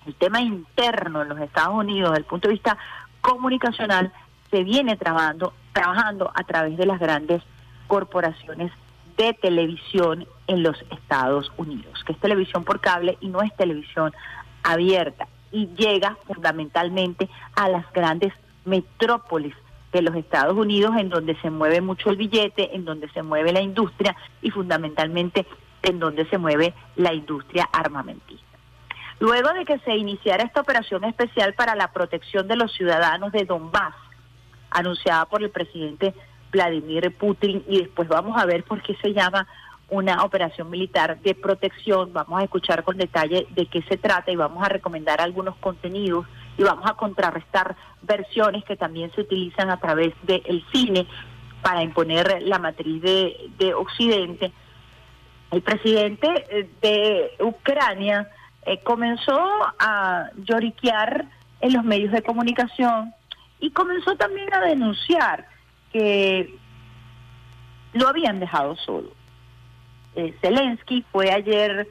el 0.06 0.14
tema 0.14 0.40
interno 0.40 1.22
en 1.22 1.30
los 1.30 1.40
Estados 1.40 1.74
Unidos, 1.74 2.10
desde 2.10 2.20
el 2.20 2.26
punto 2.26 2.48
de 2.48 2.54
vista 2.54 2.78
comunicacional, 3.20 4.12
se 4.50 4.62
viene 4.62 4.96
trabajando, 4.96 5.52
trabajando 5.72 6.30
a 6.34 6.44
través 6.44 6.76
de 6.76 6.86
las 6.86 7.00
grandes 7.00 7.42
corporaciones 7.86 8.70
de 9.16 9.32
televisión 9.34 10.26
en 10.46 10.62
los 10.62 10.76
Estados 10.90 11.50
Unidos, 11.56 12.02
que 12.04 12.12
es 12.12 12.20
televisión 12.20 12.64
por 12.64 12.80
cable 12.80 13.16
y 13.20 13.28
no 13.28 13.42
es 13.42 13.54
televisión 13.56 14.12
abierta 14.62 15.28
y 15.52 15.68
llega 15.76 16.18
fundamentalmente 16.26 17.28
a 17.54 17.68
las 17.68 17.90
grandes 17.92 18.32
metrópolis 18.64 19.54
de 19.92 20.02
los 20.02 20.16
Estados 20.16 20.56
Unidos 20.56 20.96
en 20.98 21.08
donde 21.08 21.36
se 21.40 21.50
mueve 21.50 21.80
mucho 21.80 22.10
el 22.10 22.16
billete, 22.16 22.74
en 22.74 22.84
donde 22.84 23.08
se 23.10 23.22
mueve 23.22 23.52
la 23.52 23.60
industria 23.60 24.16
y 24.42 24.50
fundamentalmente 24.50 25.46
en 25.84 26.00
donde 26.00 26.26
se 26.26 26.38
mueve 26.38 26.74
la 26.96 27.12
industria 27.12 27.68
armamentista. 27.72 28.44
Luego 29.20 29.52
de 29.52 29.64
que 29.64 29.78
se 29.80 29.96
iniciara 29.96 30.42
esta 30.42 30.60
operación 30.60 31.04
especial 31.04 31.54
para 31.54 31.76
la 31.76 31.92
protección 31.92 32.48
de 32.48 32.56
los 32.56 32.72
ciudadanos 32.72 33.32
de 33.32 33.44
Donbass, 33.44 33.94
anunciada 34.70 35.26
por 35.26 35.42
el 35.42 35.50
presidente 35.50 36.14
Vladimir 36.50 37.14
Putin, 37.16 37.64
y 37.68 37.78
después 37.78 38.08
vamos 38.08 38.36
a 38.36 38.46
ver 38.46 38.64
por 38.64 38.82
qué 38.82 38.96
se 38.96 39.12
llama 39.12 39.46
una 39.90 40.24
operación 40.24 40.70
militar 40.70 41.20
de 41.20 41.34
protección, 41.34 42.12
vamos 42.12 42.40
a 42.40 42.44
escuchar 42.44 42.82
con 42.82 42.96
detalle 42.96 43.46
de 43.50 43.66
qué 43.66 43.82
se 43.82 43.98
trata 43.98 44.32
y 44.32 44.36
vamos 44.36 44.64
a 44.64 44.68
recomendar 44.68 45.20
algunos 45.20 45.56
contenidos 45.56 46.26
y 46.56 46.62
vamos 46.62 46.88
a 46.88 46.94
contrarrestar 46.94 47.76
versiones 48.02 48.64
que 48.64 48.76
también 48.76 49.12
se 49.14 49.20
utilizan 49.20 49.70
a 49.70 49.78
través 49.78 50.14
del 50.22 50.64
cine 50.72 51.06
para 51.62 51.82
imponer 51.82 52.42
la 52.42 52.58
matriz 52.58 53.00
de, 53.02 53.50
de 53.58 53.74
Occidente 53.74 54.52
el 55.54 55.62
presidente 55.62 56.28
eh, 56.50 56.68
de 56.82 57.44
Ucrania 57.44 58.28
eh, 58.66 58.80
comenzó 58.82 59.38
a 59.78 60.30
lloriquear 60.36 61.26
en 61.60 61.72
los 61.72 61.84
medios 61.84 62.10
de 62.10 62.22
comunicación 62.22 63.14
y 63.60 63.70
comenzó 63.70 64.16
también 64.16 64.52
a 64.52 64.60
denunciar 64.60 65.46
que 65.92 66.58
lo 67.92 68.08
habían 68.08 68.40
dejado 68.40 68.74
solo. 68.76 69.12
Eh, 70.16 70.34
Zelensky 70.40 71.04
fue 71.12 71.30
ayer 71.30 71.88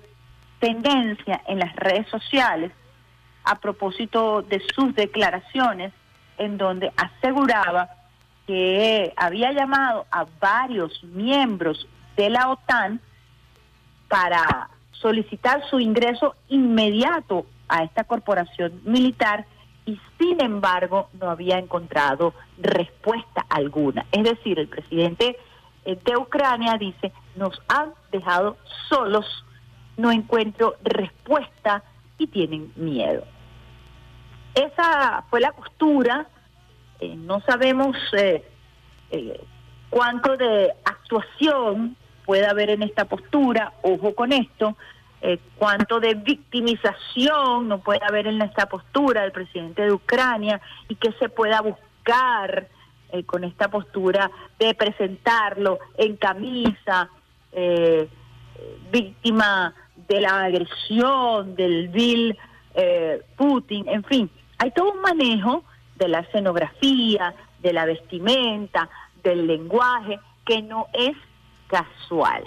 tendencia 0.60 1.42
en 1.48 1.60
las 1.60 1.74
redes 1.78 2.08
sociales 2.10 2.74
a 3.46 3.60
propósito 3.60 4.42
de 4.42 4.62
sus 4.76 4.94
declaraciones 4.94 5.94
en 6.38 6.58
donde 6.58 6.92
aseguraba 6.98 7.90
que 8.46 9.14
había 9.16 9.54
llamado 9.54 10.06
a 10.12 10.26
varios 10.42 11.02
miembros 11.06 11.88
de 12.18 12.30
la 12.30 12.50
OTAN 12.50 13.00
para 14.14 14.70
solicitar 14.92 15.68
su 15.72 15.80
ingreso 15.80 16.36
inmediato 16.48 17.48
a 17.68 17.84
esta 17.84 18.04
corporación 18.04 18.80
militar 18.84 19.48
y 19.88 20.00
sin 20.20 20.40
embargo 20.40 21.10
no 21.20 21.32
había 21.32 21.58
encontrado 21.58 22.36
respuesta 22.60 23.44
alguna. 23.50 24.06
Es 24.12 24.24
decir, 24.24 24.60
el 24.60 24.68
presidente 24.68 25.36
eh, 25.84 25.98
de 26.06 26.16
Ucrania 26.16 26.78
dice, 26.80 27.12
nos 27.36 27.60
han 27.68 27.94
dejado 28.12 28.56
solos, 28.88 29.26
no 29.98 30.12
encuentro 30.12 30.76
respuesta 30.84 31.84
y 32.20 32.28
tienen 32.28 32.72
miedo. 32.76 33.24
Esa 34.54 35.24
fue 35.32 35.40
la 35.40 35.54
costura, 35.54 36.28
eh, 37.00 37.16
no 37.16 37.42
sabemos 37.42 37.98
eh, 38.16 38.44
cuánto 39.90 40.38
de 40.38 40.72
actuación 40.86 41.98
puede 42.26 42.46
haber 42.46 42.70
en 42.70 42.84
esta 42.84 43.06
postura, 43.06 43.74
ojo 43.82 44.16
con 44.16 44.32
esto, 44.32 44.76
eh, 45.22 45.40
cuánto 45.58 46.00
de 46.00 46.16
victimización 46.16 47.70
no 47.70 47.80
puede 47.80 48.02
haber 48.06 48.28
en 48.28 48.42
esta 48.42 48.66
postura 48.66 49.22
del 49.22 49.32
presidente 49.32 49.84
de 49.84 49.94
Ucrania 49.94 50.60
y 50.90 50.96
que 50.96 51.14
se 51.14 51.30
pueda 51.30 51.62
buscar 51.62 52.68
eh, 53.12 53.24
con 53.24 53.46
esta 53.46 53.70
postura 53.70 54.30
de 54.60 54.74
presentarlo 54.74 55.80
en 55.98 56.18
camisa, 56.18 57.10
eh, 57.54 58.10
víctima 58.92 59.74
de 60.10 60.20
la 60.20 60.44
agresión 60.44 61.56
del 61.56 61.88
Bill 61.88 62.38
Putin, 63.38 63.88
en 63.88 64.04
fin, 64.04 64.30
hay 64.58 64.72
todo 64.72 64.94
un 64.94 65.02
manejo 65.02 65.64
de 65.96 66.08
la 66.08 66.20
escenografía, 66.20 67.36
de 67.60 67.72
la 67.72 67.86
vestimenta, 67.86 68.90
del 69.24 69.46
lenguaje, 69.48 70.20
que 70.44 70.62
no 70.62 70.88
es 70.92 71.16
casual. 71.68 72.44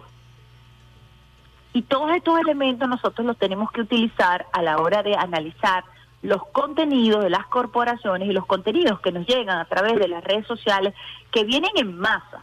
Y 1.72 1.82
todos 1.82 2.10
estos 2.12 2.38
elementos 2.40 2.88
nosotros 2.88 3.26
los 3.26 3.36
tenemos 3.36 3.70
que 3.70 3.82
utilizar 3.82 4.46
a 4.52 4.62
la 4.62 4.78
hora 4.78 5.02
de 5.02 5.14
analizar 5.14 5.84
los 6.22 6.42
contenidos 6.46 7.22
de 7.22 7.30
las 7.30 7.46
corporaciones 7.46 8.28
y 8.28 8.32
los 8.32 8.46
contenidos 8.46 9.00
que 9.00 9.12
nos 9.12 9.26
llegan 9.26 9.58
a 9.58 9.64
través 9.66 9.98
de 9.98 10.08
las 10.08 10.24
redes 10.24 10.46
sociales 10.46 10.94
que 11.30 11.44
vienen 11.44 11.70
en 11.76 11.98
masa, 11.98 12.42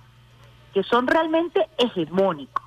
que 0.74 0.84
son 0.84 1.08
realmente 1.08 1.68
hegemónicos, 1.78 2.64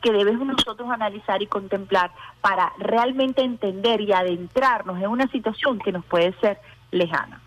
que 0.00 0.12
debemos 0.12 0.46
nosotros 0.46 0.90
analizar 0.90 1.42
y 1.42 1.46
contemplar 1.46 2.10
para 2.40 2.72
realmente 2.78 3.42
entender 3.42 4.00
y 4.00 4.12
adentrarnos 4.12 4.98
en 4.98 5.08
una 5.08 5.28
situación 5.28 5.78
que 5.78 5.92
nos 5.92 6.04
puede 6.04 6.32
ser 6.40 6.58
lejana. 6.90 7.40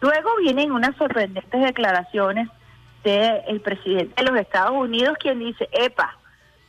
Luego 0.00 0.30
vienen 0.40 0.72
unas 0.72 0.96
sorprendentes 0.96 1.60
declaraciones 1.62 2.48
el 3.06 3.60
presidente 3.60 4.22
de 4.22 4.30
los 4.30 4.40
Estados 4.40 4.72
Unidos 4.72 5.16
quien 5.20 5.38
dice, 5.38 5.68
epa, 5.72 6.18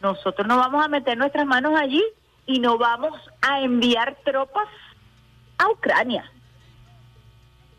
nosotros 0.01 0.47
no 0.47 0.57
vamos 0.57 0.85
a 0.85 0.87
meter 0.87 1.17
nuestras 1.17 1.45
manos 1.45 1.73
allí 1.79 2.03
y 2.45 2.59
no 2.59 2.77
vamos 2.77 3.13
a 3.41 3.61
enviar 3.61 4.15
tropas 4.23 4.67
a 5.57 5.69
Ucrania. 5.69 6.31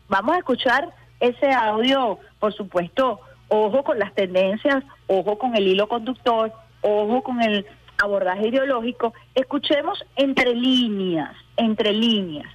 Vamos 0.09 0.35
a 0.35 0.39
escuchar 0.39 0.89
ese 1.19 1.51
audio, 1.53 2.19
por 2.39 2.53
supuesto, 2.53 3.21
ojo 3.47 3.83
con 3.83 3.97
las 3.97 4.13
tendencias, 4.13 4.83
ojo 5.07 5.37
con 5.37 5.55
el 5.55 5.67
hilo 5.67 5.87
conductor, 5.87 6.51
ojo 6.81 7.23
con 7.23 7.41
el 7.41 7.65
abordaje 7.97 8.49
ideológico. 8.49 9.13
Escuchemos 9.35 10.03
entre 10.15 10.53
líneas, 10.53 11.35
entre 11.55 11.93
líneas, 11.93 12.47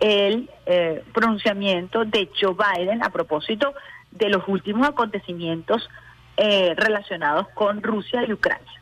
el 0.00 0.48
eh, 0.66 1.04
pronunciamiento 1.12 2.04
de 2.04 2.30
Joe 2.40 2.54
Biden 2.54 3.02
a 3.02 3.10
propósito 3.10 3.74
de 4.14 4.28
los 4.30 4.42
últimos 4.48 4.88
acontecimientos 4.88 5.88
eh, 6.36 6.74
relacionados 6.76 7.48
con 7.54 7.82
Rusia 7.82 8.24
y 8.26 8.32
Ucrania. 8.32 8.72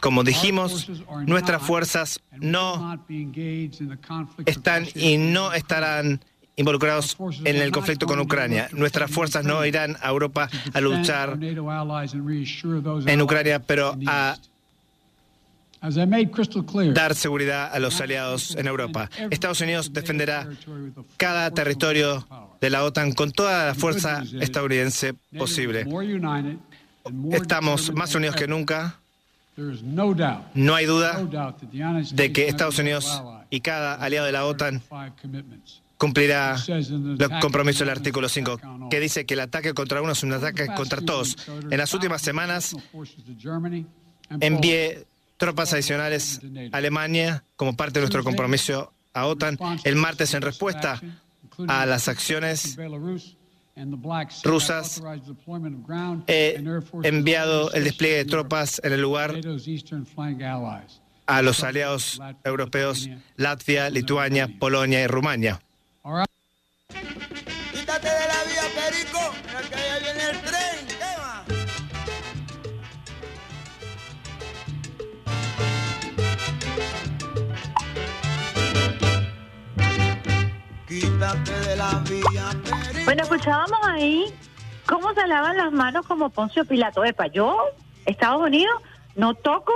Como 0.00 0.22
dijimos, 0.22 0.88
nuestras 1.26 1.60
fuerzas 1.62 2.20
no 2.38 2.98
están 4.46 4.86
y 4.94 5.18
no 5.18 5.52
estarán 5.52 6.20
involucrados 6.54 7.16
en 7.44 7.56
el 7.56 7.72
conflicto 7.72 8.06
con 8.06 8.20
Ucrania. 8.20 8.68
Nuestras 8.72 9.10
fuerzas 9.10 9.44
no 9.44 9.64
irán 9.64 9.96
a 10.00 10.08
Europa 10.08 10.48
a 10.72 10.80
luchar 10.80 11.38
en 11.40 13.22
Ucrania, 13.22 13.60
pero 13.60 13.96
a 14.06 14.36
dar 16.94 17.14
seguridad 17.14 17.70
a 17.72 17.78
los 17.78 18.00
aliados 18.00 18.54
en 18.56 18.66
Europa. 18.66 19.10
Estados 19.30 19.60
Unidos 19.60 19.92
defenderá 19.92 20.48
cada 21.16 21.50
territorio 21.50 22.26
de 22.60 22.70
la 22.70 22.84
OTAN 22.84 23.12
con 23.12 23.32
toda 23.32 23.66
la 23.66 23.74
fuerza 23.74 24.22
estadounidense 24.40 25.14
posible. 25.36 25.86
Estamos 27.32 27.92
más 27.94 28.14
unidos 28.14 28.36
que 28.36 28.48
nunca. 28.48 28.98
No 30.54 30.74
hay 30.74 30.86
duda 30.86 31.20
de 32.12 32.32
que 32.32 32.48
Estados 32.48 32.78
Unidos 32.78 33.22
y 33.50 33.60
cada 33.60 33.94
aliado 33.94 34.26
de 34.26 34.32
la 34.32 34.44
OTAN 34.44 34.82
cumplirá 35.96 36.56
los 36.56 37.28
compromisos 37.40 37.80
del 37.80 37.90
artículo 37.90 38.28
5, 38.28 38.88
que 38.88 39.00
dice 39.00 39.26
que 39.26 39.34
el 39.34 39.40
ataque 39.40 39.74
contra 39.74 40.00
uno 40.00 40.12
es 40.12 40.22
un 40.22 40.32
ataque 40.32 40.66
contra 40.68 41.00
todos. 41.00 41.36
En 41.70 41.76
las 41.76 41.92
últimas 41.92 42.22
semanas 42.22 42.76
envié 44.40 45.06
tropas 45.38 45.72
adicionales 45.72 46.40
a 46.72 46.76
Alemania 46.76 47.44
como 47.56 47.74
parte 47.74 47.94
de 47.94 48.00
nuestro 48.00 48.22
compromiso 48.22 48.92
a 49.14 49.26
OTAN. 49.26 49.58
El 49.84 49.96
martes, 49.96 50.34
en 50.34 50.42
respuesta 50.42 51.00
a 51.66 51.86
las 51.86 52.08
acciones 52.08 52.76
rusas, 54.44 55.02
he 56.26 56.62
enviado 57.04 57.72
el 57.72 57.84
despliegue 57.84 58.16
de 58.16 58.24
tropas 58.26 58.80
en 58.84 58.92
el 58.92 59.00
lugar 59.00 59.40
a 61.26 61.42
los 61.42 61.62
aliados 61.62 62.20
europeos 62.42 63.08
Latvia, 63.36 63.90
Lituania, 63.90 64.48
Polonia 64.58 65.02
y 65.02 65.06
Rumania. 65.06 65.60
Quítate 67.72 68.08
de 68.08 68.26
la 68.26 68.44
vía, 68.44 68.62
Perico, 68.74 69.34
que 69.70 70.02
viene 70.02 70.30
el 70.30 70.40
tren. 70.40 70.57
Bueno, 83.04 83.22
escuchábamos 83.22 83.78
ahí 83.88 84.26
cómo 84.86 85.12
se 85.14 85.26
lavan 85.26 85.56
las 85.56 85.72
manos 85.72 86.06
como 86.06 86.30
Poncio 86.30 86.64
Pilato. 86.64 87.04
Epa, 87.04 87.26
yo, 87.26 87.58
Estados 88.06 88.40
Unidos, 88.40 88.80
no 89.16 89.34
toco 89.34 89.72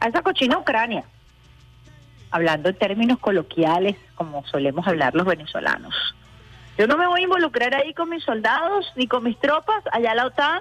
a 0.00 0.08
esa 0.08 0.22
cochina 0.22 0.58
Ucrania. 0.58 1.04
Hablando 2.32 2.70
en 2.70 2.74
términos 2.76 3.18
coloquiales, 3.20 3.96
como 4.16 4.44
solemos 4.46 4.86
hablar 4.86 5.14
los 5.14 5.26
venezolanos. 5.26 5.94
Yo 6.76 6.88
no 6.88 6.96
me 6.96 7.06
voy 7.06 7.20
a 7.20 7.24
involucrar 7.24 7.74
ahí 7.74 7.94
con 7.94 8.08
mis 8.08 8.24
soldados 8.24 8.92
ni 8.96 9.06
con 9.06 9.22
mis 9.22 9.38
tropas, 9.38 9.84
allá 9.92 10.14
la 10.14 10.26
OTAN, 10.26 10.60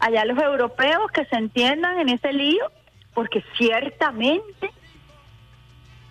allá 0.00 0.24
los 0.24 0.38
europeos 0.38 1.10
que 1.12 1.24
se 1.24 1.36
entiendan 1.36 2.00
en 2.00 2.08
ese 2.08 2.32
lío, 2.32 2.70
porque 3.14 3.44
ciertamente 3.56 4.72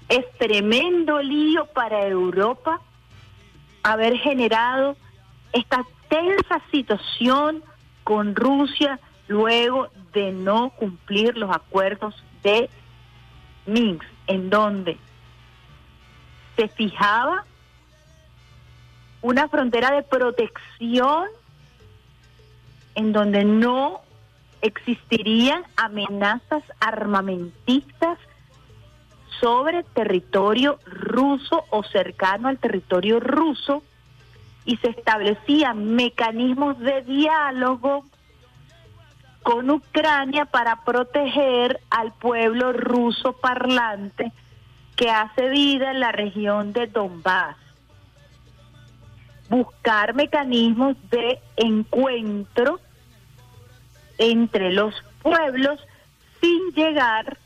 es 0.08 0.26
tremendo 0.38 1.22
lío 1.22 1.66
para 1.68 2.08
Europa 2.08 2.80
haber 3.86 4.18
generado 4.18 4.98
esta 5.54 5.86
tensa 6.10 6.60
situación 6.72 7.64
con 8.04 8.36
Rusia 8.36 9.00
luego 9.28 9.90
de 10.12 10.32
no 10.32 10.72
cumplir 10.72 11.38
los 11.38 11.56
acuerdos 11.56 12.16
de 12.42 12.68
Minsk, 13.68 14.04
en 14.26 14.50
donde 14.50 14.98
se 16.56 16.68
fijaba 16.68 17.46
una 19.22 19.48
frontera 19.50 19.92
de 19.92 20.02
protección 20.02 21.28
en 22.96 23.14
donde 23.14 23.46
no 23.46 24.02
existirían 24.62 25.64
amenazas 25.76 26.64
armamentistas 26.80 28.18
sobre 29.40 29.84
territorio 29.84 30.80
ruso 30.86 31.66
o 31.70 31.84
cercano 31.84 32.48
al 32.48 32.58
territorio 32.58 33.20
ruso 33.20 33.84
y 34.66 34.78
se 34.78 34.90
establecían 34.90 35.96
mecanismos 35.96 36.80
de 36.80 37.02
diálogo 37.02 38.06
con 39.44 39.70
Ucrania 39.70 40.46
para 40.46 40.84
proteger 40.84 41.80
al 41.92 42.14
pueblo 42.14 42.74
ruso 42.74 43.34
parlante 43.34 44.32
que 44.96 45.12
hace 45.12 45.50
vida 45.50 45.92
en 45.92 46.00
la 46.00 46.12
región 46.12 46.74
de 46.74 46.88
Donbass. 46.88 47.58
Buscar 49.50 50.16
mecanismos 50.16 50.98
de 51.12 51.40
encuentro 51.58 52.80
entre 54.18 54.72
los 54.72 54.96
pueblos 55.22 55.80
sin 56.42 56.72
llegar 56.72 57.38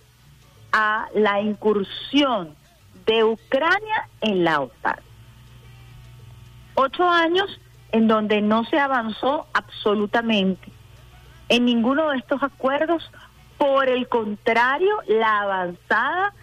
a 0.72 1.07
la 1.13 1.41
incursión 1.41 2.55
de 3.05 3.24
Ucrania 3.24 4.07
en 4.22 4.43
la 4.43 4.61
OTAN. 4.61 4.99
Ocho 6.76 7.09
años 7.09 7.59
en 7.91 8.07
donde 8.07 8.41
no 8.41 8.63
se 8.65 8.80
avanzó 8.80 9.47
absolutamente 9.53 10.72
en 11.49 11.65
ninguno 11.65 12.09
de 12.09 12.17
estos 12.17 12.41
acuerdos, 12.43 13.09
por 13.57 13.89
el 13.89 14.07
contrario, 14.07 14.95
la 15.07 15.41
avanzada 15.41 16.34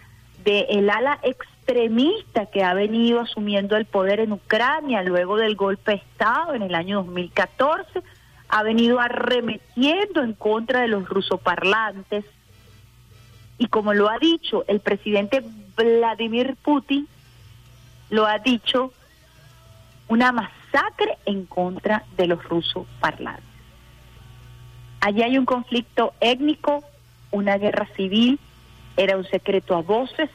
del 0.43 0.89
ala 0.89 1.17
extremista 1.23 2.45
que 2.45 2.63
ha 2.63 2.73
venido 2.73 3.21
asumiendo 3.21 3.75
el 3.75 3.85
poder 3.85 4.19
en 4.19 4.33
Ucrania 4.33 5.01
luego 5.01 5.37
del 5.37 5.55
golpe 5.55 5.91
de 5.91 5.97
Estado 5.97 6.53
en 6.53 6.61
el 6.61 6.75
año 6.75 6.97
2014, 6.97 8.03
ha 8.49 8.63
venido 8.63 8.99
arremetiendo 8.99 10.21
en 10.21 10.33
contra 10.33 10.81
de 10.81 10.87
los 10.89 11.07
rusoparlantes. 11.09 12.25
Y 13.57 13.67
como 13.67 13.93
lo 13.93 14.09
ha 14.09 14.19
dicho 14.19 14.63
el 14.67 14.79
presidente 14.79 15.43
Vladimir 15.75 16.55
Putin, 16.61 17.07
lo 18.09 18.25
ha 18.25 18.39
dicho 18.39 18.93
una 20.07 20.31
masacre 20.31 21.17
en 21.25 21.45
contra 21.45 22.03
de 22.15 22.27
los 22.27 22.43
rusoparlantes. 22.43 23.43
Allí 25.01 25.21
hay 25.21 25.37
un 25.37 25.45
conflicto 25.45 26.13
étnico, 26.19 26.83
una 27.31 27.57
guerra 27.57 27.87
civil, 27.95 28.39
era 28.95 29.17
un 29.17 29.25
secreto 29.25 29.75
a 29.75 29.81
voces, 29.81 30.29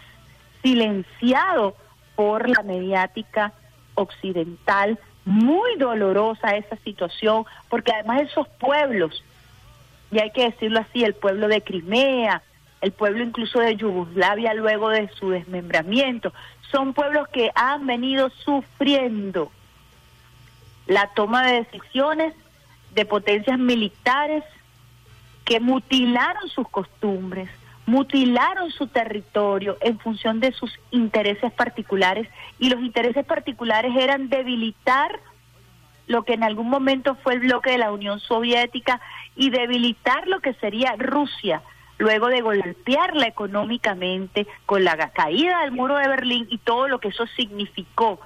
silenciado 0.62 1.74
por 2.14 2.48
la 2.48 2.62
mediática 2.62 3.52
occidental, 3.94 4.98
muy 5.24 5.76
dolorosa 5.76 6.56
esa 6.56 6.76
situación, 6.76 7.44
porque 7.68 7.92
además 7.92 8.22
esos 8.22 8.48
pueblos, 8.48 9.22
y 10.10 10.18
hay 10.18 10.30
que 10.30 10.44
decirlo 10.44 10.80
así, 10.80 11.04
el 11.04 11.14
pueblo 11.14 11.48
de 11.48 11.62
Crimea, 11.62 12.42
el 12.82 12.92
pueblo 12.92 13.22
incluso 13.24 13.60
de 13.60 13.76
Yugoslavia 13.76 14.52
luego 14.54 14.90
de 14.90 15.08
su 15.14 15.30
desmembramiento, 15.30 16.34
son 16.70 16.92
pueblos 16.92 17.28
que 17.28 17.50
han 17.54 17.86
venido 17.86 18.28
sufriendo 18.44 19.50
la 20.86 21.06
toma 21.14 21.46
de 21.46 21.64
decisiones 21.64 22.34
de 22.94 23.06
potencias 23.06 23.58
militares 23.58 24.44
que 25.44 25.60
mutilaron 25.60 26.48
sus 26.48 26.68
costumbres, 26.68 27.48
mutilaron 27.86 28.70
su 28.70 28.88
territorio 28.88 29.76
en 29.80 29.98
función 29.98 30.40
de 30.40 30.52
sus 30.52 30.78
intereses 30.90 31.52
particulares 31.52 32.28
y 32.58 32.68
los 32.68 32.80
intereses 32.80 33.24
particulares 33.24 33.92
eran 33.96 34.28
debilitar 34.28 35.20
lo 36.08 36.24
que 36.24 36.34
en 36.34 36.42
algún 36.42 36.68
momento 36.68 37.16
fue 37.22 37.34
el 37.34 37.40
bloque 37.40 37.70
de 37.70 37.78
la 37.78 37.92
Unión 37.92 38.18
Soviética 38.18 39.00
y 39.36 39.50
debilitar 39.50 40.26
lo 40.26 40.40
que 40.40 40.52
sería 40.54 40.94
Rusia, 40.98 41.62
luego 41.98 42.28
de 42.28 42.40
golpearla 42.40 43.26
económicamente 43.26 44.46
con 44.66 44.84
la 44.84 44.96
caída 45.10 45.60
del 45.60 45.72
muro 45.72 45.96
de 45.96 46.08
Berlín 46.08 46.46
y 46.50 46.58
todo 46.58 46.88
lo 46.88 46.98
que 46.98 47.08
eso 47.08 47.26
significó 47.36 48.20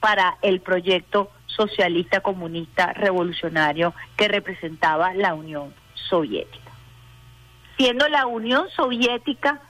para 0.00 0.36
el 0.42 0.60
proyecto 0.60 1.30
socialista 1.46 2.20
comunista 2.20 2.92
revolucionario 2.92 3.94
que 4.16 4.28
representaba 4.28 5.14
la 5.14 5.34
Unión 5.34 5.74
Soviética. 5.94 6.70
Siendo 7.76 8.08
la 8.08 8.26
Unión 8.26 8.68
Soviética 8.70 9.60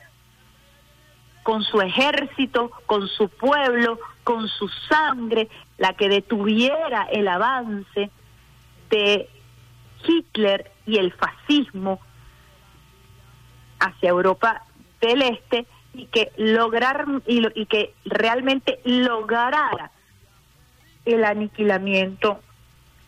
con 1.42 1.62
su 1.62 1.80
ejército, 1.80 2.70
con 2.86 3.06
su 3.06 3.28
pueblo, 3.28 4.00
con 4.24 4.48
su 4.48 4.68
sangre, 4.88 5.48
la 5.78 5.92
que 5.92 6.08
detuviera 6.08 7.06
el 7.12 7.28
avance 7.28 8.10
de 8.90 9.28
Hitler 10.06 10.72
y 10.86 10.98
el 10.98 11.12
fascismo 11.12 12.00
hacia 13.80 14.10
Europa 14.10 14.62
del 15.00 15.22
Este 15.22 15.66
y 15.92 16.06
que 16.06 16.32
lograr 16.36 17.04
y, 17.26 17.40
lo- 17.40 17.50
y 17.54 17.66
que 17.66 17.94
realmente 18.04 18.80
lograra 18.84 19.90
el 21.04 21.24
aniquilamiento 21.24 22.40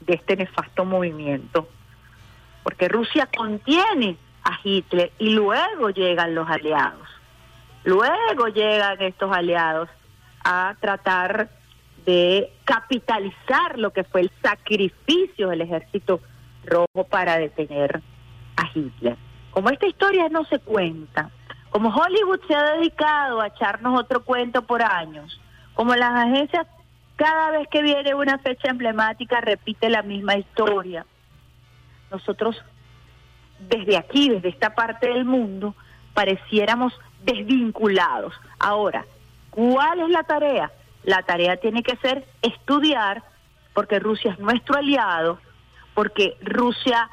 de 0.00 0.14
este 0.14 0.36
nefasto 0.36 0.84
movimiento 0.84 1.68
porque 2.62 2.88
Rusia 2.88 3.28
contiene 3.34 4.16
a 4.42 4.58
Hitler 4.62 5.12
y 5.18 5.30
luego 5.30 5.90
llegan 5.90 6.34
los 6.34 6.48
aliados. 6.48 7.08
Luego 7.84 8.48
llegan 8.48 9.00
estos 9.02 9.30
aliados 9.30 9.88
a 10.44 10.74
tratar 10.80 11.48
de 12.04 12.52
capitalizar 12.64 13.78
lo 13.78 13.92
que 13.92 14.02
fue 14.04 14.22
el 14.22 14.30
sacrificio 14.42 15.48
del 15.48 15.60
ejército 15.60 16.20
rojo 16.64 17.04
para 17.08 17.38
detener 17.38 18.00
a 18.56 18.64
Hitler. 18.74 19.16
Como 19.56 19.70
esta 19.70 19.86
historia 19.86 20.28
no 20.28 20.44
se 20.44 20.58
cuenta, 20.58 21.30
como 21.70 21.88
Hollywood 21.88 22.40
se 22.46 22.54
ha 22.54 22.74
dedicado 22.74 23.40
a 23.40 23.46
echarnos 23.46 23.98
otro 23.98 24.22
cuento 24.22 24.60
por 24.60 24.82
años, 24.82 25.40
como 25.72 25.94
las 25.94 26.12
agencias 26.12 26.66
cada 27.16 27.52
vez 27.52 27.66
que 27.68 27.80
viene 27.80 28.14
una 28.14 28.36
fecha 28.36 28.68
emblemática 28.68 29.40
repite 29.40 29.88
la 29.88 30.02
misma 30.02 30.36
historia, 30.36 31.06
nosotros 32.10 32.62
desde 33.58 33.96
aquí, 33.96 34.28
desde 34.28 34.50
esta 34.50 34.74
parte 34.74 35.08
del 35.08 35.24
mundo, 35.24 35.74
pareciéramos 36.12 36.92
desvinculados. 37.24 38.34
Ahora, 38.58 39.06
¿cuál 39.48 40.00
es 40.00 40.10
la 40.10 40.24
tarea? 40.24 40.70
La 41.02 41.22
tarea 41.22 41.56
tiene 41.56 41.82
que 41.82 41.96
ser 41.96 42.26
estudiar, 42.42 43.22
porque 43.72 44.00
Rusia 44.00 44.32
es 44.32 44.38
nuestro 44.38 44.76
aliado, 44.76 45.40
porque 45.94 46.36
Rusia 46.42 47.08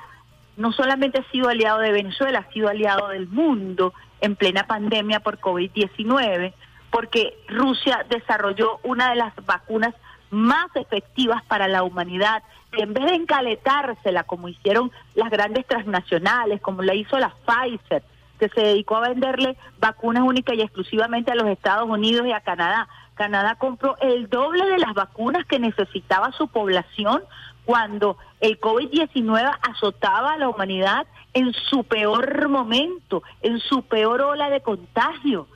no 0.58 0.72
solamente 0.72 1.20
ha 1.20 1.32
sido 1.32 1.50
aliado 1.50 1.80
de 1.80 1.92
Venezuela, 1.92 2.46
ha 2.48 2.54
sido 2.54 2.70
aliado 2.70 3.10
del 3.10 3.28
mundo 3.28 3.94
en 4.22 4.36
plena 4.36 4.68
pandemia 4.68 5.20
por 5.20 5.40
COVID-19, 5.40 6.54
porque 6.92 7.38
Rusia 7.48 8.06
desarrolló 8.10 8.80
una 8.84 9.10
de 9.10 9.16
las 9.16 9.34
vacunas 9.46 9.94
más 10.30 10.68
efectivas 10.76 11.44
para 11.44 11.68
la 11.68 11.84
humanidad, 11.84 12.44
en 12.72 12.94
vez 12.94 13.06
de 13.06 13.16
encaletársela 13.16 14.24
como 14.24 14.48
hicieron 14.48 14.92
las 15.14 15.30
grandes 15.30 15.66
transnacionales, 15.68 16.60
como 16.62 16.82
la 16.82 16.96
hizo 16.96 17.20
la 17.20 17.34
Pfizer, 17.46 18.04
que 18.40 18.50
se 18.50 18.62
dedicó 18.62 18.98
a 18.98 19.10
venderle 19.10 19.58
vacunas 19.80 20.24
únicas 20.24 20.58
y 20.58 20.62
exclusivamente 20.62 21.32
a 21.32 21.36
los 21.36 21.48
Estados 21.48 21.88
Unidos 21.88 22.26
y 22.28 22.32
a 22.32 22.42
Canadá. 22.42 22.88
Canadá 23.16 23.56
compró 23.56 23.98
el 24.02 24.30
doble 24.30 24.66
de 24.66 24.80
las 24.80 24.94
vacunas 24.94 25.46
que 25.46 25.60
necesitaba 25.60 26.32
su 26.32 26.48
población 26.48 27.24
cuando 27.66 28.18
el 28.42 28.60
COVID-19 28.60 29.58
azotaba 29.62 30.34
a 30.34 30.38
la 30.38 30.50
humanidad 30.50 31.08
en 31.34 31.54
su 31.54 31.84
peor 31.84 32.50
momento, 32.50 33.24
en 33.42 33.60
su 33.60 33.84
peor 33.84 34.22
ola 34.22 34.50
de 34.50 34.62
contagio. 34.62 35.48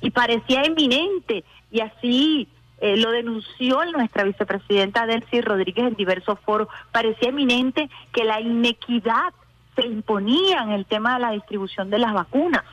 Y 0.00 0.10
parecía 0.10 0.66
inminente. 0.66 1.44
Y 1.70 1.80
así 1.80 2.48
eh, 2.80 2.96
lo 2.96 3.10
denunció 3.10 3.84
nuestra 3.86 4.24
vicepresidenta 4.24 5.06
Delcy 5.06 5.40
Rodríguez 5.40 5.88
en 5.88 5.94
diversos 5.94 6.38
foros. 6.40 6.68
Parecía 6.92 7.30
eminente 7.30 7.90
que 8.12 8.24
la 8.24 8.40
inequidad 8.40 9.34
se 9.76 9.86
imponía 9.86 10.62
en 10.62 10.70
el 10.70 10.86
tema 10.86 11.14
de 11.14 11.20
la 11.20 11.30
distribución 11.32 11.90
de 11.90 11.98
las 11.98 12.12
vacunas 12.12 12.64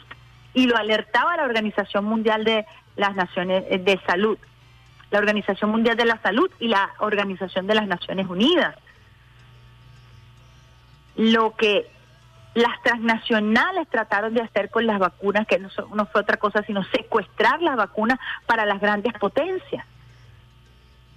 y 0.54 0.66
lo 0.66 0.78
alertaba 0.78 1.38
la 1.38 1.44
Organización 1.44 2.06
Mundial 2.06 2.44
de 2.44 2.66
las 2.98 3.16
Naciones 3.16 3.64
eh, 3.70 3.78
de 3.78 4.00
Salud, 4.06 4.38
la 5.12 5.20
Organización 5.20 5.72
Mundial 5.72 5.96
de 5.96 6.06
la 6.06 6.22
Salud 6.22 6.52
y 6.60 6.68
la 6.68 6.90
Organización 7.00 7.68
de 7.68 7.76
las 7.76 7.88
Naciones 7.88 8.28
Unidas. 8.28 8.76
Lo 11.16 11.56
que 11.56 11.90
las 12.54 12.82
transnacionales 12.82 13.88
trataron 13.88 14.34
de 14.34 14.42
hacer 14.42 14.70
con 14.70 14.88
las 14.88 15.00
vacunas, 15.00 15.46
que 15.46 15.60
no, 15.60 15.70
fue 16.08 16.22
otra 16.22 16.38
cosa 16.38 16.64
sino 16.64 16.84
secuestrar 16.86 17.62
las 17.62 17.78
vacunas 17.78 18.20
para 18.46 18.66
las 18.66 18.82
grandes 18.82 19.14
potencias. 19.14 19.86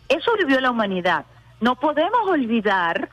Eso 0.09 0.33
vivió 0.39 0.61
la 0.61 0.71
humanidad. 0.71 1.25
No 1.61 1.77
podemos 1.77 2.21
olvidar 2.27 3.09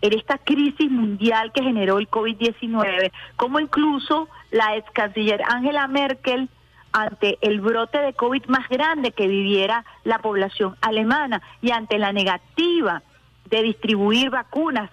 en 0.00 0.12
esta 0.12 0.38
crisis 0.38 0.90
mundial 0.90 1.50
que 1.52 1.62
generó 1.62 1.98
el 1.98 2.08
COVID-19, 2.08 3.10
como 3.34 3.58
incluso 3.58 4.28
la 4.52 4.76
ex 4.76 4.88
canciller 4.92 5.42
Angela 5.48 5.88
Merkel, 5.88 6.48
ante 6.92 7.38
el 7.40 7.60
brote 7.60 7.98
de 7.98 8.14
COVID 8.14 8.46
más 8.46 8.68
grande 8.68 9.12
que 9.12 9.26
viviera 9.26 9.84
la 10.04 10.18
población 10.18 10.76
alemana 10.80 11.42
y 11.60 11.70
ante 11.70 11.98
la 11.98 12.12
negativa 12.12 13.02
de 13.46 13.62
distribuir 13.62 14.30
vacunas 14.30 14.90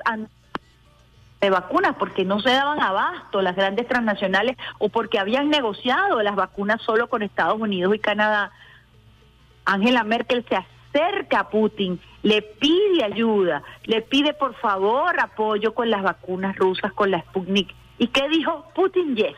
de 1.41 1.49
vacunas 1.49 1.95
porque 1.97 2.25
no 2.25 2.39
se 2.39 2.49
daban 2.49 2.81
abasto 2.81 3.41
las 3.41 3.55
grandes 3.55 3.87
transnacionales 3.87 4.57
o 4.79 4.89
porque 4.89 5.19
habían 5.19 5.49
negociado 5.49 6.21
las 6.23 6.35
vacunas 6.35 6.81
solo 6.81 7.07
con 7.07 7.21
Estados 7.21 7.59
Unidos 7.59 7.93
y 7.95 7.99
Canadá. 7.99 8.51
Angela 9.65 10.03
Merkel 10.03 10.45
se 10.47 10.55
acerca 10.55 11.39
a 11.41 11.49
Putin, 11.49 11.99
le 12.23 12.41
pide 12.41 13.03
ayuda, 13.03 13.63
le 13.83 14.01
pide 14.01 14.33
por 14.33 14.55
favor 14.55 15.19
apoyo 15.19 15.73
con 15.73 15.89
las 15.89 16.03
vacunas 16.03 16.55
rusas, 16.55 16.93
con 16.93 17.11
la 17.11 17.21
Sputnik. 17.21 17.73
¿Y 17.97 18.07
qué 18.07 18.27
dijo 18.29 18.65
Putin? 18.73 19.15
Yes. 19.15 19.35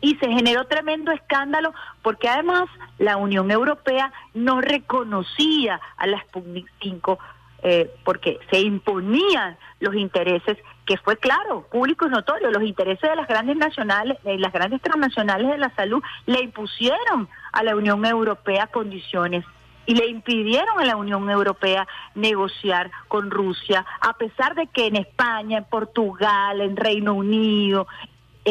Y 0.00 0.14
se 0.16 0.28
generó 0.28 0.64
tremendo 0.66 1.10
escándalo 1.10 1.74
porque 2.02 2.28
además 2.28 2.68
la 2.98 3.16
Unión 3.16 3.50
Europea 3.50 4.12
no 4.34 4.60
reconocía 4.60 5.80
a 5.96 6.06
la 6.06 6.20
Sputnik 6.20 6.70
5 6.80 7.18
eh, 7.60 7.90
porque 8.04 8.38
se 8.50 8.60
imponían 8.60 9.56
los 9.80 9.96
intereses, 9.96 10.58
que 10.86 10.96
fue 10.98 11.16
claro, 11.16 11.66
público 11.72 12.06
y 12.06 12.10
notorio, 12.10 12.52
los 12.52 12.62
intereses 12.62 13.10
de 13.10 13.16
las 13.16 13.26
grandes 13.26 13.56
nacionales, 13.56 14.16
de 14.22 14.38
las 14.38 14.52
grandes 14.52 14.80
transnacionales 14.80 15.48
de 15.48 15.58
la 15.58 15.74
salud, 15.74 16.00
le 16.26 16.40
impusieron 16.40 17.28
a 17.52 17.62
la 17.64 17.74
Unión 17.74 18.06
Europea 18.06 18.68
condiciones 18.68 19.44
y 19.86 19.94
le 19.96 20.06
impidieron 20.06 20.78
a 20.78 20.84
la 20.84 20.96
Unión 20.96 21.28
Europea 21.28 21.88
negociar 22.14 22.92
con 23.08 23.30
Rusia, 23.30 23.84
a 24.02 24.12
pesar 24.12 24.54
de 24.54 24.68
que 24.68 24.86
en 24.86 24.96
España, 24.96 25.58
en 25.58 25.64
Portugal, 25.64 26.60
en 26.60 26.76
Reino 26.76 27.14
Unido, 27.14 27.88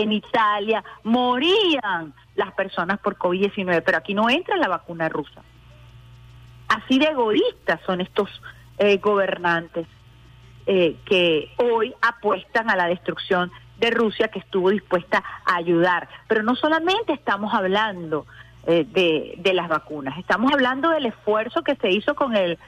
en 0.01 0.11
Italia, 0.11 0.83
morían 1.03 2.13
las 2.35 2.53
personas 2.53 2.99
por 2.99 3.17
COVID-19, 3.17 3.83
pero 3.85 3.97
aquí 3.97 4.13
no 4.13 4.29
entra 4.29 4.57
la 4.57 4.67
vacuna 4.67 5.09
rusa. 5.09 5.41
Así 6.67 6.99
de 6.99 7.05
egoístas 7.05 7.79
son 7.85 8.01
estos 8.01 8.29
eh, 8.77 8.97
gobernantes 8.97 9.87
eh, 10.65 10.97
que 11.05 11.51
hoy 11.57 11.93
apuestan 12.01 12.69
a 12.69 12.75
la 12.75 12.87
destrucción 12.87 13.51
de 13.79 13.89
Rusia, 13.91 14.27
que 14.27 14.39
estuvo 14.39 14.69
dispuesta 14.69 15.23
a 15.45 15.55
ayudar. 15.55 16.09
Pero 16.27 16.43
no 16.43 16.55
solamente 16.55 17.13
estamos 17.13 17.53
hablando 17.53 18.25
eh, 18.65 18.85
de, 19.37 19.53
las 19.53 19.69
vacunas. 19.69 20.17
Estamos 20.17 20.51
hablando 20.51 20.89
del 20.89 21.05
esfuerzo 21.05 21.63
que 21.63 21.75
se 21.77 21.89
hizo 21.89 22.15
con 22.15 22.35
el, 22.35 22.59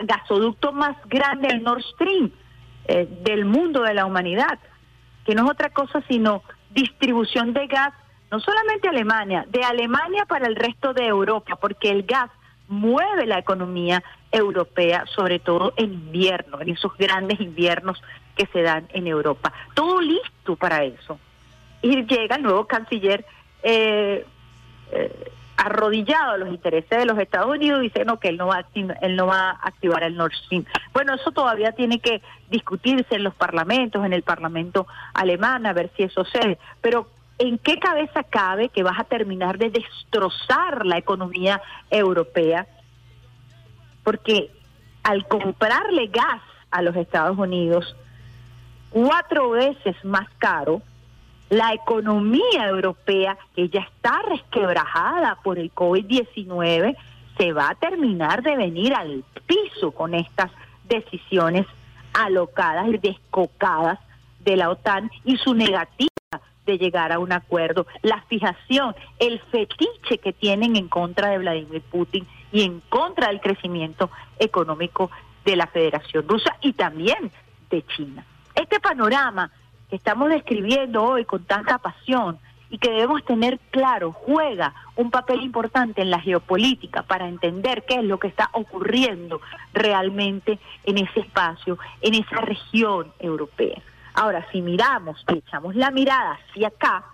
gasoducto 0.00 0.72
más 0.72 0.96
grande, 1.06 1.48
el 1.48 1.62
Nord 1.64 1.82
Stream, 1.82 2.30
eh, 2.88 3.06
del 3.22 3.44
mundo 3.44 3.82
de 3.82 3.94
la 3.94 4.06
humanidad, 4.06 4.58
que 5.24 5.34
no 5.34 5.44
es 5.44 5.50
otra 5.50 5.70
cosa 5.70 6.02
sino 6.08 6.42
distribución 6.70 7.52
de 7.52 7.66
gas, 7.66 7.92
no 8.30 8.40
solamente 8.40 8.88
Alemania, 8.88 9.46
de 9.48 9.62
Alemania 9.62 10.24
para 10.26 10.46
el 10.46 10.56
resto 10.56 10.92
de 10.92 11.06
Europa, 11.06 11.56
porque 11.56 11.90
el 11.90 12.02
gas 12.02 12.30
mueve 12.66 13.26
la 13.26 13.38
economía 13.38 14.02
europea, 14.30 15.04
sobre 15.14 15.38
todo 15.38 15.72
en 15.76 15.92
invierno, 15.92 16.60
en 16.60 16.70
esos 16.70 16.94
grandes 16.98 17.40
inviernos 17.40 18.02
que 18.36 18.46
se 18.46 18.62
dan 18.62 18.86
en 18.92 19.06
Europa. 19.06 19.52
Todo 19.74 20.00
listo 20.00 20.56
para 20.56 20.84
eso 20.84 21.18
y 21.82 22.04
llega 22.04 22.36
el 22.36 22.42
nuevo 22.42 22.66
canciller 22.66 23.24
eh, 23.62 24.24
eh, 24.92 25.32
arrodillado 25.58 26.32
a 26.32 26.38
los 26.38 26.48
intereses 26.50 26.88
de 26.88 27.04
los 27.04 27.18
Estados 27.18 27.50
Unidos 27.50 27.80
dice 27.80 28.04
no, 28.04 28.20
que 28.20 28.28
él 28.28 28.36
no, 28.36 28.46
va 28.46 28.58
a, 28.58 28.66
él 28.74 29.16
no 29.16 29.26
va 29.26 29.50
a 29.50 29.58
activar 29.62 30.04
el 30.04 30.16
Nord 30.16 30.32
Stream. 30.32 30.64
Bueno, 30.92 31.14
eso 31.14 31.32
todavía 31.32 31.72
tiene 31.72 31.98
que 31.98 32.22
discutirse 32.48 33.16
en 33.16 33.24
los 33.24 33.34
parlamentos, 33.34 34.06
en 34.06 34.12
el 34.12 34.22
parlamento 34.22 34.86
alemán, 35.14 35.66
a 35.66 35.72
ver 35.72 35.90
si 35.96 36.04
eso 36.04 36.24
sucede. 36.24 36.58
Pero 36.80 37.08
¿en 37.38 37.58
qué 37.58 37.78
cabeza 37.80 38.22
cabe 38.22 38.68
que 38.68 38.84
vas 38.84 39.00
a 39.00 39.04
terminar 39.04 39.58
de 39.58 39.70
destrozar 39.70 40.86
la 40.86 40.96
economía 40.96 41.60
europea? 41.90 42.68
Porque 44.04 44.52
al 45.02 45.26
comprarle 45.26 46.06
gas 46.06 46.40
a 46.70 46.82
los 46.82 46.94
Estados 46.94 47.36
Unidos, 47.36 47.96
cuatro 48.90 49.50
veces 49.50 49.96
más 50.04 50.28
caro, 50.38 50.82
la 51.50 51.72
economía 51.72 52.68
europea, 52.68 53.38
que 53.54 53.68
ya 53.68 53.80
está 53.80 54.20
resquebrajada 54.28 55.38
por 55.42 55.58
el 55.58 55.74
COVID-19, 55.74 56.96
se 57.36 57.52
va 57.52 57.70
a 57.70 57.74
terminar 57.74 58.42
de 58.42 58.56
venir 58.56 58.94
al 58.94 59.24
piso 59.46 59.92
con 59.92 60.14
estas 60.14 60.50
decisiones 60.88 61.66
alocadas 62.12 62.88
y 62.88 62.98
descocadas 62.98 63.98
de 64.40 64.56
la 64.56 64.70
OTAN 64.70 65.10
y 65.24 65.36
su 65.36 65.54
negativa 65.54 66.08
de 66.66 66.78
llegar 66.78 67.12
a 67.12 67.18
un 67.18 67.32
acuerdo, 67.32 67.86
la 68.02 68.20
fijación, 68.28 68.94
el 69.18 69.40
fetiche 69.50 70.18
que 70.18 70.34
tienen 70.34 70.76
en 70.76 70.88
contra 70.88 71.30
de 71.30 71.38
Vladimir 71.38 71.80
Putin 71.82 72.26
y 72.52 72.62
en 72.62 72.80
contra 72.88 73.28
del 73.28 73.40
crecimiento 73.40 74.10
económico 74.38 75.10
de 75.46 75.56
la 75.56 75.66
Federación 75.66 76.28
Rusa 76.28 76.56
y 76.60 76.74
también 76.74 77.32
de 77.70 77.84
China. 77.86 78.24
Este 78.54 78.80
panorama 78.80 79.50
que 79.88 79.96
estamos 79.96 80.28
describiendo 80.28 81.02
hoy 81.02 81.24
con 81.24 81.44
tanta 81.44 81.78
pasión 81.78 82.38
y 82.70 82.78
que 82.78 82.90
debemos 82.90 83.24
tener 83.24 83.58
claro, 83.70 84.12
juega 84.12 84.74
un 84.96 85.10
papel 85.10 85.40
importante 85.40 86.02
en 86.02 86.10
la 86.10 86.20
geopolítica 86.20 87.02
para 87.02 87.26
entender 87.26 87.84
qué 87.86 87.94
es 87.94 88.04
lo 88.04 88.18
que 88.18 88.28
está 88.28 88.50
ocurriendo 88.52 89.40
realmente 89.72 90.58
en 90.84 90.98
ese 90.98 91.20
espacio, 91.20 91.78
en 92.02 92.14
esa 92.14 92.36
región 92.42 93.12
europea. 93.18 93.80
Ahora, 94.14 94.46
si 94.52 94.60
miramos 94.60 95.24
y 95.32 95.38
echamos 95.38 95.76
la 95.76 95.90
mirada 95.90 96.38
hacia 96.50 96.68
acá, 96.68 97.04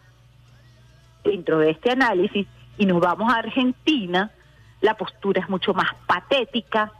dentro 1.22 1.58
de 1.58 1.70
este 1.70 1.92
análisis, 1.92 2.46
y 2.76 2.86
nos 2.86 3.00
vamos 3.00 3.32
a 3.32 3.38
Argentina, 3.38 4.30
la 4.80 4.96
postura 4.96 5.40
es 5.40 5.48
mucho 5.48 5.72
más 5.72 5.94
patética 6.06 6.92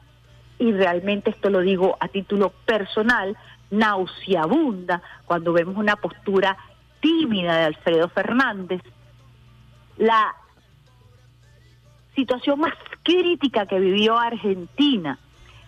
y 0.59 0.73
realmente 0.73 1.31
esto 1.31 1.51
lo 1.51 1.61
digo 1.61 1.97
a 2.01 2.09
título 2.09 2.51
personal, 2.65 3.37
nauseabunda 3.71 5.03
cuando 5.25 5.53
vemos 5.53 5.77
una 5.77 5.97
postura 5.97 6.57
tímida 7.01 7.57
de 7.57 7.65
Alfredo 7.65 8.09
Fernández, 8.09 8.81
la 9.97 10.35
situación 12.15 12.61
más 12.61 12.75
crítica 13.03 13.67
que 13.67 13.79
vivió 13.79 14.19
Argentina, 14.19 15.19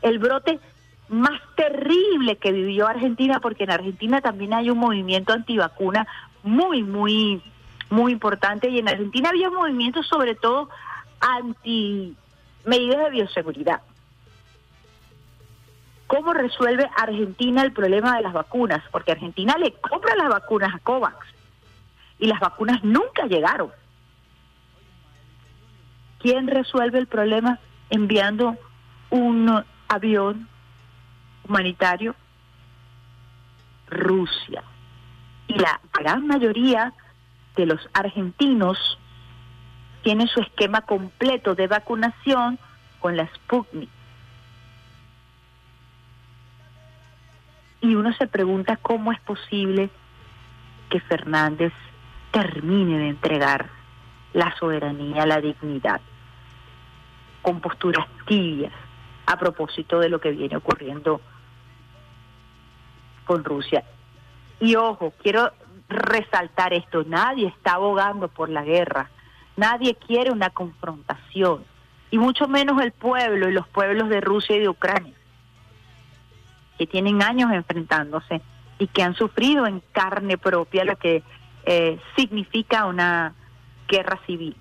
el 0.02 0.18
brote 0.18 0.60
más 1.08 1.40
terrible 1.56 2.36
que 2.36 2.52
vivió 2.52 2.86
Argentina, 2.86 3.40
porque 3.40 3.64
en 3.64 3.70
Argentina 3.70 4.20
también 4.20 4.54
hay 4.54 4.70
un 4.70 4.78
movimiento 4.78 5.32
antivacuna 5.32 6.06
muy, 6.42 6.82
muy, 6.82 7.42
muy 7.90 8.12
importante, 8.12 8.68
y 8.68 8.78
en 8.78 8.88
Argentina 8.88 9.28
había 9.28 9.48
un 9.48 9.56
movimiento 9.56 10.02
sobre 10.02 10.34
todo 10.34 10.68
anti 11.20 12.16
medidas 12.64 13.04
de 13.04 13.10
bioseguridad. 13.10 13.80
¿Cómo 16.06 16.32
resuelve 16.32 16.88
Argentina 16.96 17.62
el 17.62 17.72
problema 17.72 18.16
de 18.16 18.22
las 18.22 18.32
vacunas? 18.32 18.82
Porque 18.92 19.12
Argentina 19.12 19.56
le 19.58 19.72
compra 19.72 20.14
las 20.14 20.28
vacunas 20.28 20.74
a 20.74 20.78
COVAX 20.78 21.26
y 22.18 22.26
las 22.26 22.40
vacunas 22.40 22.82
nunca 22.84 23.26
llegaron. 23.26 23.72
¿Quién 26.20 26.46
resuelve 26.46 26.98
el 26.98 27.06
problema 27.06 27.58
enviando 27.90 28.56
un 29.10 29.64
avión 29.88 30.48
humanitario? 31.48 32.14
Rusia. 33.88 34.62
Y 35.48 35.54
la 35.54 35.80
gran 35.92 36.26
mayoría 36.26 36.92
de 37.56 37.66
los 37.66 37.88
argentinos 37.92 38.98
tienen 40.02 40.28
su 40.28 40.40
esquema 40.40 40.82
completo 40.82 41.54
de 41.54 41.66
vacunación 41.66 42.58
con 43.00 43.16
la 43.16 43.28
Sputnik. 43.34 43.95
Y 47.86 47.94
uno 47.94 48.12
se 48.14 48.26
pregunta 48.26 48.76
cómo 48.78 49.12
es 49.12 49.20
posible 49.20 49.90
que 50.90 50.98
Fernández 50.98 51.72
termine 52.32 52.98
de 52.98 53.08
entregar 53.10 53.70
la 54.32 54.52
soberanía, 54.58 55.24
la 55.24 55.40
dignidad, 55.40 56.00
con 57.42 57.60
posturas 57.60 58.08
tibias 58.26 58.72
a 59.26 59.38
propósito 59.38 60.00
de 60.00 60.08
lo 60.08 60.20
que 60.20 60.32
viene 60.32 60.56
ocurriendo 60.56 61.20
con 63.24 63.44
Rusia. 63.44 63.84
Y 64.58 64.74
ojo, 64.74 65.14
quiero 65.22 65.52
resaltar 65.88 66.72
esto, 66.72 67.04
nadie 67.04 67.46
está 67.46 67.74
abogando 67.74 68.26
por 68.26 68.48
la 68.48 68.64
guerra, 68.64 69.10
nadie 69.56 69.94
quiere 69.94 70.32
una 70.32 70.50
confrontación, 70.50 71.62
y 72.10 72.18
mucho 72.18 72.48
menos 72.48 72.82
el 72.82 72.90
pueblo 72.90 73.48
y 73.48 73.52
los 73.52 73.68
pueblos 73.68 74.08
de 74.08 74.20
Rusia 74.20 74.56
y 74.56 74.60
de 74.60 74.68
Ucrania 74.68 75.15
que 76.78 76.86
tienen 76.86 77.22
años 77.22 77.52
enfrentándose 77.52 78.40
y 78.78 78.86
que 78.88 79.02
han 79.02 79.14
sufrido 79.14 79.66
en 79.66 79.82
carne 79.92 80.38
propia 80.38 80.84
lo 80.84 80.96
que 80.96 81.22
eh, 81.64 81.98
significa 82.16 82.86
una 82.86 83.34
guerra 83.88 84.20
civil, 84.26 84.56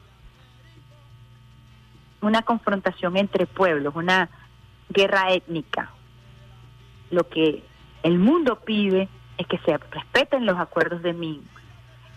una 2.22 2.41
confrontación 2.43 3.18
entre 3.18 3.45
pueblos, 3.45 3.95
una 3.95 4.30
guerra 4.89 5.32
étnica. 5.32 5.91
Lo 7.11 7.28
que 7.28 7.63
el 8.03 8.18
mundo 8.20 8.59
pide 8.61 9.09
es 9.38 9.47
que 9.47 9.57
se 9.59 9.78
respeten 9.78 10.45
los 10.45 10.57
acuerdos 10.57 11.01
de 11.01 11.13
Minsk, 11.13 11.45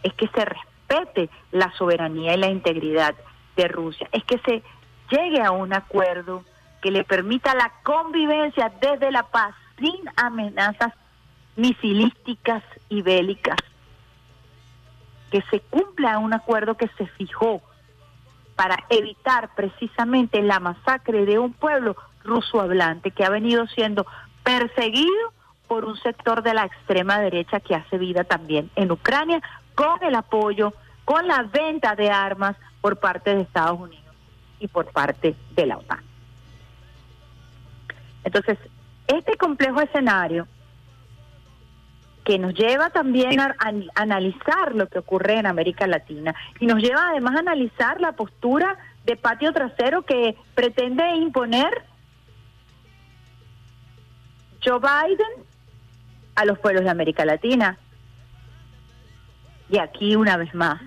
es 0.02 0.12
que 0.14 0.28
se 0.28 0.44
respete 0.44 1.28
la 1.50 1.72
soberanía 1.76 2.34
y 2.34 2.38
la 2.38 2.48
integridad 2.48 3.14
de 3.56 3.68
Rusia, 3.68 4.08
es 4.12 4.24
que 4.24 4.38
se 4.38 4.62
llegue 5.10 5.42
a 5.42 5.50
un 5.50 5.72
acuerdo 5.72 6.44
que 6.80 6.90
le 6.90 7.04
permita 7.04 7.54
la 7.54 7.72
convivencia 7.82 8.72
desde 8.80 9.10
la 9.10 9.24
paz 9.24 9.54
sin 9.78 9.98
amenazas 10.16 10.92
misilísticas 11.56 12.62
y 12.88 13.02
bélicas. 13.02 13.58
Que 15.30 15.42
se 15.50 15.60
cumpla 15.60 16.18
un 16.18 16.32
acuerdo 16.32 16.76
que 16.76 16.88
se 16.96 17.06
fijó 17.06 17.62
para 18.56 18.84
evitar 18.88 19.50
precisamente 19.54 20.42
la 20.42 20.58
masacre 20.58 21.26
de 21.26 21.38
un 21.38 21.52
pueblo 21.52 21.96
ruso 22.24 22.60
hablante 22.60 23.10
que 23.10 23.24
ha 23.24 23.30
venido 23.30 23.66
siendo 23.68 24.06
perseguido 24.42 25.32
por 25.68 25.84
un 25.84 25.96
sector 25.98 26.42
de 26.42 26.54
la 26.54 26.64
extrema 26.64 27.20
derecha 27.20 27.60
que 27.60 27.74
hace 27.74 27.98
vida 27.98 28.24
también 28.24 28.70
en 28.74 28.90
Ucrania 28.90 29.40
con 29.74 30.02
el 30.02 30.14
apoyo, 30.14 30.72
con 31.04 31.28
la 31.28 31.42
venta 31.42 31.94
de 31.94 32.10
armas 32.10 32.56
por 32.80 32.98
parte 32.98 33.34
de 33.34 33.42
Estados 33.42 33.78
Unidos 33.78 34.14
y 34.58 34.66
por 34.66 34.86
parte 34.86 35.36
de 35.54 35.66
la 35.66 35.76
OTAN. 35.76 36.02
Entonces, 38.24 38.58
este 39.08 39.36
complejo 39.36 39.80
escenario 39.80 40.46
que 42.24 42.38
nos 42.38 42.52
lleva 42.52 42.90
también 42.90 43.40
a, 43.40 43.56
analizar 43.94 44.74
lo 44.74 44.86
que 44.88 44.98
ocurre 44.98 45.38
en 45.38 45.46
América 45.46 45.86
Latina 45.86 46.34
y 46.60 46.66
nos 46.66 46.78
lleva 46.82 47.08
además 47.08 47.36
a 47.36 47.40
analizar 47.40 48.00
la 48.02 48.12
postura 48.12 48.76
de 49.04 49.16
patio 49.16 49.50
trasero 49.52 50.02
que 50.02 50.36
pretende 50.54 51.16
imponer 51.16 51.70
Joe 54.62 54.78
Biden 54.78 55.44
a 56.34 56.44
los 56.44 56.58
pueblos 56.58 56.84
de 56.84 56.90
América 56.90 57.24
Latina. 57.24 57.78
Y 59.70 59.78
aquí 59.78 60.14
una 60.14 60.36
vez 60.36 60.54
más, 60.54 60.82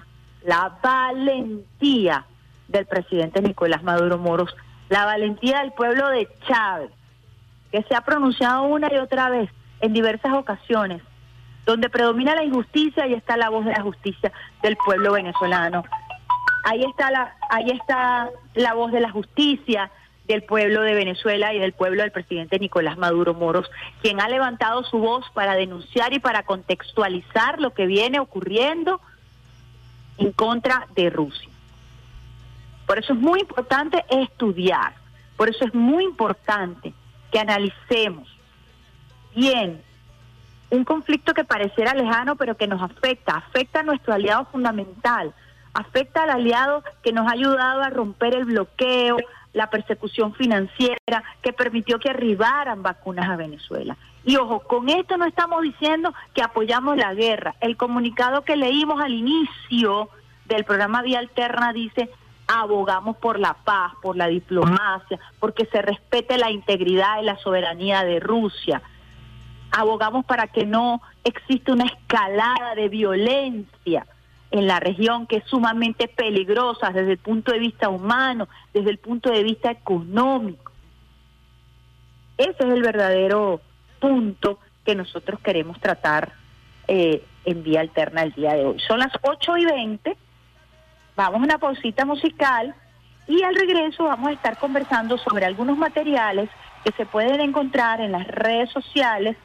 la 0.46 0.78
valentía 0.84 2.26
del 2.68 2.86
presidente 2.86 3.42
Nicolás 3.42 3.82
Maduro 3.82 4.20
Moros, 4.20 4.56
la 4.90 5.06
valentía 5.06 5.62
del 5.62 5.72
pueblo 5.74 6.08
de 6.10 6.28
Chávez, 6.48 6.92
que 7.72 7.84
se 7.84 7.96
ha 7.96 8.02
pronunciado 8.02 8.64
una 8.64 8.94
y 8.94 8.98
otra 8.98 9.30
vez 9.30 9.50
en 9.80 9.94
diversas 9.94 10.34
ocasiones, 10.34 11.02
donde 11.66 11.90
predomina 11.90 12.36
la 12.36 12.44
injusticia 12.44 13.08
y 13.08 13.14
está 13.14 13.38
la 13.38 13.50
voz 13.50 13.66
de 13.66 13.72
la 13.72 13.82
justicia 13.82 14.32
del 14.62 14.78
pueblo 14.78 15.14
venezolano. 15.14 15.84
Ahí 16.64 16.84
está 16.84 17.10
la, 17.12 17.36
ahí 17.50 17.72
está 17.72 18.30
la 18.54 18.74
voz 18.74 18.92
de 18.92 19.00
la 19.00 19.10
justicia 19.10 19.90
del 20.28 20.44
pueblo 20.44 20.82
de 20.82 20.94
Venezuela 20.94 21.54
y 21.54 21.60
del 21.60 21.74
pueblo 21.74 22.04
del 22.04 22.12
presidente 22.12 22.60
Nicolás 22.60 22.98
Maduro 22.98 23.34
Moros, 23.34 23.70
quien 24.02 24.22
ha 24.22 24.30
levantado 24.30 24.84
su 24.84 25.00
voz 25.00 25.26
para 25.34 25.56
denunciar 25.56 26.14
y 26.14 26.20
para 26.20 26.44
contextualizar 26.44 27.60
lo 27.60 27.74
que 27.74 27.88
viene 27.88 28.20
ocurriendo 28.20 29.02
en 30.18 30.32
contra 30.32 30.88
de 30.96 31.10
Rusia. 31.10 31.50
Por 32.86 33.00
eso 33.00 33.14
es 33.14 33.20
muy 33.20 33.40
importante 33.40 34.06
estudiar, 34.10 34.94
por 35.38 35.50
eso 35.50 35.66
es 35.66 35.74
muy 35.74 36.04
importante 36.04 36.94
que 37.32 37.40
analicemos 37.40 38.28
bien 39.36 39.82
un 40.70 40.86
conflicto 40.86 41.34
que 41.34 41.44
pareciera 41.44 41.94
lejano, 41.94 42.36
pero 42.36 42.56
que 42.56 42.68
nos 42.68 42.82
afecta, 42.82 43.36
afecta 43.36 43.82
a 43.82 43.84
nuestro 43.84 44.14
aliado 44.14 44.46
fundamental, 44.46 45.34
afecta 45.74 46.24
al 46.24 46.30
aliado 46.32 46.84
que 47.04 47.12
nos 47.12 47.28
ha 47.28 47.32
ayudado 47.32 47.82
a 47.84 47.90
romper 47.90 48.34
el 48.34 48.46
bloqueo, 48.46 49.18
la 49.54 49.70
persecución 49.70 50.34
financiera, 50.34 51.24
que 51.42 51.52
permitió 51.52 52.00
que 52.00 52.10
arribaran 52.10 52.84
vacunas 52.84 53.30
a 53.30 53.36
Venezuela. 53.36 53.98
Y 54.24 54.38
ojo, 54.38 54.62
con 54.62 54.88
esto 54.88 55.18
no 55.18 55.26
estamos 55.26 55.62
diciendo 55.62 56.14
que 56.34 56.42
apoyamos 56.42 56.96
la 56.96 57.14
guerra. 57.14 57.56
El 57.60 57.76
comunicado 57.76 58.44
que 58.44 58.56
leímos 58.56 59.02
al 59.02 59.14
inicio 59.14 60.10
del 60.46 60.64
programa 60.64 61.02
Vía 61.02 61.20
Alterna 61.20 61.74
dice, 61.74 62.10
abogamos 62.60 63.18
por 63.18 63.40
la 63.40 63.54
paz, 63.54 63.94
por 64.02 64.18
la 64.18 64.28
diplomacia, 64.28 65.20
porque 65.40 65.66
se 65.68 65.82
respete 65.82 66.38
la 66.38 66.52
integridad 66.52 67.22
y 67.22 67.26
la 67.26 67.38
soberanía 67.38 68.04
de 68.04 68.20
Rusia. 68.20 68.82
Abogamos 69.72 70.26
para 70.26 70.48
que 70.48 70.66
no 70.66 71.02
exista 71.24 71.72
una 71.72 71.86
escalada 71.86 72.76
de 72.76 72.90
violencia 72.90 74.06
en 74.52 74.68
la 74.68 74.82
región 74.82 75.28
que 75.28 75.38
es 75.38 75.46
sumamente 75.46 76.10
peligrosa 76.10 76.90
desde 76.90 77.14
el 77.14 77.18
punto 77.20 77.54
de 77.54 77.60
vista 77.60 77.88
humano, 77.88 78.50
desde 78.74 78.90
el 78.90 78.98
punto 78.98 79.32
de 79.32 79.44
vista 79.44 79.72
económico. 79.72 80.74
Ese 82.38 82.58
es 82.60 82.74
el 82.74 82.82
verdadero 82.82 83.62
punto 84.00 84.60
que 84.84 84.96
nosotros 84.96 85.40
queremos 85.40 85.80
tratar 85.80 86.34
eh, 86.88 87.24
en 87.46 87.64
vía 87.64 87.80
alterna 87.80 88.24
el 88.24 88.34
día 88.34 88.54
de 88.56 88.66
hoy. 88.66 88.80
Son 88.86 89.00
las 89.00 89.14
8 89.22 89.58
y 89.58 89.66
20 89.66 90.18
vamos 91.30 91.42
a 91.42 91.54
una 91.54 91.58
pausita 91.58 92.06
musical 92.06 92.76
y 93.28 93.44
al 93.44 93.56
regreso 93.56 94.06
vamos 94.06 94.30
a 94.30 94.34
estar 94.34 94.58
conversando 94.58 95.18
sobre 95.18 95.46
algunos 95.46 95.78
materiales 95.78 96.50
que 96.84 96.92
se 96.94 97.06
pueden 97.06 97.40
encontrar 97.42 98.02
en 98.02 98.12
las 98.12 98.28
redes 98.28 98.70
sociales 98.72 99.38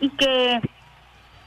y 0.00 0.08
que 0.10 0.60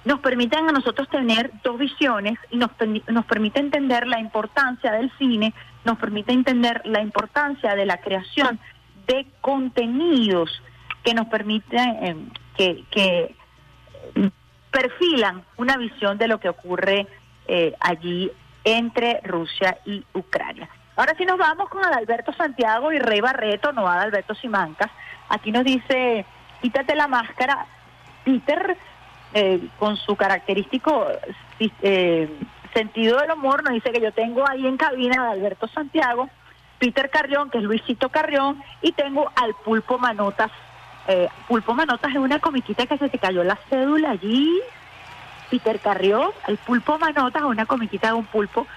nos 0.06 0.20
permiten 0.20 0.70
a 0.70 0.72
nosotros 0.72 1.10
tener 1.10 1.52
dos 1.64 1.80
visiones 1.80 2.38
y 2.52 2.58
nos, 2.58 2.70
nos 3.08 3.26
permite 3.26 3.60
entender 3.60 4.08
la 4.08 4.20
importancia 4.20 4.92
del 4.92 5.12
cine, 5.18 5.54
nos 5.84 5.98
permite 5.98 6.32
entender 6.32 6.82
la 6.86 7.02
importancia 7.02 7.76
de 7.76 7.86
la 7.86 7.98
creación 7.98 8.60
de 9.08 9.26
contenidos 9.42 10.62
que 11.04 11.14
nos 11.14 11.28
permiten, 11.28 12.32
que, 12.56 12.84
que 12.92 13.36
perfilan 14.72 15.44
una 15.58 15.78
visión 15.78 16.18
de 16.18 16.28
lo 16.28 16.40
que 16.40 16.50
ocurre 16.50 17.08
eh, 17.48 17.74
allí 17.80 18.32
entre 18.66 19.22
Rusia 19.24 19.78
y 19.86 20.04
Ucrania. 20.14 20.68
Ahora 20.98 21.14
sí 21.18 21.26
nos 21.26 21.38
vamos 21.38 21.70
con 21.70 21.86
Adalberto 21.86 22.34
Santiago 22.34 22.92
y 22.92 23.00
Rey 23.00 23.22
Barreto, 23.22 23.72
no 23.72 23.88
Adalberto 23.88 24.34
Simancas. 24.36 24.90
Aquí 25.30 25.52
nos 25.52 25.64
dice, 25.64 26.26
quítate 26.62 26.96
la 26.96 27.08
máscara. 27.08 27.68
Peter, 28.24 28.76
eh, 29.34 29.68
con 29.78 29.98
su 29.98 30.16
característico 30.16 31.08
eh, 31.60 32.30
sentido 32.74 33.20
del 33.20 33.32
humor, 33.32 33.64
nos 33.64 33.74
dice 33.74 33.92
que 33.92 34.02
yo 34.02 34.12
tengo 34.12 34.48
ahí 34.50 34.66
en 34.66 34.78
cabina 34.78 35.22
a 35.22 35.26
Adalberto 35.28 35.68
Santiago, 35.68 36.30
Peter 36.80 37.10
Carrión, 37.10 37.50
que 37.50 37.60
es 37.60 37.64
Luisito 37.64 38.10
Carrión, 38.10 38.64
y 38.82 38.94
tengo 38.94 39.32
al 39.36 39.54
Pulpo 39.64 40.00
Manotas. 40.00 40.52
Eh, 41.08 41.30
Pulpo 41.48 41.74
Manotas 41.74 42.12
es 42.12 42.18
una 42.18 42.40
comiquita 42.40 42.88
que 42.88 42.98
se 42.98 43.10
te 43.10 43.20
cayó 43.20 43.44
la 43.44 43.58
cédula 43.70 44.12
allí. 44.12 44.60
Peter 45.49 45.80
Carrión, 45.80 46.31
el 46.47 46.57
Pulpo 46.57 46.97
Manotas 46.97 47.43
una 47.43 47.65
comiquita 47.65 48.07
de 48.07 48.13
un 48.13 48.26
pulpo 48.26 48.67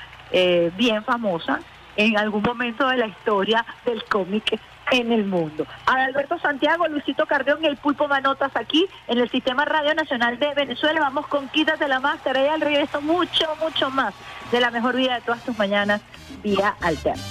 bien 0.77 1.03
famosa 1.05 1.61
en 1.97 2.17
algún 2.17 2.43
momento 2.43 2.87
de 2.89 2.97
la 2.97 3.07
historia 3.07 3.65
del 3.85 4.05
cómic 4.05 4.61
en 4.91 5.13
el 5.13 5.25
mundo. 5.25 5.67
Alberto 5.87 6.39
Santiago, 6.39 6.87
Luisito 6.89 7.27
Carrión 7.27 7.59
y 7.63 7.67
el 7.67 7.77
Pulpo 7.77 8.09
Manotas 8.09 8.55
aquí 8.55 8.87
en 9.07 9.19
el 9.19 9.29
Sistema 9.31 9.65
Radio 9.65 9.95
Nacional 9.95 10.39
de 10.39 10.55
Venezuela. 10.55 11.01
Vamos 11.01 11.27
con 11.27 11.49
Quítate 11.49 11.89
la 11.89 12.01
Máscara 12.01 12.43
y 12.43 12.47
al 12.49 12.61
regreso 12.61 13.01
mucho, 13.01 13.47
mucho 13.61 13.91
más 13.91 14.15
de 14.51 14.61
la 14.61 14.71
mejor 14.71 14.97
vida 14.97 15.17
de 15.17 15.21
todas 15.23 15.45
tus 15.45 15.59
mañanas, 15.59 16.01
vía 16.43 16.75
alterna. 16.81 17.23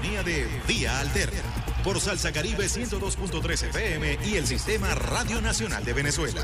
De 0.00 0.46
Vía 0.68 1.00
Alterna 1.00 1.42
por 1.82 2.00
Salsa 2.00 2.30
Caribe 2.30 2.66
102.3 2.66 3.68
FM 3.68 4.18
y 4.26 4.36
el 4.36 4.46
Sistema 4.46 4.94
Radio 4.94 5.40
Nacional 5.40 5.84
de 5.84 5.94
Venezuela. 5.94 6.42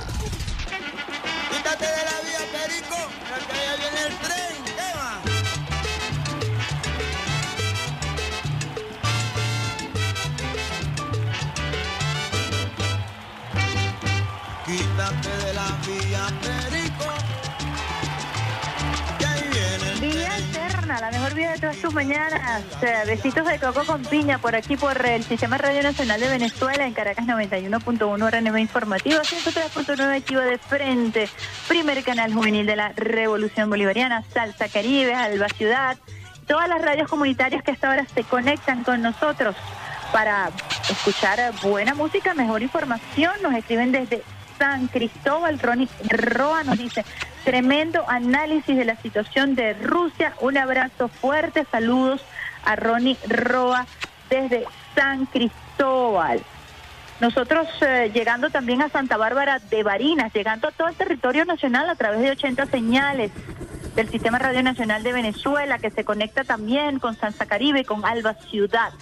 Tus 21.92 21.94
mañanas. 21.94 22.62
Besitos 23.06 23.46
de 23.46 23.58
coco 23.58 23.84
con 23.84 24.02
piña 24.02 24.38
por 24.38 24.54
aquí 24.56 24.76
por 24.76 25.04
el 25.04 25.22
Sistema 25.24 25.58
Radio 25.58 25.82
Nacional 25.82 26.20
de 26.20 26.28
Venezuela 26.28 26.86
en 26.86 26.94
Caracas 26.94 27.26
91.1 27.26 28.30
RNB 28.30 28.56
Informativo, 28.58 29.20
103.9 29.20 30.16
Activo 30.16 30.40
de 30.40 30.58
Frente, 30.58 31.28
primer 31.68 32.02
canal 32.02 32.32
juvenil 32.32 32.64
de 32.66 32.76
la 32.76 32.92
Revolución 32.96 33.68
Bolivariana, 33.68 34.22
Salsa 34.32 34.68
Caribe, 34.68 35.14
Alba 35.14 35.48
Ciudad, 35.48 35.98
todas 36.46 36.68
las 36.68 36.80
radios 36.80 37.10
comunitarias 37.10 37.62
que 37.62 37.72
hasta 37.72 37.88
ahora 37.88 38.06
se 38.06 38.24
conectan 38.24 38.84
con 38.84 39.02
nosotros 39.02 39.54
para 40.12 40.50
escuchar 40.88 41.52
buena 41.62 41.94
música, 41.94 42.34
mejor 42.34 42.62
información. 42.62 43.32
Nos 43.42 43.54
escriben 43.54 43.92
desde 43.92 44.22
San 44.62 44.86
Cristóbal. 44.86 45.58
Ronnie 45.58 45.88
Roa 46.08 46.62
nos 46.62 46.78
dice, 46.78 47.04
tremendo 47.44 48.04
análisis 48.08 48.76
de 48.76 48.84
la 48.84 48.94
situación 48.94 49.56
de 49.56 49.72
Rusia. 49.74 50.34
Un 50.40 50.56
abrazo 50.56 51.08
fuerte. 51.08 51.66
Saludos 51.68 52.24
a 52.64 52.76
Ronnie 52.76 53.18
Roa 53.26 53.88
desde 54.30 54.64
San 54.94 55.26
Cristóbal. 55.26 56.42
Nosotros 57.18 57.66
eh, 57.80 58.12
llegando 58.14 58.50
también 58.50 58.82
a 58.82 58.88
Santa 58.88 59.16
Bárbara 59.16 59.58
de 59.58 59.82
Barinas, 59.82 60.32
llegando 60.32 60.68
a 60.68 60.70
todo 60.70 60.86
el 60.86 60.94
territorio 60.94 61.44
nacional 61.44 61.90
a 61.90 61.96
través 61.96 62.20
de 62.20 62.30
80 62.30 62.66
señales 62.66 63.32
del 63.96 64.10
Sistema 64.10 64.38
Radio 64.38 64.62
Nacional 64.62 65.02
de 65.02 65.12
Venezuela, 65.12 65.78
que 65.78 65.90
se 65.90 66.04
conecta 66.04 66.44
también 66.44 67.00
con 67.00 67.16
Salsa 67.16 67.46
Caribe 67.46 67.80
y 67.80 67.84
con 67.84 68.04
Alba 68.04 68.34
Ciudad, 68.34 68.92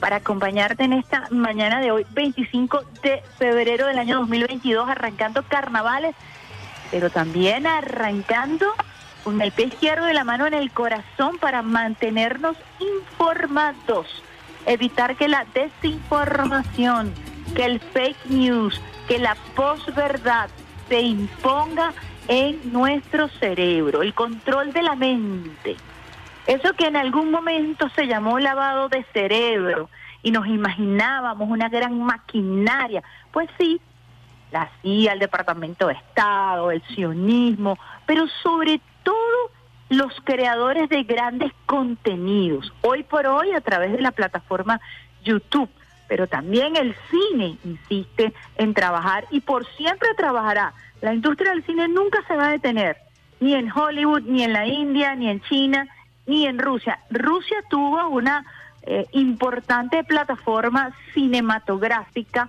para 0.00 0.16
acompañarte 0.16 0.84
en 0.84 0.92
esta 0.92 1.26
mañana 1.30 1.80
de 1.80 1.90
hoy, 1.90 2.06
25 2.10 2.82
de 3.02 3.22
febrero 3.38 3.86
del 3.86 3.98
año 3.98 4.18
2022, 4.20 4.88
arrancando 4.88 5.42
carnavales, 5.42 6.14
pero 6.90 7.10
también 7.10 7.66
arrancando 7.66 8.66
con 9.24 9.40
el 9.40 9.52
pie 9.52 9.66
izquierdo 9.66 10.08
y 10.08 10.14
la 10.14 10.24
mano 10.24 10.46
en 10.46 10.54
el 10.54 10.70
corazón 10.70 11.38
para 11.38 11.62
mantenernos 11.62 12.56
informados, 12.78 14.22
evitar 14.66 15.16
que 15.16 15.28
la 15.28 15.46
desinformación, 15.52 17.12
que 17.54 17.64
el 17.64 17.80
fake 17.80 18.26
news, 18.26 18.80
que 19.08 19.18
la 19.18 19.36
posverdad 19.54 20.48
se 20.88 21.00
imponga 21.00 21.92
en 22.28 22.72
nuestro 22.72 23.28
cerebro, 23.28 24.02
el 24.02 24.14
control 24.14 24.72
de 24.72 24.82
la 24.82 24.94
mente. 24.94 25.76
Eso 26.46 26.74
que 26.74 26.86
en 26.86 26.96
algún 26.96 27.30
momento 27.30 27.88
se 27.90 28.06
llamó 28.06 28.38
lavado 28.38 28.88
de 28.88 29.04
cerebro 29.12 29.90
y 30.22 30.30
nos 30.30 30.46
imaginábamos 30.46 31.48
una 31.48 31.68
gran 31.68 32.00
maquinaria. 32.00 33.02
Pues 33.32 33.48
sí, 33.58 33.80
la 34.52 34.70
CIA, 34.80 35.14
el 35.14 35.18
Departamento 35.18 35.88
de 35.88 35.94
Estado, 35.94 36.70
el 36.70 36.82
sionismo, 36.94 37.78
pero 38.06 38.26
sobre 38.42 38.80
todo 39.02 39.50
los 39.88 40.12
creadores 40.24 40.88
de 40.88 41.02
grandes 41.04 41.52
contenidos, 41.66 42.72
hoy 42.82 43.02
por 43.02 43.26
hoy 43.26 43.52
a 43.52 43.60
través 43.60 43.92
de 43.92 44.00
la 44.00 44.10
plataforma 44.10 44.80
YouTube, 45.24 45.70
pero 46.08 46.26
también 46.26 46.76
el 46.76 46.94
cine 47.10 47.58
insiste 47.64 48.32
en 48.56 48.74
trabajar 48.74 49.26
y 49.30 49.40
por 49.40 49.66
siempre 49.76 50.08
trabajará. 50.16 50.72
La 51.00 51.12
industria 51.12 51.50
del 51.50 51.64
cine 51.64 51.88
nunca 51.88 52.24
se 52.26 52.36
va 52.36 52.46
a 52.46 52.52
detener, 52.52 52.96
ni 53.40 53.54
en 53.54 53.70
Hollywood, 53.70 54.22
ni 54.22 54.42
en 54.42 54.52
la 54.52 54.66
India, 54.66 55.14
ni 55.14 55.28
en 55.28 55.40
China, 55.42 55.86
ni 56.26 56.46
en 56.46 56.58
Rusia. 56.58 56.98
Rusia 57.10 57.58
tuvo 57.68 58.08
una 58.08 58.44
eh, 58.82 59.06
importante 59.12 60.04
plataforma 60.04 60.92
cinematográfica 61.12 62.48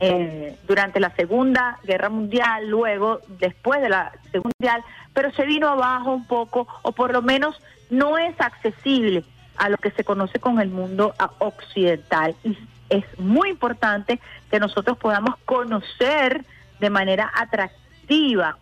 eh, 0.00 0.56
durante 0.66 1.00
la 1.00 1.10
Segunda 1.16 1.78
Guerra 1.82 2.08
Mundial, 2.08 2.68
luego, 2.68 3.20
después 3.40 3.82
de 3.82 3.88
la 3.88 4.12
Segunda 4.30 4.54
Mundial, 4.58 4.84
pero 5.12 5.32
se 5.32 5.44
vino 5.44 5.68
abajo 5.68 6.12
un 6.12 6.26
poco, 6.26 6.68
o 6.82 6.92
por 6.92 7.12
lo 7.12 7.20
menos 7.20 7.60
no 7.90 8.16
es 8.16 8.40
accesible 8.40 9.24
a 9.56 9.68
lo 9.68 9.76
que 9.76 9.90
se 9.90 10.04
conoce 10.04 10.38
con 10.38 10.60
el 10.60 10.68
mundo 10.68 11.14
occidental. 11.38 12.36
Y 12.44 12.56
es 12.88 13.04
muy 13.18 13.50
importante 13.50 14.20
que 14.50 14.60
nosotros 14.60 14.96
podamos 14.98 15.36
conocer 15.44 16.44
de 16.78 16.90
manera 16.90 17.30
atractiva 17.34 18.56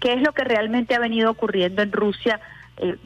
qué 0.00 0.14
es 0.14 0.22
lo 0.22 0.32
que 0.32 0.44
realmente 0.44 0.94
ha 0.94 0.98
venido 0.98 1.30
ocurriendo 1.30 1.82
en 1.82 1.92
Rusia. 1.92 2.40
Eh, 2.78 2.96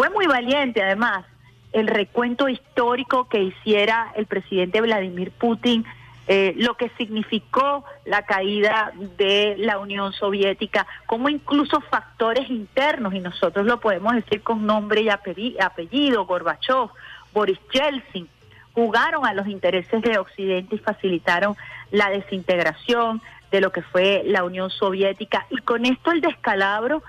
fue 0.00 0.08
muy 0.08 0.26
valiente, 0.26 0.82
además, 0.82 1.26
el 1.74 1.86
recuento 1.86 2.48
histórico 2.48 3.28
que 3.28 3.42
hiciera 3.42 4.10
el 4.16 4.24
presidente 4.24 4.80
Vladimir 4.80 5.30
Putin, 5.30 5.84
eh, 6.26 6.54
lo 6.56 6.72
que 6.72 6.88
significó 6.96 7.84
la 8.06 8.22
caída 8.22 8.94
de 9.18 9.56
la 9.58 9.78
Unión 9.78 10.14
Soviética, 10.14 10.86
como 11.04 11.28
incluso 11.28 11.82
factores 11.82 12.48
internos, 12.48 13.12
y 13.12 13.20
nosotros 13.20 13.66
lo 13.66 13.78
podemos 13.78 14.14
decir 14.14 14.40
con 14.40 14.64
nombre 14.64 15.02
y 15.02 15.08
apelli- 15.08 15.60
apellido, 15.60 16.24
Gorbachev, 16.24 16.88
Boris 17.34 17.58
Yeltsin, 17.70 18.26
jugaron 18.72 19.26
a 19.26 19.34
los 19.34 19.48
intereses 19.48 20.00
de 20.00 20.16
Occidente 20.16 20.76
y 20.76 20.78
facilitaron 20.78 21.56
la 21.90 22.08
desintegración 22.08 23.20
de 23.50 23.60
lo 23.60 23.70
que 23.70 23.82
fue 23.82 24.22
la 24.24 24.44
Unión 24.44 24.70
Soviética, 24.70 25.44
y 25.50 25.58
con 25.58 25.84
esto 25.84 26.10
el 26.10 26.22
descalabro 26.22 27.02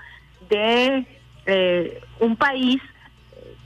de 0.50 1.06
eh, 1.46 2.02
un 2.20 2.36
país 2.36 2.80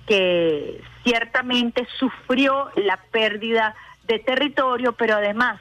que 0.07 0.81
ciertamente 1.05 1.87
sufrió 1.99 2.71
la 2.77 2.99
pérdida 3.11 3.75
de 4.07 4.19
territorio, 4.19 4.93
pero 4.93 5.17
además 5.17 5.61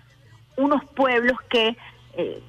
unos 0.57 0.83
pueblos 0.85 1.37
que 1.49 1.75
eh, 2.13 2.41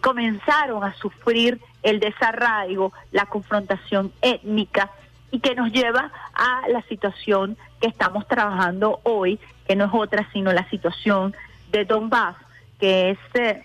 comenzaron 0.00 0.84
a 0.84 0.94
sufrir 0.94 1.60
el 1.82 2.00
desarraigo, 2.00 2.92
la 3.10 3.26
confrontación 3.26 4.12
étnica 4.22 4.90
y 5.30 5.40
que 5.40 5.54
nos 5.54 5.72
lleva 5.72 6.12
a 6.34 6.68
la 6.68 6.82
situación 6.82 7.56
que 7.80 7.88
estamos 7.88 8.26
trabajando 8.26 9.00
hoy, 9.04 9.38
que 9.66 9.76
no 9.76 9.86
es 9.86 9.90
otra 9.92 10.28
sino 10.32 10.52
la 10.52 10.68
situación 10.70 11.34
de 11.70 11.84
Donbass, 11.84 12.36
que 12.78 13.10
es 13.10 13.18
eh, 13.34 13.62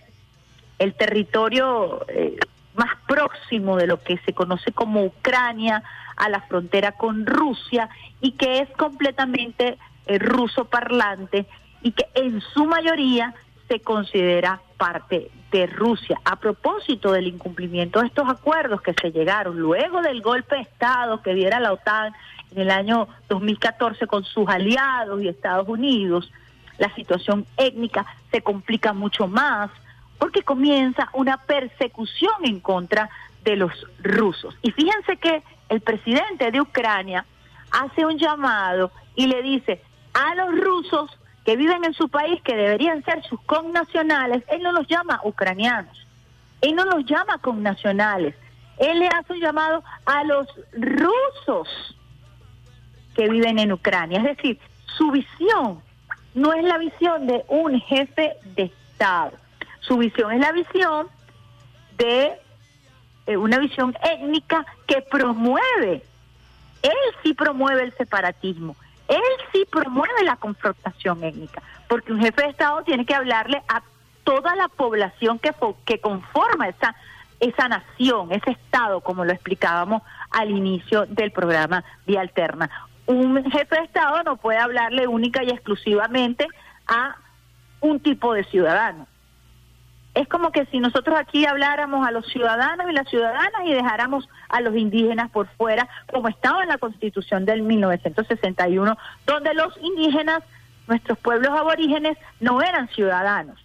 el 0.79 0.93
territorio 0.93 2.05
eh, 2.07 2.37
más 2.75 2.91
próximo 3.07 3.77
de 3.77 3.87
lo 3.87 4.01
que 4.01 4.17
se 4.25 4.33
conoce 4.33 4.71
como 4.71 5.03
Ucrania, 5.03 5.83
a 6.17 6.29
la 6.29 6.41
frontera 6.41 6.93
con 6.93 7.25
Rusia, 7.25 7.89
y 8.21 8.31
que 8.33 8.59
es 8.59 8.69
completamente 8.77 9.77
eh, 10.07 10.19
ruso 10.19 10.65
parlante 10.65 11.45
y 11.81 11.91
que 11.91 12.05
en 12.15 12.41
su 12.41 12.65
mayoría 12.65 13.33
se 13.67 13.79
considera 13.79 14.61
parte 14.77 15.31
de 15.51 15.67
Rusia. 15.67 16.19
A 16.25 16.35
propósito 16.35 17.11
del 17.11 17.27
incumplimiento 17.27 18.01
de 18.01 18.07
estos 18.07 18.29
acuerdos 18.29 18.81
que 18.81 18.93
se 18.93 19.11
llegaron 19.11 19.57
luego 19.59 20.01
del 20.01 20.21
golpe 20.21 20.55
de 20.55 20.61
Estado 20.61 21.21
que 21.21 21.33
diera 21.33 21.59
la 21.59 21.73
OTAN 21.73 22.13
en 22.51 22.61
el 22.61 22.71
año 22.71 23.07
2014 23.29 24.07
con 24.07 24.23
sus 24.23 24.47
aliados 24.47 25.21
y 25.21 25.27
Estados 25.27 25.67
Unidos, 25.67 26.31
la 26.77 26.93
situación 26.93 27.45
étnica 27.57 28.05
se 28.31 28.41
complica 28.41 28.93
mucho 28.93 29.27
más 29.27 29.71
porque 30.19 30.43
comienza 30.43 31.09
una 31.13 31.37
persecución 31.37 32.33
en 32.43 32.59
contra 32.59 33.09
de 33.43 33.55
los 33.55 33.71
rusos. 34.01 34.55
Y 34.61 34.71
fíjense 34.71 35.17
que 35.17 35.43
el 35.69 35.81
presidente 35.81 36.51
de 36.51 36.61
Ucrania 36.61 37.25
hace 37.71 38.05
un 38.05 38.17
llamado 38.17 38.91
y 39.15 39.27
le 39.27 39.41
dice 39.41 39.81
a 40.13 40.35
los 40.35 40.59
rusos 40.59 41.11
que 41.45 41.55
viven 41.55 41.85
en 41.85 41.93
su 41.93 42.09
país, 42.09 42.41
que 42.41 42.55
deberían 42.55 43.03
ser 43.03 43.23
sus 43.23 43.39
connacionales, 43.41 44.43
él 44.47 44.63
no 44.63 44.71
los 44.71 44.87
llama 44.87 45.21
ucranianos, 45.23 46.07
él 46.61 46.75
no 46.75 46.85
los 46.85 47.05
llama 47.05 47.37
connacionales, 47.37 48.35
él 48.77 48.99
le 48.99 49.07
hace 49.07 49.33
un 49.33 49.39
llamado 49.39 49.83
a 50.05 50.23
los 50.23 50.47
rusos 50.73 51.95
que 53.15 53.29
viven 53.29 53.59
en 53.59 53.71
Ucrania. 53.71 54.19
Es 54.19 54.37
decir, 54.37 54.59
su 54.97 55.11
visión 55.11 55.81
no 56.33 56.53
es 56.53 56.63
la 56.63 56.77
visión 56.77 57.27
de 57.27 57.45
un 57.47 57.79
jefe 57.79 58.33
de 58.55 58.63
Estado, 58.63 59.33
su 59.87 59.97
visión 59.97 60.31
es 60.31 60.39
la 60.39 60.51
visión 60.51 61.07
de 61.97 62.33
eh, 63.27 63.37
una 63.37 63.57
visión 63.59 63.95
étnica 64.03 64.65
que 64.87 65.01
promueve, 65.01 66.03
él 66.81 66.97
sí 67.23 67.33
promueve 67.33 67.83
el 67.83 67.93
separatismo, 67.93 68.75
él 69.07 69.21
sí 69.51 69.65
promueve 69.71 70.23
la 70.23 70.35
confrontación 70.35 71.23
étnica, 71.23 71.61
porque 71.87 72.13
un 72.13 72.19
jefe 72.19 72.43
de 72.43 72.49
Estado 72.49 72.83
tiene 72.83 73.05
que 73.05 73.15
hablarle 73.15 73.61
a 73.67 73.81
toda 74.23 74.55
la 74.55 74.67
población 74.67 75.39
que, 75.39 75.53
que 75.85 75.99
conforma 75.99 76.67
esa, 76.67 76.95
esa 77.39 77.67
nación, 77.67 78.31
ese 78.31 78.51
Estado, 78.51 79.01
como 79.01 79.23
lo 79.23 79.31
explicábamos 79.31 80.01
al 80.31 80.49
inicio 80.51 81.05
del 81.05 81.31
programa 81.31 81.83
Vía 82.05 82.21
Alterna. 82.21 82.69
un 83.05 83.43
jefe 83.51 83.75
de 83.75 83.83
Estado 83.83 84.23
no 84.23 84.37
puede 84.37 84.57
hablarle 84.57 85.07
única 85.07 85.43
y 85.43 85.49
exclusivamente 85.49 86.47
a 86.87 87.15
un 87.81 87.99
tipo 87.99 88.33
de 88.33 88.43
ciudadano. 88.45 89.07
Es 90.15 90.29
como 90.29 90.51
que 90.51 90.65
si 90.67 90.79
nosotros 90.79 91.17
aquí 91.19 91.45
habláramos 91.45 92.07
a 92.07 92.11
los 92.11 92.25
ciudadanos 92.27 92.89
y 92.89 92.93
las 92.93 93.07
ciudadanas 93.09 93.61
y 93.65 93.73
dejáramos 93.73 94.29
a 94.47 94.61
los 94.61 94.73
indígenas 94.73 95.29
por 95.29 95.47
fuera, 95.57 95.89
como 96.09 96.29
estaba 96.29 96.63
en 96.63 96.69
la 96.69 96.77
Constitución 96.77 97.43
del 97.43 97.63
1961, 97.63 98.97
donde 99.25 99.53
los 99.53 99.77
indígenas, 99.81 100.41
nuestros 100.87 101.17
pueblos 101.19 101.51
aborígenes, 101.51 102.17
no 102.39 102.61
eran 102.61 102.87
ciudadanos. 102.89 103.59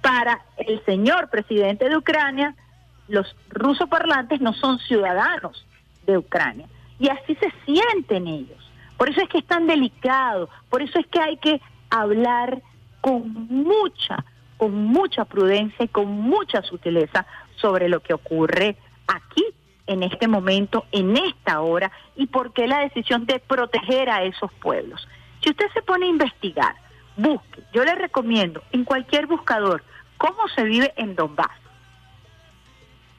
Para 0.00 0.40
el 0.56 0.82
señor 0.86 1.28
presidente 1.28 1.90
de 1.90 1.96
Ucrania, 1.98 2.54
los 3.06 3.36
rusoparlantes 3.50 4.40
no 4.40 4.54
son 4.54 4.78
ciudadanos 4.78 5.66
de 6.06 6.16
Ucrania. 6.16 6.68
Y 6.98 7.10
así 7.10 7.34
se 7.34 7.52
sienten 7.66 8.26
ellos. 8.26 8.72
Por 8.96 9.10
eso 9.10 9.20
es 9.20 9.28
que 9.28 9.38
es 9.38 9.46
tan 9.46 9.66
delicado, 9.66 10.48
por 10.70 10.80
eso 10.80 10.98
es 10.98 11.06
que 11.08 11.20
hay 11.20 11.36
que 11.36 11.60
hablar 11.90 12.62
con 13.02 13.30
mucha, 13.50 14.24
con 14.56 14.74
mucha 14.74 15.24
prudencia 15.24 15.84
y 15.84 15.88
con 15.88 16.08
mucha 16.08 16.62
sutileza 16.62 17.26
sobre 17.56 17.88
lo 17.88 18.00
que 18.00 18.14
ocurre 18.14 18.76
aquí, 19.06 19.44
en 19.86 20.02
este 20.02 20.26
momento, 20.28 20.84
en 20.92 21.16
esta 21.16 21.60
hora, 21.60 21.92
y 22.16 22.26
por 22.26 22.52
qué 22.52 22.66
la 22.66 22.80
decisión 22.80 23.26
de 23.26 23.38
proteger 23.38 24.10
a 24.10 24.24
esos 24.24 24.52
pueblos. 24.54 25.06
Si 25.42 25.50
usted 25.50 25.66
se 25.74 25.82
pone 25.82 26.06
a 26.06 26.10
investigar, 26.10 26.74
busque, 27.16 27.62
yo 27.72 27.84
le 27.84 27.94
recomiendo 27.94 28.62
en 28.72 28.84
cualquier 28.84 29.26
buscador, 29.26 29.84
cómo 30.16 30.48
se 30.54 30.64
vive 30.64 30.92
en 30.96 31.14
Donbass. 31.14 31.60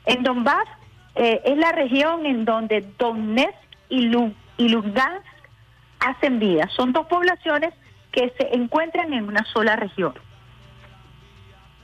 En 0.05 0.23
Donbass 0.23 0.67
eh, 1.15 1.41
es 1.45 1.57
la 1.57 1.71
región 1.71 2.25
en 2.25 2.45
donde 2.45 2.81
Donetsk 2.97 3.55
y, 3.89 4.09
y 4.57 4.69
Lugansk 4.69 5.25
hacen 5.99 6.39
vida. 6.39 6.69
Son 6.75 6.91
dos 6.93 7.07
poblaciones 7.07 7.73
que 8.11 8.33
se 8.37 8.55
encuentran 8.55 9.13
en 9.13 9.27
una 9.27 9.45
sola 9.45 9.75
región. 9.75 10.13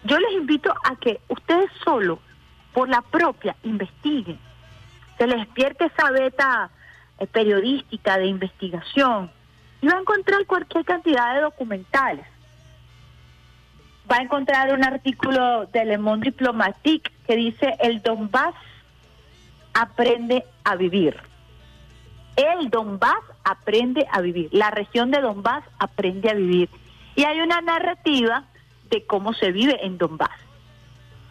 Yo 0.04 0.20
les 0.20 0.34
invito 0.34 0.74
a 0.84 0.96
que 0.98 1.22
ustedes 1.30 1.70
solo, 1.84 2.20
por 2.74 2.90
la 2.90 3.02
propia, 3.02 3.56
investiguen. 3.64 4.38
Se 5.18 5.28
les 5.28 5.40
despierte 5.40 5.86
esa 5.86 6.12
beta 6.12 6.70
eh, 7.20 7.28
periodística 7.28 8.18
de 8.18 8.26
investigación 8.26 9.32
y 9.82 9.88
va 9.88 9.98
a 9.98 10.02
encontrar 10.02 10.46
cualquier 10.46 10.84
cantidad 10.84 11.36
de 11.36 11.42
documentales. 11.42 12.26
Va 14.12 14.18
a 14.18 14.22
encontrar 14.22 14.74
un 14.74 14.84
artículo 14.84 15.68
de 15.68 15.86
Le 15.86 15.98
Monde 15.98 16.32
Diplomatique 16.32 17.12
que 17.26 17.36
dice 17.36 17.76
el 17.80 18.02
Donbass 18.02 18.56
aprende 19.74 20.44
a 20.64 20.76
vivir. 20.76 21.16
El 22.36 22.70
Donbass 22.70 23.24
aprende 23.44 24.06
a 24.12 24.20
vivir, 24.20 24.50
la 24.52 24.72
región 24.72 25.12
de 25.12 25.22
Donbass 25.22 25.64
aprende 25.80 26.30
a 26.30 26.34
vivir. 26.34 26.70
Y 27.16 27.24
hay 27.24 27.40
una 27.42 27.62
narrativa 27.62 28.46
de 28.90 29.06
cómo 29.06 29.34
se 29.34 29.52
vive 29.52 29.86
en 29.86 29.98
Donbass. 29.98 30.30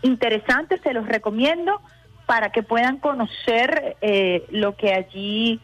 Interesante, 0.02 0.78
se 0.82 0.92
los 0.92 1.06
recomiendo 1.06 1.80
para 2.26 2.50
que 2.50 2.62
puedan 2.62 2.98
conocer 2.98 3.96
eh, 4.00 4.46
lo 4.50 4.76
que 4.76 4.94
allí 4.94 5.60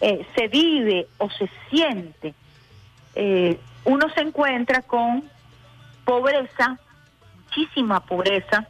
eh, 0.00 0.26
se 0.34 0.48
vive 0.48 1.08
o 1.18 1.30
se 1.30 1.48
siente. 1.70 2.34
Eh, 3.14 3.58
uno 3.84 4.08
se 4.10 4.20
encuentra 4.20 4.82
con 4.82 5.24
pobreza, 6.04 6.78
muchísima 7.36 8.00
pobreza, 8.00 8.66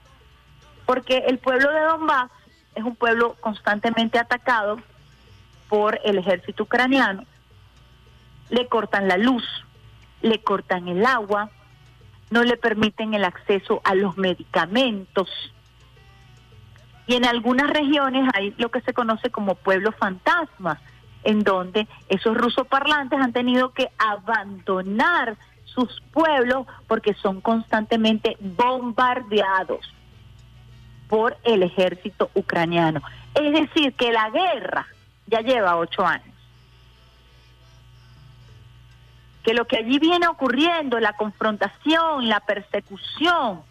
porque 0.86 1.24
el 1.26 1.38
pueblo 1.38 1.70
de 1.70 1.80
Donbass 1.80 2.30
es 2.74 2.84
un 2.84 2.96
pueblo 2.96 3.36
constantemente 3.40 4.18
atacado 4.18 4.80
por 5.68 6.00
el 6.04 6.18
ejército 6.18 6.62
ucraniano, 6.62 7.24
le 8.50 8.66
cortan 8.68 9.08
la 9.08 9.18
luz, 9.18 9.44
le 10.22 10.42
cortan 10.42 10.88
el 10.88 11.04
agua, 11.04 11.50
no 12.30 12.42
le 12.44 12.56
permiten 12.56 13.14
el 13.14 13.24
acceso 13.24 13.80
a 13.84 13.94
los 13.94 14.16
medicamentos. 14.16 15.28
Y 17.06 17.14
en 17.14 17.24
algunas 17.24 17.70
regiones 17.70 18.28
hay 18.34 18.54
lo 18.58 18.70
que 18.70 18.82
se 18.82 18.92
conoce 18.92 19.30
como 19.30 19.54
pueblos 19.54 19.94
fantasmas, 19.98 20.78
en 21.24 21.42
donde 21.42 21.88
esos 22.08 22.36
rusoparlantes 22.36 23.18
han 23.18 23.32
tenido 23.32 23.72
que 23.72 23.90
abandonar 23.98 25.36
sus 25.64 26.02
pueblos 26.12 26.66
porque 26.86 27.14
son 27.14 27.40
constantemente 27.40 28.36
bombardeados 28.40 29.94
por 31.08 31.36
el 31.44 31.62
ejército 31.62 32.30
ucraniano. 32.34 33.00
Es 33.34 33.52
decir, 33.52 33.94
que 33.94 34.12
la 34.12 34.30
guerra 34.30 34.86
ya 35.26 35.40
lleva 35.40 35.76
ocho 35.76 36.04
años. 36.04 36.27
Que 39.42 39.54
lo 39.54 39.66
que 39.66 39.78
allí 39.78 39.98
viene 39.98 40.26
ocurriendo, 40.28 41.00
la 41.00 41.12
confrontación, 41.14 42.28
la 42.28 42.40
persecución, 42.40 43.62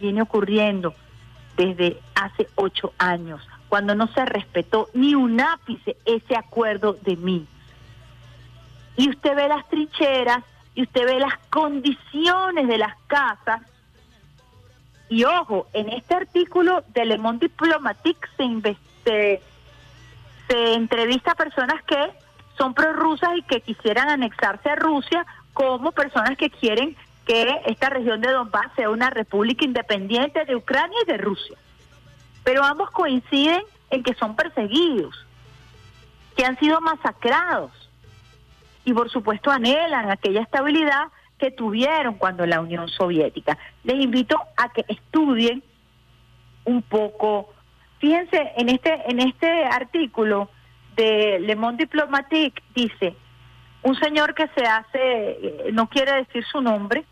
viene 0.00 0.22
ocurriendo 0.22 0.94
desde 1.56 2.00
hace 2.14 2.48
ocho 2.54 2.92
años, 2.98 3.46
cuando 3.68 3.94
no 3.94 4.06
se 4.08 4.24
respetó 4.24 4.88
ni 4.94 5.14
un 5.14 5.40
ápice 5.40 5.96
ese 6.04 6.36
acuerdo 6.36 6.94
de 6.94 7.16
mí. 7.16 7.46
Y 8.96 9.10
usted 9.10 9.36
ve 9.36 9.48
las 9.48 9.68
trincheras 9.68 10.42
y 10.74 10.82
usted 10.82 11.04
ve 11.04 11.20
las 11.20 11.36
condiciones 11.50 12.66
de 12.66 12.78
las 12.78 12.96
casas. 13.06 13.60
Y 15.08 15.24
ojo, 15.24 15.66
en 15.72 15.88
este 15.90 16.14
artículo 16.14 16.82
de 16.88 17.04
Le 17.04 17.18
Monde 17.18 17.48
Diplomatique 17.48 18.28
se, 18.36 18.76
se, 19.04 19.42
se 20.48 20.74
entrevista 20.74 21.32
a 21.32 21.34
personas 21.34 21.82
que 21.84 22.10
son 22.60 22.74
prorrusas 22.74 23.30
y 23.38 23.42
que 23.42 23.62
quisieran 23.62 24.10
anexarse 24.10 24.68
a 24.68 24.76
Rusia 24.76 25.24
como 25.54 25.92
personas 25.92 26.36
que 26.36 26.50
quieren 26.50 26.94
que 27.24 27.62
esta 27.64 27.88
región 27.88 28.20
de 28.20 28.30
Donbass 28.30 28.70
sea 28.76 28.90
una 28.90 29.08
república 29.08 29.64
independiente 29.64 30.44
de 30.44 30.56
Ucrania 30.56 30.98
y 31.02 31.10
de 31.10 31.16
Rusia. 31.16 31.56
Pero 32.44 32.62
ambos 32.62 32.90
coinciden 32.90 33.62
en 33.88 34.02
que 34.02 34.14
son 34.14 34.36
perseguidos, 34.36 35.26
que 36.36 36.44
han 36.44 36.58
sido 36.58 36.82
masacrados 36.82 37.72
y 38.84 38.92
por 38.92 39.10
supuesto 39.10 39.50
anhelan 39.50 40.10
aquella 40.10 40.42
estabilidad 40.42 41.08
que 41.38 41.50
tuvieron 41.50 42.14
cuando 42.16 42.44
la 42.44 42.60
Unión 42.60 42.88
Soviética. 42.88 43.56
Les 43.84 43.96
invito 43.96 44.38
a 44.58 44.68
que 44.68 44.84
estudien 44.88 45.62
un 46.66 46.82
poco 46.82 47.54
Fíjense, 48.00 48.52
en 48.56 48.70
este, 48.70 48.98
en 49.10 49.20
este 49.20 49.64
artículo 49.66 50.48
de 51.00 51.40
Le 51.40 51.56
Monde 51.56 51.78
Diplomatique 51.78 52.62
dice, 52.74 53.16
un 53.82 53.94
señor 53.96 54.34
que 54.34 54.48
se 54.48 54.66
hace, 54.66 54.98
eh, 54.98 55.70
no 55.72 55.88
quiere 55.88 56.12
decir 56.12 56.44
su 56.44 56.60
nombre, 56.60 57.04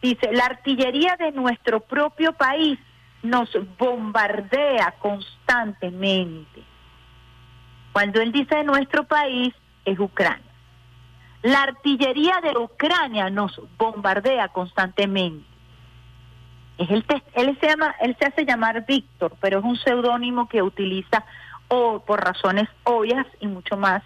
dice, 0.00 0.32
la 0.32 0.46
artillería 0.46 1.16
de 1.16 1.30
nuestro 1.30 1.78
propio 1.80 2.32
país 2.32 2.80
nos 3.22 3.48
bombardea 3.78 4.94
constantemente. 4.98 6.62
Cuando 7.92 8.20
él 8.20 8.32
dice 8.32 8.56
de 8.56 8.64
nuestro 8.64 9.04
país, 9.04 9.54
es 9.84 9.98
Ucrania. 10.00 10.50
La 11.42 11.62
artillería 11.62 12.40
de 12.42 12.58
Ucrania 12.58 13.30
nos 13.30 13.60
bombardea 13.78 14.48
constantemente. 14.48 15.46
Es 16.78 16.90
el 16.90 17.04
él 17.34 17.56
se 17.60 17.68
llama, 17.68 17.94
él 18.00 18.16
se 18.18 18.26
hace 18.26 18.44
llamar 18.44 18.84
Víctor, 18.86 19.36
pero 19.40 19.60
es 19.60 19.64
un 19.64 19.76
seudónimo 19.76 20.48
que 20.48 20.62
utiliza 20.62 21.24
o 21.74 22.00
por 22.00 22.22
razones 22.22 22.68
obvias 22.84 23.26
y 23.40 23.46
mucho 23.46 23.78
más 23.78 24.02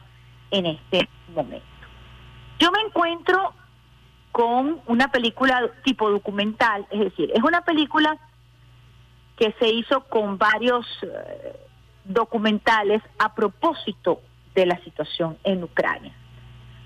en 0.52 0.66
este 0.66 1.09
momento. 1.34 1.66
Yo 2.60 2.70
me 2.70 2.80
encuentro 2.80 3.55
con 4.30 4.80
una 4.86 5.10
película 5.10 5.68
tipo 5.82 6.09
documental, 6.09 6.86
es 6.90 7.01
decir, 7.01 7.32
es 7.34 7.43
una 7.43 7.62
película 7.62 8.18
que 9.36 9.52
se 9.59 9.68
hizo 9.68 10.02
con 10.05 10.38
varios 10.38 10.86
eh, 11.02 11.56
documentales 12.05 13.02
a 13.18 13.34
propósito 13.34 14.20
de 14.55 14.66
la 14.66 14.78
situación 14.84 15.36
en 15.43 15.64
Ucrania. 15.64 16.12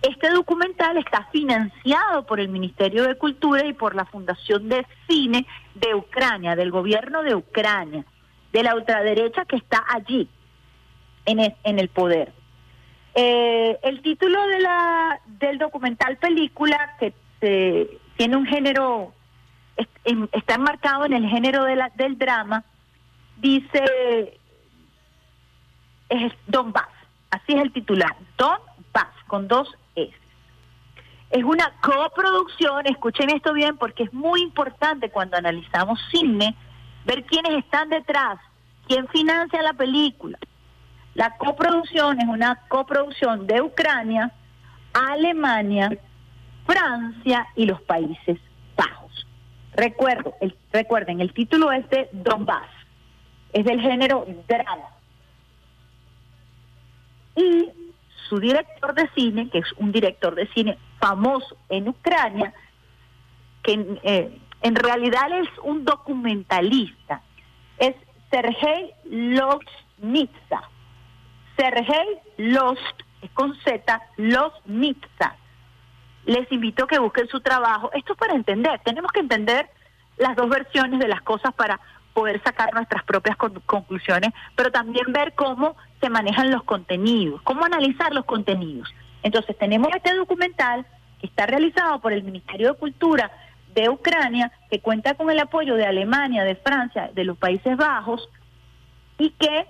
Este 0.00 0.30
documental 0.30 0.96
está 0.96 1.28
financiado 1.30 2.24
por 2.24 2.40
el 2.40 2.48
Ministerio 2.48 3.04
de 3.04 3.18
Cultura 3.18 3.66
y 3.66 3.74
por 3.74 3.94
la 3.94 4.06
Fundación 4.06 4.70
de 4.70 4.86
Cine 5.06 5.46
de 5.74 5.94
Ucrania, 5.94 6.56
del 6.56 6.70
gobierno 6.70 7.22
de 7.22 7.34
Ucrania, 7.34 8.06
de 8.50 8.62
la 8.62 8.74
ultraderecha 8.74 9.44
que 9.44 9.56
está 9.56 9.84
allí 9.86 10.26
en 11.24 11.40
el, 11.40 11.54
en 11.64 11.78
el 11.78 11.88
poder. 11.88 12.32
Eh, 13.14 13.78
el 13.82 14.02
título 14.02 14.46
de 14.46 14.60
la, 14.60 15.20
del 15.26 15.58
documental 15.58 16.16
película, 16.18 16.96
que 16.98 17.12
tiene 18.16 18.36
un 18.36 18.46
género, 18.46 19.12
está 20.32 20.54
enmarcado 20.54 21.06
en 21.06 21.14
el 21.14 21.26
género 21.28 21.64
de 21.64 21.76
la, 21.76 21.90
del 21.96 22.18
drama, 22.18 22.64
dice 23.38 24.38
es 26.08 26.32
Don 26.46 26.72
Bass, 26.72 26.88
así 27.30 27.52
es 27.52 27.62
el 27.62 27.72
titular, 27.72 28.14
Don 28.36 28.58
Bass, 28.92 29.14
con 29.26 29.48
dos 29.48 29.74
es 31.30 31.44
una 31.44 31.72
coproducción, 31.80 32.86
escuchen 32.86 33.30
esto 33.30 33.52
bien 33.52 33.76
porque 33.78 34.02
es 34.02 34.12
muy 34.12 34.42
importante 34.42 35.10
cuando 35.10 35.36
analizamos 35.36 36.00
cine, 36.10 36.56
ver 37.04 37.24
quiénes 37.24 37.64
están 37.64 37.88
detrás, 37.88 38.38
quién 38.88 39.06
financia 39.08 39.62
la 39.62 39.72
película. 39.72 40.38
La 41.20 41.36
coproducción 41.36 42.18
es 42.18 42.26
una 42.26 42.56
coproducción 42.68 43.46
de 43.46 43.60
Ucrania, 43.60 44.32
Alemania, 44.94 45.90
Francia 46.64 47.46
y 47.54 47.66
los 47.66 47.82
Países 47.82 48.38
Bajos. 48.74 49.26
Recuerdo, 49.74 50.34
recuerden, 50.72 51.20
el 51.20 51.34
título 51.34 51.72
es 51.72 51.86
de 51.90 52.08
Donbass, 52.12 52.70
es 53.52 53.66
del 53.66 53.82
género 53.82 54.24
drama. 54.48 54.88
Y 57.36 57.68
su 58.30 58.40
director 58.40 58.94
de 58.94 59.10
cine, 59.14 59.50
que 59.50 59.58
es 59.58 59.70
un 59.76 59.92
director 59.92 60.34
de 60.34 60.48
cine 60.54 60.78
famoso 61.00 61.54
en 61.68 61.86
Ucrania, 61.86 62.54
que 63.62 63.98
eh, 64.04 64.40
en 64.62 64.74
realidad 64.74 65.38
es 65.38 65.50
un 65.64 65.84
documentalista, 65.84 67.20
es 67.76 67.94
Sergei 68.30 68.94
Losnitsa. 69.04 70.62
Sergei 71.60 72.20
Lost, 72.38 73.02
es 73.20 73.30
con 73.32 73.54
Z, 73.56 74.02
Losnitsa. 74.16 75.36
Les 76.24 76.50
invito 76.50 76.84
a 76.84 76.86
que 76.86 76.98
busquen 76.98 77.28
su 77.28 77.40
trabajo. 77.40 77.90
Esto 77.92 78.14
es 78.14 78.18
para 78.18 78.34
entender, 78.34 78.80
tenemos 78.82 79.12
que 79.12 79.20
entender 79.20 79.68
las 80.16 80.36
dos 80.36 80.48
versiones 80.48 80.98
de 81.00 81.08
las 81.08 81.20
cosas 81.20 81.52
para 81.52 81.78
poder 82.14 82.42
sacar 82.42 82.72
nuestras 82.72 83.04
propias 83.04 83.36
conclusiones, 83.36 84.30
pero 84.56 84.70
también 84.72 85.12
ver 85.12 85.34
cómo 85.34 85.76
se 86.00 86.08
manejan 86.08 86.50
los 86.50 86.64
contenidos, 86.64 87.42
cómo 87.42 87.64
analizar 87.64 88.12
los 88.14 88.24
contenidos. 88.24 88.88
Entonces 89.22 89.56
tenemos 89.58 89.88
este 89.94 90.14
documental 90.14 90.86
que 91.20 91.26
está 91.26 91.44
realizado 91.44 92.00
por 92.00 92.14
el 92.14 92.22
Ministerio 92.22 92.72
de 92.72 92.78
Cultura 92.78 93.30
de 93.74 93.90
Ucrania, 93.90 94.50
que 94.70 94.80
cuenta 94.80 95.12
con 95.12 95.30
el 95.30 95.38
apoyo 95.38 95.74
de 95.76 95.84
Alemania, 95.84 96.42
de 96.44 96.56
Francia, 96.56 97.10
de 97.12 97.24
los 97.24 97.36
Países 97.36 97.76
Bajos, 97.76 98.28
y 99.18 99.30
que 99.32 99.66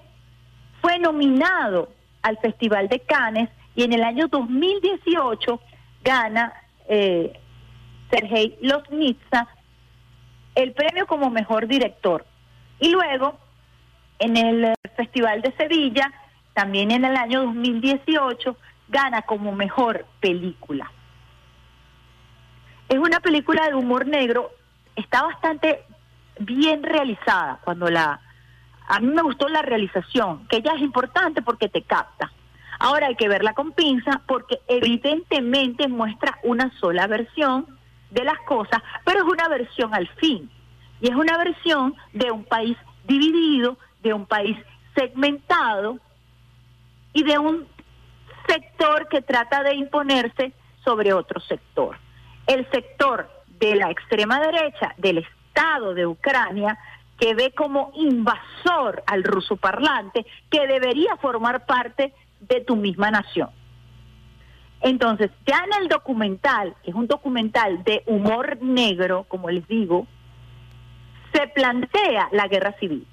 fue 0.80 0.98
nominado 0.98 1.90
al 2.22 2.38
Festival 2.38 2.88
de 2.88 3.00
Cannes 3.00 3.48
y 3.74 3.84
en 3.84 3.92
el 3.92 4.02
año 4.02 4.28
2018 4.28 5.60
gana 6.02 6.52
eh, 6.88 7.38
Sergei 8.10 8.58
Losnitsa 8.60 9.48
el 10.54 10.72
premio 10.72 11.06
como 11.06 11.30
mejor 11.30 11.66
director. 11.66 12.26
Y 12.78 12.90
luego, 12.90 13.38
en 14.18 14.36
el 14.36 14.74
Festival 14.96 15.42
de 15.42 15.52
Sevilla, 15.52 16.12
también 16.54 16.90
en 16.90 17.04
el 17.04 17.16
año 17.16 17.42
2018, 17.42 18.56
gana 18.88 19.22
como 19.22 19.52
mejor 19.52 20.06
película. 20.20 20.90
Es 22.88 22.98
una 22.98 23.20
película 23.20 23.68
de 23.68 23.74
humor 23.74 24.06
negro, 24.06 24.50
está 24.96 25.22
bastante 25.22 25.84
bien 26.40 26.82
realizada 26.82 27.60
cuando 27.64 27.88
la... 27.88 28.20
A 28.90 29.00
mí 29.00 29.08
me 29.08 29.22
gustó 29.22 29.48
la 29.48 29.62
realización, 29.62 30.46
que 30.48 30.62
ya 30.62 30.72
es 30.72 30.80
importante 30.80 31.42
porque 31.42 31.68
te 31.68 31.82
capta. 31.82 32.30
Ahora 32.78 33.08
hay 33.08 33.16
que 33.16 33.28
verla 33.28 33.54
con 33.54 33.72
pinza 33.72 34.22
porque 34.26 34.60
evidentemente 34.68 35.88
muestra 35.88 36.38
una 36.42 36.70
sola 36.78 37.06
versión 37.06 37.66
de 38.10 38.24
las 38.24 38.38
cosas, 38.40 38.82
pero 39.04 39.20
es 39.20 39.24
una 39.24 39.48
versión 39.48 39.94
al 39.94 40.08
fin. 40.16 40.50
Y 41.00 41.08
es 41.08 41.14
una 41.14 41.38
versión 41.38 41.94
de 42.12 42.30
un 42.30 42.44
país 42.44 42.76
dividido, 43.04 43.78
de 44.02 44.12
un 44.12 44.26
país 44.26 44.56
segmentado 44.94 45.98
y 47.12 47.22
de 47.22 47.38
un 47.38 47.66
sector 48.46 49.08
que 49.08 49.22
trata 49.22 49.62
de 49.62 49.74
imponerse 49.74 50.52
sobre 50.84 51.12
otro 51.12 51.40
sector 51.40 51.96
el 52.52 52.68
sector 52.70 53.30
de 53.60 53.76
la 53.76 53.90
extrema 53.90 54.40
derecha 54.40 54.92
del 54.96 55.18
Estado 55.18 55.94
de 55.94 56.06
Ucrania 56.06 56.76
que 57.20 57.34
ve 57.34 57.52
como 57.52 57.92
invasor 57.94 59.02
al 59.06 59.22
ruso 59.22 59.56
parlante 59.56 60.26
que 60.50 60.66
debería 60.66 61.16
formar 61.18 61.66
parte 61.66 62.14
de 62.40 62.62
tu 62.62 62.76
misma 62.76 63.10
nación. 63.10 63.50
Entonces, 64.80 65.30
ya 65.46 65.62
en 65.64 65.82
el 65.82 65.88
documental, 65.88 66.74
que 66.82 66.90
es 66.90 66.96
un 66.96 67.06
documental 67.06 67.84
de 67.84 68.02
humor 68.06 68.58
negro, 68.62 69.26
como 69.28 69.50
les 69.50 69.68
digo, 69.68 70.06
se 71.34 71.46
plantea 71.48 72.28
la 72.32 72.48
guerra 72.48 72.72
civil 72.80 73.06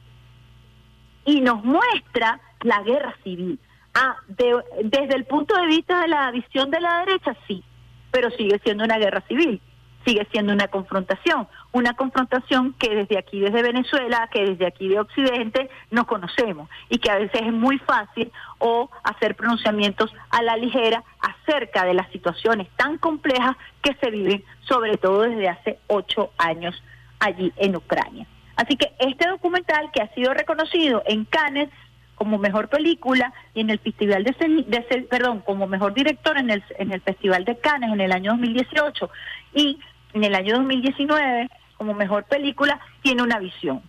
y 1.26 1.42
nos 1.42 1.64
muestra 1.64 2.40
la 2.62 2.82
guerra 2.84 3.14
civil. 3.24 3.60
Ah, 3.94 4.16
desde 4.28 5.16
el 5.16 5.26
punto 5.26 5.56
de 5.56 5.68
vista 5.68 6.02
de 6.02 6.08
la 6.08 6.32
visión 6.32 6.72
de 6.72 6.80
la 6.80 7.00
derecha, 7.06 7.36
sí, 7.48 7.64
pero 8.12 8.32
sigue 8.32 8.60
siendo 8.64 8.86
una 8.86 8.98
guerra 8.98 9.22
civil, 9.28 9.62
sigue 10.08 10.26
siendo 10.32 10.54
una 10.54 10.70
confrontación, 10.70 11.48
una 11.74 11.94
confrontación 11.94 12.74
que 12.80 12.96
desde 12.96 13.18
aquí, 13.18 13.42
desde 13.42 13.62
Venezuela, 13.62 14.30
que 14.32 14.46
desde 14.46 14.66
aquí 14.66 14.88
de 14.88 15.02
Occidente, 15.02 15.70
nos 15.92 16.06
conocemos 16.06 16.70
y 16.90 17.00
que 17.00 17.12
a 17.12 17.18
veces 17.18 17.42
es 17.42 17.52
muy 17.52 17.78
fácil 17.80 18.32
o 18.60 18.90
hacer 19.04 19.36
pronunciamientos 19.36 20.14
a 20.30 20.42
la 20.42 20.56
ligera 20.56 21.04
acerca 21.20 21.84
de 21.84 21.94
las 21.94 22.10
situaciones 22.12 22.70
tan 22.78 22.98
complejas 22.98 23.58
que 23.82 23.96
se 23.96 24.10
viven, 24.10 24.46
sobre 24.62 24.96
todo 24.98 25.24
desde 25.24 25.50
hace 25.50 25.80
ocho 25.88 26.32
años 26.38 26.82
allí 27.20 27.52
en 27.58 27.76
Ucrania. 27.76 28.26
Así 28.56 28.78
que 28.78 28.94
este 29.00 29.28
documental 29.28 29.92
que 29.94 30.02
ha 30.02 30.14
sido 30.14 30.34
reconocido 30.34 31.04
en 31.06 31.26
Cannes 31.26 31.70
como 32.16 32.40
mejor 32.40 32.70
película 32.70 33.32
y 33.54 33.62
en 33.62 33.70
el 33.70 33.80
Festival 33.80 34.24
de, 34.24 34.34
de, 34.68 35.02
perdón, 35.04 35.42
como 35.42 35.68
mejor 35.68 35.94
director 35.94 36.38
en 36.38 36.50
el, 36.50 36.64
en 36.80 36.92
el 36.92 37.02
Festival 37.02 37.46
de 37.46 37.58
Cannes 37.58 37.92
en 37.92 38.02
el 38.02 38.12
año 38.12 38.32
2018 38.32 39.10
y 39.54 39.80
en 40.18 40.24
el 40.24 40.36
año 40.36 40.56
2019 40.56 41.50
como 41.78 41.94
mejor 41.94 42.24
película 42.24 42.80
tiene 43.02 43.22
una 43.22 43.40
visión. 43.40 43.82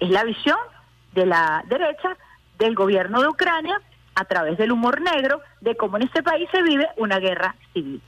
Es 0.00 0.10
la 0.10 0.24
visión 0.24 0.58
de 1.12 1.26
la 1.26 1.62
derecha 1.68 2.16
del 2.58 2.74
gobierno 2.74 3.20
de 3.20 3.28
Ucrania 3.28 3.80
a 4.16 4.24
través 4.24 4.58
del 4.58 4.72
humor 4.72 5.00
negro 5.00 5.40
de 5.60 5.76
cómo 5.76 5.96
en 5.96 6.04
este 6.04 6.22
país 6.22 6.48
se 6.50 6.62
vive 6.62 6.88
una 6.96 7.18
guerra 7.18 7.54
civil 7.72 8.02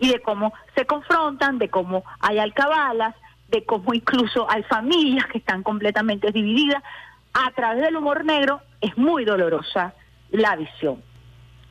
y 0.00 0.08
de 0.08 0.20
cómo 0.20 0.52
se 0.74 0.84
confrontan, 0.84 1.58
de 1.58 1.68
cómo 1.68 2.04
hay 2.18 2.40
alcabalas, 2.40 3.14
de 3.48 3.64
cómo 3.64 3.94
incluso 3.94 4.50
hay 4.50 4.64
familias 4.64 5.26
que 5.26 5.38
están 5.38 5.62
completamente 5.62 6.32
divididas 6.32 6.82
a 7.32 7.50
través 7.52 7.82
del 7.82 7.96
humor 7.96 8.24
negro 8.24 8.60
es 8.80 8.98
muy 8.98 9.24
dolorosa 9.24 9.94
la 10.30 10.56
visión. 10.56 11.00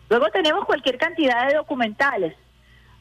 Luego 0.09 0.29
tenemos 0.29 0.65
cualquier 0.65 0.97
cantidad 0.97 1.47
de 1.47 1.55
documentales. 1.55 2.35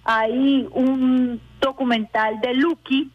Hay 0.05 0.69
un 0.73 1.41
documental 1.61 2.41
de 2.41 2.55
Lucky 2.55 3.11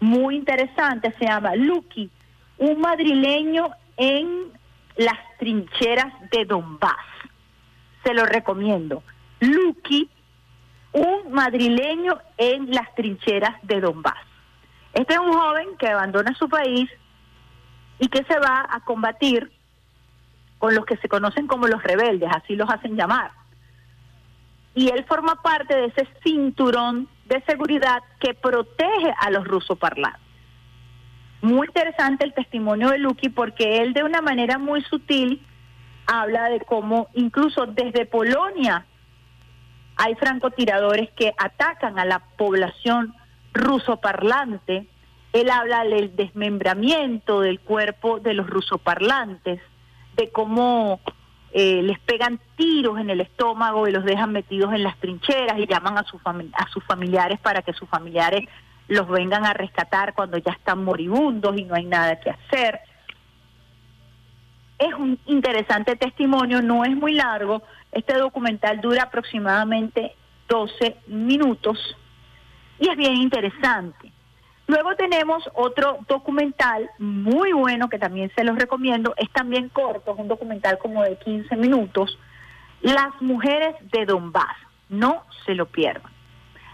muy 0.00 0.36
interesante, 0.36 1.14
se 1.18 1.26
llama 1.26 1.54
Lucky, 1.54 2.10
un 2.58 2.80
madrileño 2.80 3.70
en 3.96 4.52
las 4.96 5.18
trincheras 5.38 6.12
de 6.30 6.44
Donbass. 6.44 6.96
Se 8.04 8.14
lo 8.14 8.24
recomiendo. 8.26 9.02
Lucky, 9.40 10.08
un 10.92 11.32
madrileño 11.32 12.18
en 12.36 12.70
las 12.72 12.94
trincheras 12.94 13.56
de 13.62 13.80
Donbass. 13.80 14.18
Este 14.92 15.14
es 15.14 15.20
un 15.20 15.32
joven 15.32 15.68
que 15.78 15.88
abandona 15.88 16.34
su 16.34 16.48
país 16.48 16.90
y 17.98 18.08
que 18.08 18.24
se 18.24 18.38
va 18.38 18.66
a 18.68 18.80
combatir 18.80 19.50
con 20.58 20.74
los 20.74 20.84
que 20.84 20.96
se 20.98 21.08
conocen 21.08 21.46
como 21.46 21.66
los 21.66 21.82
rebeldes, 21.82 22.30
así 22.32 22.56
los 22.56 22.68
hacen 22.70 22.96
llamar. 22.96 23.32
Y 24.74 24.88
él 24.88 25.04
forma 25.04 25.36
parte 25.42 25.76
de 25.76 25.86
ese 25.86 26.08
cinturón 26.22 27.08
de 27.26 27.42
seguridad 27.42 28.02
que 28.20 28.34
protege 28.34 29.14
a 29.20 29.30
los 29.30 29.46
rusoparlantes. 29.46 30.20
Muy 31.42 31.66
interesante 31.66 32.24
el 32.24 32.34
testimonio 32.34 32.90
de 32.90 32.98
Lucky 32.98 33.28
porque 33.28 33.78
él 33.78 33.92
de 33.92 34.04
una 34.04 34.22
manera 34.22 34.58
muy 34.58 34.82
sutil 34.82 35.44
habla 36.06 36.48
de 36.48 36.60
cómo 36.60 37.08
incluso 37.14 37.66
desde 37.66 38.06
Polonia 38.06 38.86
hay 39.96 40.14
francotiradores 40.14 41.10
que 41.12 41.34
atacan 41.36 41.98
a 41.98 42.04
la 42.04 42.20
población 42.36 43.14
rusoparlante 43.52 44.86
él 45.32 45.50
habla 45.50 45.84
del 45.84 46.14
desmembramiento 46.14 47.40
del 47.40 47.60
cuerpo 47.60 48.20
de 48.20 48.34
los 48.34 48.48
rusoparlantes, 48.48 49.60
de 50.16 50.30
cómo 50.30 51.00
eh, 51.52 51.82
les 51.82 51.98
pegan 52.00 52.40
tiros 52.56 52.98
en 52.98 53.10
el 53.10 53.20
estómago 53.20 53.86
y 53.86 53.92
los 53.92 54.04
dejan 54.04 54.32
metidos 54.32 54.72
en 54.72 54.82
las 54.82 54.96
trincheras 54.98 55.58
y 55.58 55.66
llaman 55.66 55.98
a, 55.98 56.00
a 56.00 56.68
sus 56.68 56.84
familiares 56.84 57.38
para 57.40 57.62
que 57.62 57.72
sus 57.74 57.88
familiares 57.88 58.48
los 58.88 59.08
vengan 59.08 59.44
a 59.44 59.52
rescatar 59.52 60.14
cuando 60.14 60.38
ya 60.38 60.52
están 60.52 60.84
moribundos 60.84 61.56
y 61.58 61.64
no 61.64 61.74
hay 61.74 61.84
nada 61.84 62.18
que 62.20 62.30
hacer. 62.30 62.80
Es 64.78 64.94
un 64.94 65.18
interesante 65.26 65.96
testimonio, 65.96 66.62
no 66.62 66.84
es 66.84 66.96
muy 66.96 67.12
largo. 67.12 67.62
Este 67.92 68.14
documental 68.14 68.80
dura 68.80 69.04
aproximadamente 69.04 70.14
12 70.48 70.96
minutos 71.06 71.96
y 72.78 72.88
es 72.88 72.96
bien 72.96 73.16
interesante. 73.16 74.11
Luego 74.72 74.96
tenemos 74.96 75.44
otro 75.52 75.98
documental 76.08 76.88
muy 76.98 77.52
bueno 77.52 77.90
que 77.90 77.98
también 77.98 78.32
se 78.34 78.42
los 78.42 78.56
recomiendo, 78.58 79.12
es 79.18 79.30
también 79.30 79.68
corto, 79.68 80.14
es 80.14 80.18
un 80.18 80.28
documental 80.28 80.78
como 80.78 81.02
de 81.02 81.18
15 81.18 81.56
minutos, 81.56 82.18
Las 82.80 83.20
mujeres 83.20 83.76
de 83.92 84.06
Donbass, 84.06 84.56
no 84.88 85.24
se 85.44 85.54
lo 85.54 85.66
pierdan. 85.66 86.10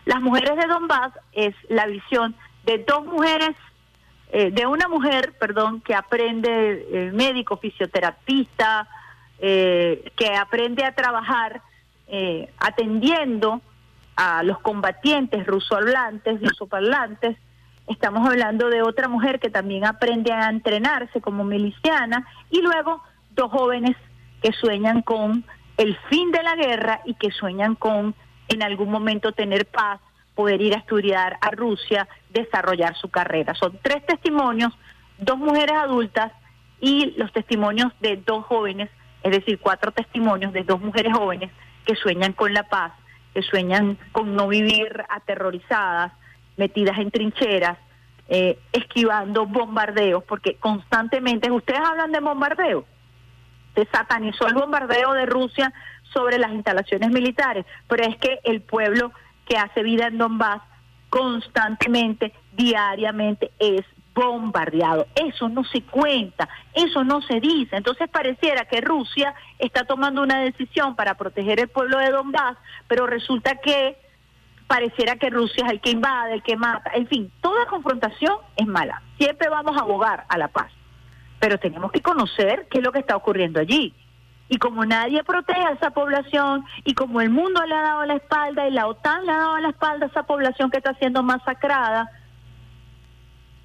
Las 0.04 0.20
mujeres 0.20 0.56
de 0.56 0.68
Donbass 0.68 1.12
es 1.32 1.56
la 1.68 1.86
visión 1.86 2.36
de 2.64 2.78
dos 2.78 3.04
mujeres, 3.04 3.56
eh, 4.30 4.52
de 4.52 4.64
una 4.64 4.86
mujer, 4.86 5.34
perdón, 5.40 5.80
que 5.80 5.96
aprende 5.96 6.86
eh, 6.92 7.10
médico, 7.12 7.56
fisioterapista, 7.56 8.86
eh, 9.40 10.12
que 10.16 10.36
aprende 10.36 10.84
a 10.84 10.94
trabajar 10.94 11.62
atendiendo 12.58 13.60
a 14.14 14.42
los 14.44 14.60
combatientes 14.60 15.46
rusohablantes, 15.46 16.40
rusoparlantes. 16.40 17.36
Estamos 17.88 18.28
hablando 18.28 18.68
de 18.68 18.82
otra 18.82 19.08
mujer 19.08 19.40
que 19.40 19.48
también 19.48 19.86
aprende 19.86 20.30
a 20.32 20.50
entrenarse 20.50 21.20
como 21.22 21.42
miliciana 21.44 22.26
y 22.50 22.60
luego 22.60 23.02
dos 23.30 23.50
jóvenes 23.50 23.96
que 24.42 24.52
sueñan 24.52 25.00
con 25.02 25.44
el 25.78 25.96
fin 26.10 26.30
de 26.30 26.42
la 26.42 26.54
guerra 26.54 27.00
y 27.06 27.14
que 27.14 27.30
sueñan 27.30 27.74
con 27.74 28.14
en 28.48 28.62
algún 28.62 28.90
momento 28.90 29.32
tener 29.32 29.66
paz, 29.66 30.00
poder 30.34 30.60
ir 30.60 30.74
a 30.74 30.78
estudiar 30.78 31.38
a 31.40 31.50
Rusia, 31.50 32.06
desarrollar 32.30 32.94
su 32.96 33.08
carrera. 33.08 33.54
Son 33.54 33.78
tres 33.82 34.04
testimonios, 34.06 34.72
dos 35.18 35.38
mujeres 35.38 35.76
adultas 35.76 36.32
y 36.80 37.14
los 37.16 37.32
testimonios 37.32 37.92
de 38.00 38.16
dos 38.16 38.44
jóvenes, 38.44 38.90
es 39.22 39.32
decir, 39.32 39.58
cuatro 39.60 39.92
testimonios 39.92 40.52
de 40.52 40.62
dos 40.62 40.80
mujeres 40.80 41.12
jóvenes 41.16 41.50
que 41.86 41.94
sueñan 41.94 42.32
con 42.34 42.52
la 42.52 42.64
paz, 42.64 42.92
que 43.32 43.42
sueñan 43.42 43.98
con 44.12 44.36
no 44.36 44.46
vivir 44.48 45.04
aterrorizadas, 45.08 46.12
metidas 46.58 46.98
en 46.98 47.10
trincheras, 47.10 47.78
eh, 48.28 48.58
esquivando 48.72 49.46
bombardeos, 49.46 50.22
porque 50.24 50.56
constantemente, 50.56 51.50
ustedes 51.50 51.80
hablan 51.80 52.12
de 52.12 52.20
bombardeos, 52.20 52.84
se 53.74 53.86
satanizó 53.86 54.46
el 54.46 54.54
bombardeo 54.54 55.14
de 55.14 55.24
Rusia 55.24 55.72
sobre 56.12 56.38
las 56.38 56.52
instalaciones 56.52 57.10
militares, 57.10 57.64
pero 57.86 58.04
es 58.04 58.16
que 58.18 58.40
el 58.44 58.60
pueblo 58.60 59.12
que 59.46 59.56
hace 59.56 59.82
vida 59.82 60.08
en 60.08 60.18
Donbass 60.18 60.60
constantemente, 61.08 62.34
diariamente 62.52 63.50
es 63.58 63.84
bombardeado. 64.14 65.06
Eso 65.14 65.48
no 65.48 65.64
se 65.64 65.82
cuenta, 65.82 66.48
eso 66.74 67.04
no 67.04 67.22
se 67.22 67.40
dice. 67.40 67.76
Entonces 67.76 68.08
pareciera 68.10 68.64
que 68.64 68.80
Rusia 68.80 69.34
está 69.58 69.84
tomando 69.84 70.22
una 70.22 70.40
decisión 70.40 70.96
para 70.96 71.14
proteger 71.14 71.60
el 71.60 71.68
pueblo 71.68 71.98
de 71.98 72.10
Donbass, 72.10 72.56
pero 72.88 73.06
resulta 73.06 73.56
que 73.56 73.96
pareciera 74.68 75.16
que 75.16 75.30
Rusia 75.30 75.64
es 75.66 75.72
el 75.72 75.80
que 75.80 75.90
invade, 75.90 76.34
el 76.34 76.42
que 76.42 76.56
mata. 76.56 76.92
En 76.94 77.08
fin, 77.08 77.32
toda 77.40 77.66
confrontación 77.66 78.36
es 78.54 78.66
mala. 78.66 79.02
Siempre 79.18 79.48
vamos 79.48 79.76
a 79.76 79.80
abogar 79.80 80.26
a 80.28 80.38
la 80.38 80.48
paz, 80.48 80.70
pero 81.40 81.58
tenemos 81.58 81.90
que 81.90 82.02
conocer 82.02 82.68
qué 82.70 82.78
es 82.78 82.84
lo 82.84 82.92
que 82.92 83.00
está 83.00 83.16
ocurriendo 83.16 83.58
allí. 83.58 83.94
Y 84.50 84.58
como 84.58 84.84
nadie 84.84 85.24
protege 85.24 85.60
a 85.60 85.72
esa 85.72 85.90
población 85.90 86.64
y 86.84 86.94
como 86.94 87.20
el 87.20 87.30
mundo 87.30 87.64
le 87.66 87.74
ha 87.74 87.82
dado 87.82 88.04
la 88.04 88.14
espalda 88.14 88.68
y 88.68 88.70
la 88.70 88.86
OTAN 88.86 89.26
le 89.26 89.32
ha 89.32 89.38
dado 89.38 89.58
la 89.58 89.68
espalda 89.70 90.06
a 90.06 90.08
esa 90.08 90.22
población 90.22 90.70
que 90.70 90.78
está 90.78 90.94
siendo 90.94 91.22
masacrada, 91.22 92.10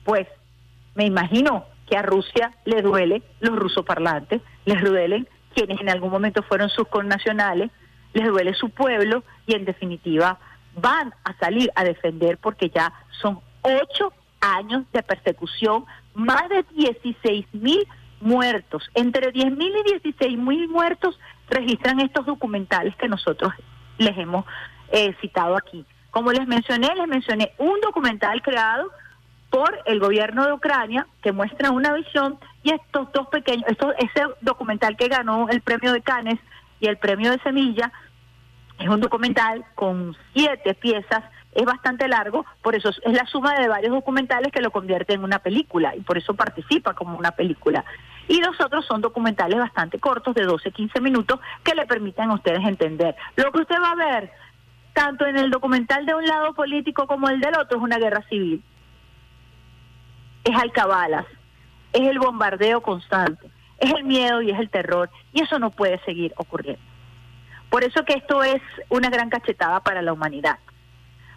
pues 0.03 0.27
me 0.95 1.05
imagino 1.05 1.65
que 1.87 1.97
a 1.97 2.01
Rusia 2.01 2.51
le 2.65 2.81
duele 2.81 3.23
los 3.39 3.55
rusoparlantes, 3.57 4.41
les 4.65 4.81
duelen 4.81 5.27
quienes 5.53 5.79
en 5.79 5.89
algún 5.89 6.11
momento 6.11 6.43
fueron 6.43 6.69
sus 6.69 6.87
connacionales, 6.87 7.71
les 8.13 8.27
duele 8.27 8.53
su 8.53 8.69
pueblo 8.69 9.23
y 9.45 9.55
en 9.55 9.65
definitiva 9.65 10.39
van 10.75 11.13
a 11.23 11.33
salir 11.37 11.71
a 11.75 11.83
defender 11.83 12.37
porque 12.37 12.69
ya 12.69 12.93
son 13.21 13.39
ocho 13.61 14.13
años 14.41 14.83
de 14.91 15.03
persecución, 15.03 15.85
más 16.13 16.49
de 16.49 16.65
16 16.75 17.45
mil 17.53 17.87
muertos. 18.23 18.89
Entre 18.93 19.31
10.000 19.31 19.57
y 19.59 20.09
16.000 20.09 20.69
muertos 20.69 21.19
registran 21.49 21.99
estos 21.99 22.25
documentales 22.25 22.95
que 22.95 23.07
nosotros 23.07 23.53
les 23.97 24.17
hemos 24.17 24.45
eh, 24.91 25.15
citado 25.21 25.55
aquí. 25.55 25.85
Como 26.09 26.31
les 26.31 26.47
mencioné, 26.47 26.93
les 26.95 27.07
mencioné 27.07 27.53
un 27.57 27.79
documental 27.81 28.41
creado 28.41 28.89
por 29.49 29.79
el 29.85 29.99
gobierno 29.99 30.45
de 30.45 30.53
Ucrania 30.53 31.07
que 31.21 31.31
muestra 31.31 31.71
una 31.71 31.93
visión 31.93 32.39
y 32.63 32.71
estos 32.71 33.11
dos 33.11 33.27
pequeños, 33.27 33.65
estos, 33.67 33.93
ese 33.99 34.25
documental 34.41 34.97
que 34.97 35.07
ganó 35.07 35.47
el 35.49 35.61
premio 35.61 35.91
de 35.91 36.01
Cannes 36.01 36.39
y 36.79 36.87
el 36.87 36.97
premio 36.97 37.31
de 37.31 37.39
Semilla 37.39 37.91
es 38.79 38.87
un 38.87 38.99
documental 38.99 39.65
con 39.75 40.15
siete 40.33 40.73
piezas 40.73 41.23
es 41.55 41.65
bastante 41.65 42.07
largo, 42.07 42.45
por 42.61 42.75
eso 42.75 42.89
es 42.89 43.13
la 43.13 43.25
suma 43.27 43.53
de 43.59 43.67
varios 43.67 43.93
documentales 43.93 44.51
que 44.51 44.61
lo 44.61 44.71
convierte 44.71 45.13
en 45.13 45.23
una 45.23 45.39
película 45.39 45.95
y 45.95 46.01
por 46.01 46.17
eso 46.17 46.33
participa 46.33 46.93
como 46.93 47.17
una 47.17 47.31
película. 47.31 47.85
Y 48.27 48.41
los 48.41 48.59
otros 48.59 48.85
son 48.85 49.01
documentales 49.01 49.59
bastante 49.59 49.99
cortos, 49.99 50.33
de 50.33 50.43
12, 50.43 50.71
15 50.71 51.01
minutos, 51.01 51.39
que 51.63 51.75
le 51.75 51.85
permitan 51.85 52.31
a 52.31 52.35
ustedes 52.35 52.65
entender. 52.65 53.15
Lo 53.35 53.51
que 53.51 53.59
usted 53.59 53.75
va 53.81 53.91
a 53.91 53.95
ver, 53.95 54.31
tanto 54.93 55.25
en 55.25 55.37
el 55.37 55.51
documental 55.51 56.05
de 56.05 56.15
un 56.15 56.25
lado 56.25 56.53
político 56.53 57.05
como 57.05 57.29
el 57.29 57.39
del 57.39 57.55
otro, 57.55 57.77
es 57.77 57.83
una 57.83 57.97
guerra 57.97 58.23
civil. 58.29 58.63
Es 60.43 60.55
alcabalas, 60.55 61.25
es 61.91 62.01
el 62.01 62.19
bombardeo 62.19 62.81
constante, 62.81 63.47
es 63.77 63.93
el 63.93 64.05
miedo 64.05 64.41
y 64.41 64.51
es 64.51 64.59
el 64.59 64.69
terror, 64.69 65.09
y 65.33 65.43
eso 65.43 65.59
no 65.59 65.69
puede 65.69 65.99
seguir 66.03 66.33
ocurriendo. 66.37 66.92
Por 67.73 67.83
eso 67.83 68.05
que 68.05 68.13
esto 68.13 68.43
es 68.43 68.61
una 68.89 69.09
gran 69.09 69.31
cachetada 69.31 69.79
para 69.79 70.03
la 70.03 70.13
humanidad 70.13 70.59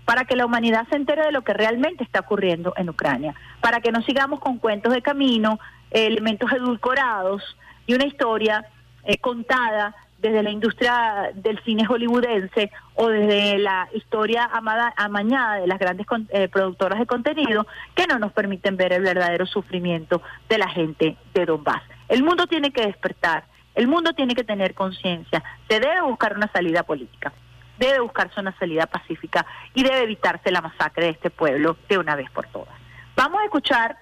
para 0.04 0.26
que 0.26 0.36
la 0.36 0.44
humanidad 0.44 0.86
se 0.90 0.96
entere 0.96 1.24
de 1.24 1.32
lo 1.32 1.42
que 1.42 1.54
realmente 1.54 2.04
está 2.04 2.20
ocurriendo 2.20 2.74
en 2.76 2.90
Ucrania, 2.90 3.34
para 3.60 3.80
que 3.80 3.90
no 3.90 4.02
sigamos 4.02 4.38
con 4.38 4.58
cuentos 4.58 4.92
de 4.92 5.00
camino, 5.00 5.58
elementos 5.90 6.52
edulcorados 6.52 7.42
y 7.86 7.94
una 7.94 8.04
historia 8.04 8.66
eh, 9.04 9.16
contada 9.16 9.96
desde 10.18 10.42
la 10.42 10.50
industria 10.50 11.32
del 11.34 11.58
cine 11.64 11.86
hollywoodense 11.86 12.70
o 12.96 13.08
desde 13.08 13.58
la 13.58 13.88
historia 13.94 14.44
amada, 14.44 14.92
amañada 14.96 15.56
de 15.56 15.66
las 15.66 15.78
grandes 15.78 16.06
eh, 16.28 16.48
productoras 16.48 16.98
de 16.98 17.06
contenido 17.06 17.66
que 17.94 18.06
no 18.06 18.18
nos 18.18 18.32
permiten 18.32 18.76
ver 18.76 18.92
el 18.92 19.02
verdadero 19.02 19.46
sufrimiento 19.46 20.20
de 20.50 20.58
la 20.58 20.68
gente 20.68 21.16
de 21.32 21.46
Donbass. 21.46 21.82
El 22.08 22.22
mundo 22.22 22.46
tiene 22.46 22.72
que 22.72 22.86
despertar, 22.86 23.44
el 23.76 23.86
mundo 23.86 24.12
tiene 24.12 24.34
que 24.34 24.42
tener 24.42 24.74
conciencia, 24.74 25.42
se 25.68 25.78
debe 25.78 26.02
buscar 26.02 26.36
una 26.36 26.50
salida 26.52 26.82
política 26.82 27.32
debe 27.78 28.00
buscarse 28.00 28.40
una 28.40 28.56
salida 28.58 28.86
pacífica 28.86 29.46
y 29.74 29.82
debe 29.82 30.02
evitarse 30.02 30.50
la 30.50 30.60
masacre 30.60 31.04
de 31.04 31.10
este 31.10 31.30
pueblo 31.30 31.76
de 31.88 31.98
una 31.98 32.16
vez 32.16 32.30
por 32.30 32.46
todas. 32.46 32.74
Vamos 33.14 33.40
a 33.40 33.44
escuchar 33.44 33.96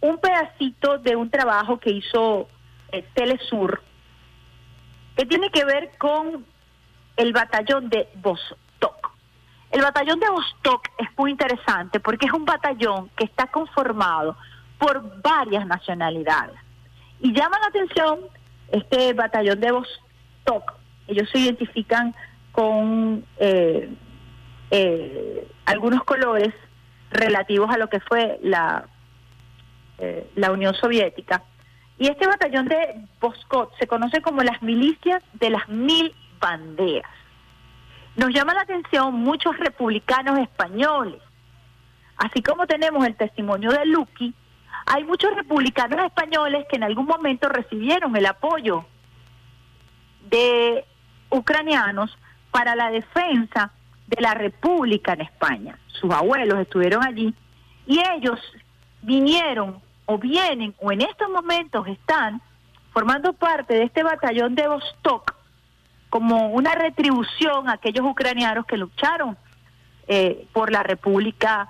un 0.00 0.18
pedacito 0.18 0.98
de 0.98 1.16
un 1.16 1.30
trabajo 1.30 1.78
que 1.78 1.90
hizo 1.90 2.48
eh, 2.92 3.06
Telesur, 3.14 3.82
que 5.16 5.26
tiene 5.26 5.50
que 5.50 5.64
ver 5.64 5.92
con 5.98 6.44
el 7.16 7.32
batallón 7.32 7.88
de 7.88 8.08
Vostok. 8.16 9.12
El 9.70 9.82
batallón 9.82 10.20
de 10.20 10.28
Vostok 10.28 10.88
es 10.98 11.08
muy 11.16 11.30
interesante 11.30 12.00
porque 12.00 12.26
es 12.26 12.32
un 12.32 12.44
batallón 12.44 13.10
que 13.16 13.24
está 13.24 13.46
conformado 13.46 14.36
por 14.78 15.20
varias 15.22 15.66
nacionalidades. 15.66 16.56
Y 17.20 17.32
llama 17.32 17.58
la 17.58 17.68
atención 17.68 18.20
este 18.70 19.12
batallón 19.12 19.60
de 19.60 19.72
Vostok. 19.72 20.72
Ellos 21.06 21.28
se 21.30 21.38
identifican 21.38 22.14
con 22.52 23.24
eh, 23.38 23.90
eh, 24.70 25.48
algunos 25.66 26.04
colores 26.04 26.54
relativos 27.10 27.70
a 27.70 27.78
lo 27.78 27.88
que 27.88 28.00
fue 28.00 28.38
la, 28.42 28.86
eh, 29.98 30.30
la 30.34 30.52
Unión 30.52 30.74
Soviética. 30.74 31.42
Y 31.98 32.08
este 32.08 32.26
batallón 32.26 32.66
de 32.66 33.06
Boscot 33.20 33.72
se 33.78 33.86
conoce 33.86 34.20
como 34.20 34.42
las 34.42 34.60
milicias 34.62 35.22
de 35.34 35.50
las 35.50 35.68
mil 35.68 36.14
banderas. 36.40 37.10
Nos 38.16 38.30
llama 38.30 38.54
la 38.54 38.62
atención 38.62 39.14
muchos 39.14 39.56
republicanos 39.58 40.38
españoles. 40.38 41.20
Así 42.16 42.42
como 42.42 42.66
tenemos 42.66 43.06
el 43.06 43.16
testimonio 43.16 43.70
de 43.70 43.86
Lucky, 43.86 44.34
hay 44.86 45.04
muchos 45.04 45.34
republicanos 45.34 46.04
españoles 46.04 46.66
que 46.68 46.76
en 46.76 46.84
algún 46.84 47.06
momento 47.06 47.48
recibieron 47.48 48.14
el 48.16 48.26
apoyo 48.26 48.84
de 50.28 50.84
ucranianos 51.30 52.16
para 52.50 52.74
la 52.76 52.90
defensa 52.90 53.72
de 54.06 54.20
la 54.20 54.34
República 54.34 55.14
en 55.14 55.22
España. 55.22 55.78
Sus 55.86 56.12
abuelos 56.12 56.60
estuvieron 56.60 57.04
allí 57.04 57.34
y 57.86 58.00
ellos 58.14 58.38
vinieron 59.02 59.80
o 60.06 60.18
vienen 60.18 60.74
o 60.78 60.92
en 60.92 61.00
estos 61.00 61.28
momentos 61.30 61.86
están 61.88 62.42
formando 62.92 63.32
parte 63.32 63.74
de 63.74 63.84
este 63.84 64.02
batallón 64.02 64.54
de 64.54 64.68
Vostok 64.68 65.34
como 66.10 66.48
una 66.48 66.74
retribución 66.74 67.68
a 67.68 67.72
aquellos 67.72 68.06
ucranianos 68.06 68.66
que 68.66 68.76
lucharon 68.76 69.36
eh, 70.06 70.46
por 70.52 70.70
la 70.70 70.82
República 70.82 71.68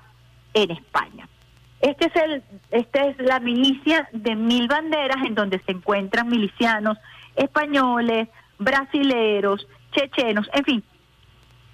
en 0.53 0.70
España. 0.73 1.28
Este 1.85 2.06
es 2.06 2.16
el, 2.16 2.43
esta 2.70 3.05
es 3.05 3.19
la 3.19 3.40
milicia 3.40 4.09
de 4.11 4.35
mil 4.36 4.69
banderas 4.69 5.19
en 5.23 5.35
donde 5.35 5.61
se 5.66 5.73
encuentran 5.73 6.31
milicianos 6.31 6.97
españoles, 7.36 8.31
brasileros, 8.59 9.69
chechenos, 9.93 10.48
en 10.55 10.65
fin, 10.65 10.85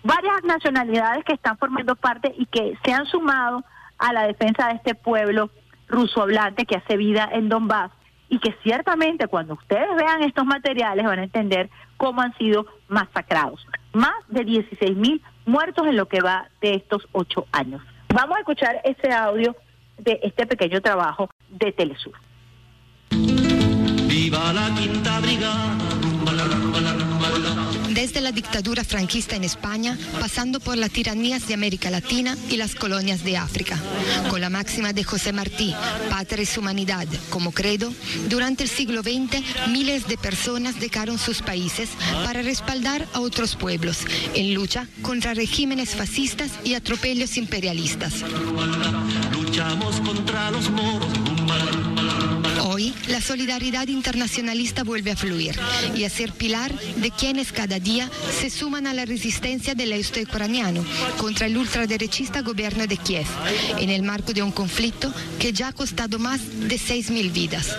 varias 0.03 0.43
nacionalidades 0.43 1.24
que 1.24 1.35
están 1.35 1.57
formando 1.59 1.95
parte 1.95 2.35
y 2.37 2.47
que 2.47 2.77
se 2.85 2.93
han 2.93 3.07
sumado 3.07 3.62
a 3.99 4.12
la 4.12 4.27
defensa 4.27 4.66
de 4.66 4.74
este 4.74 4.97
pueblo 4.97 5.51
ruso 5.87 6.23
hablante 6.23 6.66
que 6.66 6.78
hace 6.78 6.97
vida 6.97 7.28
en 7.32 7.49
Donbass 7.49 7.93
y 8.28 8.41
que 8.41 8.53
ciertamente 8.65 9.28
cuando 9.28 9.55
ustedes 9.55 9.95
vean 9.97 10.24
estos 10.24 10.45
materiales 10.45 11.07
van 11.07 11.20
a 11.20 11.24
entender 11.24 11.70
cómo 11.97 12.20
han 12.20 12.37
sido 12.37 12.66
masacrados. 12.89 13.65
Más 13.93 14.16
de 14.27 14.43
16 14.45 14.97
mil 14.97 15.23
muertos 15.47 15.87
en 15.87 15.97
lo 15.97 16.07
que 16.07 16.20
va 16.20 16.49
de 16.61 16.74
estos 16.74 17.07
ocho 17.12 17.47
años. 17.53 17.81
Vamos 18.12 18.37
a 18.39 18.41
escuchar 18.41 18.81
ese 18.82 19.12
audio 19.12 19.55
de 20.01 20.20
este 20.22 20.47
pequeño 20.47 20.81
trabajo 20.81 21.28
de 21.48 21.72
Telesur. 21.72 22.14
Viva 24.09 24.52
la 24.52 24.74
quinta 24.74 25.20
brigada. 25.20 25.77
Desde 27.90 28.20
la 28.20 28.32
dictadura 28.32 28.85
franquista 28.85 29.36
en 29.36 29.44
España, 29.44 29.98
pasando 30.20 30.60
por 30.60 30.77
las 30.77 30.90
tiranías 30.90 31.47
de 31.48 31.55
América 31.55 31.90
Latina 31.90 32.36
y 32.48 32.56
las 32.56 32.74
colonias 32.74 33.24
de 33.24 33.36
África. 33.36 33.78
Con 34.31 34.40
la 34.40 34.48
máxima 34.48 34.93
de 34.93 35.05
José 35.05 35.32
Martí, 35.32 35.74
Patria 36.09 36.43
es 36.43 36.56
humanidad, 36.56 37.06
como 37.31 37.52
credo, 37.52 37.93
durante 38.28 38.62
el 38.62 38.68
siglo 38.68 39.02
XX 39.02 39.43
miles 39.68 40.06
de 40.06 40.16
personas 40.16 40.78
dejaron 40.78 41.18
sus 41.18 41.43
países 41.43 41.90
para 42.24 42.43
respaldar 42.43 43.06
a 43.12 43.20
otros 43.20 43.56
pueblos 43.56 44.06
en 44.35 44.55
lucha 44.55 44.86
contra 45.02 45.35
regímenes 45.35 45.94
fascistas 45.94 46.52
y 46.64 46.74
atropellos 46.74 47.36
imperialistas. 47.36 48.24
Hoy, 52.62 52.94
la 53.09 53.20
solidaridad 53.20 53.89
internacionalista 53.89 54.85
vuelve 54.85 55.10
a 55.10 55.16
fluir 55.16 55.59
y 55.94 56.05
a 56.05 56.10
ser 56.10 56.32
pilar 56.32 56.72
de 56.97 57.10
quienes 57.10 57.51
cada 57.51 57.81
día 57.81 58.09
se 58.40 58.48
suman 58.48 58.86
a 58.86 58.94
la 58.94 59.05
resistencia 59.05 59.74
del 59.74 59.93
este 59.93 60.22
ucraniano 60.22 60.85
contra 61.18 61.47
el 61.47 61.56
ultraderechista 61.56 62.43
gobierno 62.43 62.86
de 62.86 62.97
Kiev, 62.97 63.27
en 63.78 63.90
el 63.90 64.02
marco 64.02 64.32
de 64.32 64.43
un 64.43 64.52
conflicto 64.52 65.12
que 65.39 65.52
ya 65.52 65.68
ha 65.68 65.72
costado 65.72 66.18
más 66.18 66.40
de 66.68 66.77
6.000 66.77 67.32
vidas. 67.32 67.77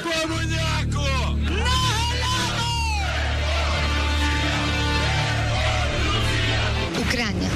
Ucrania, 7.00 7.50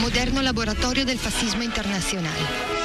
moderno 0.00 0.42
laboratorio 0.42 1.06
del 1.06 1.18
fascismo 1.18 1.62
internacional. 1.62 2.79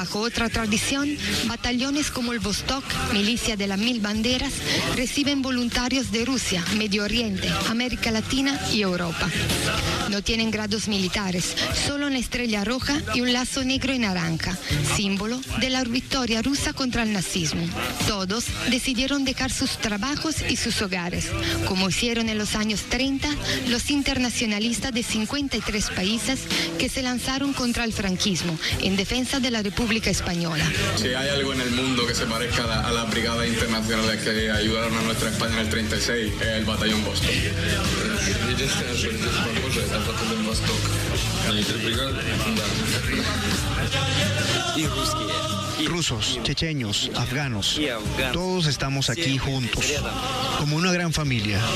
Bajo 0.00 0.20
otra 0.20 0.48
tradición, 0.48 1.14
batallones 1.46 2.10
como 2.10 2.32
el 2.32 2.38
Vostok, 2.38 2.82
milicia 3.12 3.54
de 3.54 3.66
las 3.66 3.78
mil 3.78 4.00
banderas, 4.00 4.54
reciben 4.96 5.42
voluntarios 5.42 6.10
de 6.10 6.24
Rusia, 6.24 6.64
Medio 6.78 7.04
Oriente, 7.04 7.46
América 7.68 8.10
Latina 8.10 8.58
y 8.72 8.80
Europa. 8.80 9.28
No 10.08 10.22
tienen 10.22 10.50
grados 10.50 10.88
militares, 10.88 11.54
solo 11.86 12.06
una 12.06 12.18
estrella 12.18 12.64
roja 12.64 13.02
y 13.14 13.20
un 13.20 13.34
lazo 13.34 13.62
negro 13.62 13.92
y 13.92 13.98
naranja, 13.98 14.56
símbolo 14.96 15.38
de 15.60 15.68
la 15.68 15.84
victoria 15.84 16.40
rusa 16.40 16.72
contra 16.72 17.02
el 17.02 17.12
nazismo. 17.12 17.62
Todos 18.08 18.46
decidieron 18.70 19.26
dejar 19.26 19.52
sus 19.52 19.76
trabajos 19.76 20.36
y 20.48 20.56
sus 20.56 20.80
hogares, 20.80 21.26
como 21.68 21.90
hicieron 21.90 22.30
en 22.30 22.38
los 22.38 22.54
años 22.54 22.84
30 22.88 23.28
los 23.68 23.90
internacionalistas 23.90 24.92
de 24.92 25.02
53 25.02 25.90
países 25.90 26.40
que 26.78 26.88
se 26.88 27.02
lanzaron 27.02 27.52
contra 27.52 27.84
el 27.84 27.92
franquismo 27.92 28.58
en 28.80 28.96
defensa 28.96 29.40
de 29.40 29.50
la 29.50 29.62
República 29.62 29.89
Española. 29.98 30.64
Si 30.96 31.08
hay 31.08 31.28
algo 31.30 31.52
en 31.52 31.60
el 31.62 31.70
mundo 31.72 32.06
que 32.06 32.14
se 32.14 32.24
parezca 32.26 32.62
a, 32.62 32.66
la- 32.68 32.80
a 32.88 32.92
las 32.92 33.10
brigadas 33.10 33.46
internacionales 33.48 34.22
que 34.22 34.48
ayudaron 34.50 34.96
a 34.96 35.02
nuestra 35.02 35.30
España 35.30 35.54
en 35.54 35.58
el 35.60 35.68
36, 35.68 36.32
es 36.40 36.46
el 36.46 36.64
batallón 36.64 37.04
Boston. 37.04 37.28
Rusos, 45.86 46.38
checheños, 46.42 47.10
afganos, 47.16 47.78
todos 48.32 48.66
estamos 48.66 49.10
aquí 49.10 49.38
juntos, 49.38 49.84
como 50.58 50.76
una 50.76 50.92
gran 50.92 51.12
familia. 51.12 51.60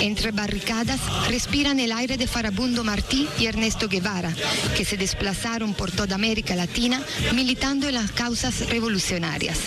Entre 0.00 0.30
barricadas 0.30 1.00
respiran 1.28 1.80
el 1.80 1.92
aire 1.92 2.16
de 2.16 2.26
Farabundo 2.26 2.84
Martí 2.84 3.28
y 3.38 3.46
Ernesto 3.46 3.88
Guevara, 3.88 4.34
que 4.76 4.84
se 4.84 4.96
desplazaron 4.96 5.74
por 5.74 5.90
toda 5.90 6.14
América 6.14 6.54
Latina 6.54 7.02
militando 7.34 7.88
en 7.88 7.94
las 7.94 8.12
causas 8.12 8.68
revolucionarias. 8.68 9.58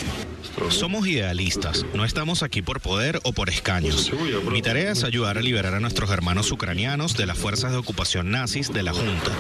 Somos 0.70 1.08
idealistas, 1.08 1.86
no 1.94 2.06
estamos 2.06 2.44
aquí 2.44 2.62
por 2.62 2.82
poder 2.82 3.20
o 3.24 3.34
por 3.34 3.50
escaños. 3.50 4.12
Mi 4.52 4.62
tarea 4.62 4.92
es 4.92 5.04
ayudar 5.04 5.38
a 5.38 5.42
liberar 5.42 5.74
a 5.74 5.80
nuestros 5.80 6.10
hermanos 6.12 6.52
ucranianos 6.52 7.16
de 7.16 7.26
las 7.26 7.38
fuerzas 7.38 7.72
de 7.72 7.78
ocupación 7.78 8.30
nazis 8.30 8.72
de 8.72 8.84
la 8.84 8.94
Junta. 8.94 9.32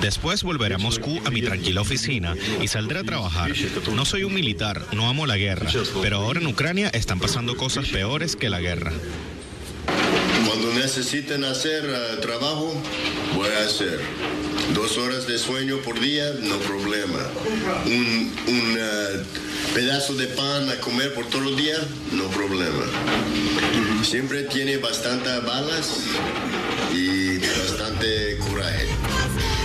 Después 0.00 0.42
volveré 0.42 0.76
a 0.76 0.78
Moscú 0.78 1.20
a 1.24 1.30
mi 1.30 1.42
tranquila 1.42 1.82
oficina 1.82 2.34
y 2.60 2.68
saldré 2.68 3.00
a 3.00 3.04
trabajar. 3.04 3.52
No 3.94 4.04
soy 4.04 4.24
un 4.24 4.34
militar, 4.34 4.82
no 4.92 5.08
amo 5.08 5.26
la 5.26 5.36
guerra, 5.36 5.70
pero 6.00 6.16
ahora 6.16 6.40
en 6.40 6.46
Ucrania 6.46 6.88
están 6.88 7.20
pasando 7.20 7.56
cosas 7.56 7.88
peores 7.88 8.34
que 8.34 8.48
la 8.48 8.60
guerra. 8.60 8.92
Cuando 10.46 10.72
necesiten 10.74 11.44
hacer 11.44 11.84
eh, 11.84 12.16
trabajo, 12.20 12.74
voy 13.34 13.48
a 13.48 13.64
hacer. 13.64 14.00
Dos 14.74 14.96
horas 14.98 15.26
de 15.26 15.38
sueño 15.38 15.78
por 15.78 15.98
día, 16.00 16.32
no 16.40 16.56
problema. 16.58 17.18
Un, 17.86 18.32
un, 18.48 18.76
eh, 18.78 19.22
pedazo 19.74 20.14
de 20.14 20.26
pan 20.28 20.68
a 20.70 20.76
comer 20.80 21.14
por 21.14 21.26
todo 21.26 21.48
el 21.48 21.56
día, 21.56 21.78
no 22.12 22.28
problema. 22.28 22.84
Siempre 24.02 24.42
tiene 24.44 24.78
bastante 24.78 25.28
balas 25.40 26.00
y 26.92 27.38
bastante 27.38 28.38
coraje. 28.38 29.01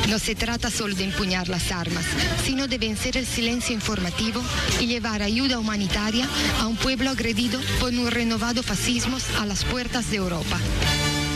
No 0.09 0.19
se 0.19 0.35
trata 0.35 0.69
solo 0.69 0.95
de 0.95 1.03
empuñar 1.03 1.49
las 1.49 1.69
armas, 1.69 2.05
sino 2.43 2.67
de 2.67 2.77
vencer 2.77 3.17
el 3.17 3.25
silencio 3.25 3.75
informativo 3.75 4.41
y 4.79 4.87
llevar 4.87 5.21
ayuda 5.21 5.59
humanitaria 5.59 6.25
a 6.61 6.67
un 6.67 6.77
pueblo 6.77 7.09
agredido 7.09 7.59
por 7.81 7.89
un 7.89 8.09
renovado 8.09 8.63
fascismo 8.63 9.17
a 9.37 9.45
las 9.45 9.65
puertas 9.65 10.09
de 10.09 10.17
Europa. 10.17 10.57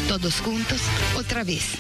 Todos 0.08 0.40
juntos, 0.40 0.82
otra 1.18 1.44
vez. 1.44 1.78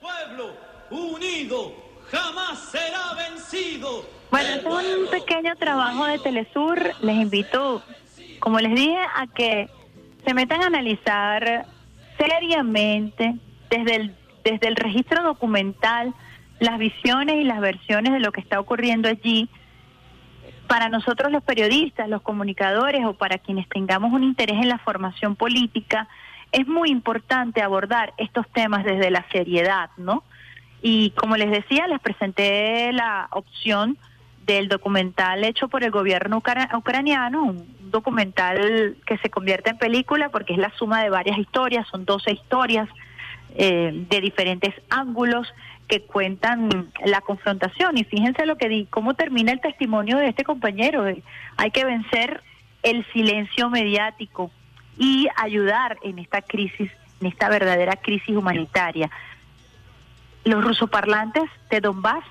pueblo 0.00 0.56
unido 0.90 1.72
jamás 2.10 2.68
será 2.72 3.14
vencido. 3.14 4.04
Bueno, 4.32 4.48
este 4.48 4.68
es 4.68 4.98
un 4.98 5.10
pequeño 5.10 5.54
trabajo 5.56 6.04
de 6.06 6.18
Telesur. 6.18 6.80
Les 7.00 7.16
invito, 7.16 7.80
como 8.40 8.58
les 8.58 8.74
dije, 8.74 8.98
a 8.98 9.28
que 9.28 9.68
se 10.26 10.34
metan 10.34 10.62
a 10.62 10.66
analizar 10.66 11.64
seriamente 12.18 13.36
desde 13.70 13.94
el, 13.94 14.16
desde 14.44 14.68
el 14.68 14.76
registro 14.76 15.22
documental 15.22 16.14
las 16.60 16.78
visiones 16.78 17.36
y 17.36 17.44
las 17.44 17.60
versiones 17.60 18.12
de 18.12 18.20
lo 18.20 18.32
que 18.32 18.40
está 18.40 18.58
ocurriendo 18.58 19.08
allí. 19.08 19.48
Para 20.66 20.88
nosotros 20.88 21.32
los 21.32 21.42
periodistas, 21.42 22.08
los 22.08 22.22
comunicadores 22.22 23.04
o 23.06 23.14
para 23.14 23.38
quienes 23.38 23.68
tengamos 23.68 24.12
un 24.12 24.24
interés 24.24 24.56
en 24.60 24.68
la 24.68 24.78
formación 24.78 25.34
política, 25.36 26.08
es 26.52 26.66
muy 26.66 26.90
importante 26.90 27.62
abordar 27.62 28.12
estos 28.18 28.46
temas 28.50 28.84
desde 28.84 29.10
la 29.10 29.24
seriedad, 29.30 29.90
¿no? 29.96 30.24
Y 30.82 31.10
como 31.10 31.36
les 31.36 31.50
decía, 31.50 31.86
les 31.86 32.00
presenté 32.00 32.92
la 32.92 33.28
opción 33.32 33.98
del 34.46 34.68
documental 34.68 35.44
hecho 35.44 35.68
por 35.68 35.84
el 35.84 35.90
gobierno 35.90 36.38
ucra- 36.38 36.70
ucraniano, 36.76 37.44
un 37.44 37.66
documental 37.90 38.96
que 39.06 39.18
se 39.18 39.28
convierte 39.30 39.70
en 39.70 39.78
película 39.78 40.30
porque 40.30 40.54
es 40.54 40.58
la 40.58 40.70
suma 40.78 41.02
de 41.02 41.10
varias 41.10 41.38
historias, 41.38 41.86
son 41.88 42.04
12 42.04 42.32
historias 42.32 42.88
eh, 43.54 43.90
de 44.08 44.20
diferentes 44.20 44.74
ángulos 44.90 45.48
que 45.86 46.02
cuentan 46.02 46.92
la 47.04 47.20
confrontación. 47.22 47.96
Y 47.96 48.04
fíjense 48.04 48.46
lo 48.46 48.56
que 48.56 48.68
di, 48.68 48.86
cómo 48.86 49.14
termina 49.14 49.52
el 49.52 49.60
testimonio 49.60 50.18
de 50.18 50.28
este 50.28 50.44
compañero. 50.44 51.06
Eh, 51.06 51.22
Hay 51.56 51.70
que 51.70 51.84
vencer 51.84 52.42
el 52.82 53.04
silencio 53.12 53.70
mediático 53.70 54.50
y 54.98 55.28
ayudar 55.36 55.98
en 56.02 56.18
esta 56.18 56.42
crisis, 56.42 56.90
en 57.20 57.26
esta 57.28 57.48
verdadera 57.48 57.96
crisis 57.96 58.36
humanitaria. 58.36 59.10
Los 60.44 60.62
rusoparlantes 60.64 61.44
de 61.70 61.80
Donbass 61.80 62.24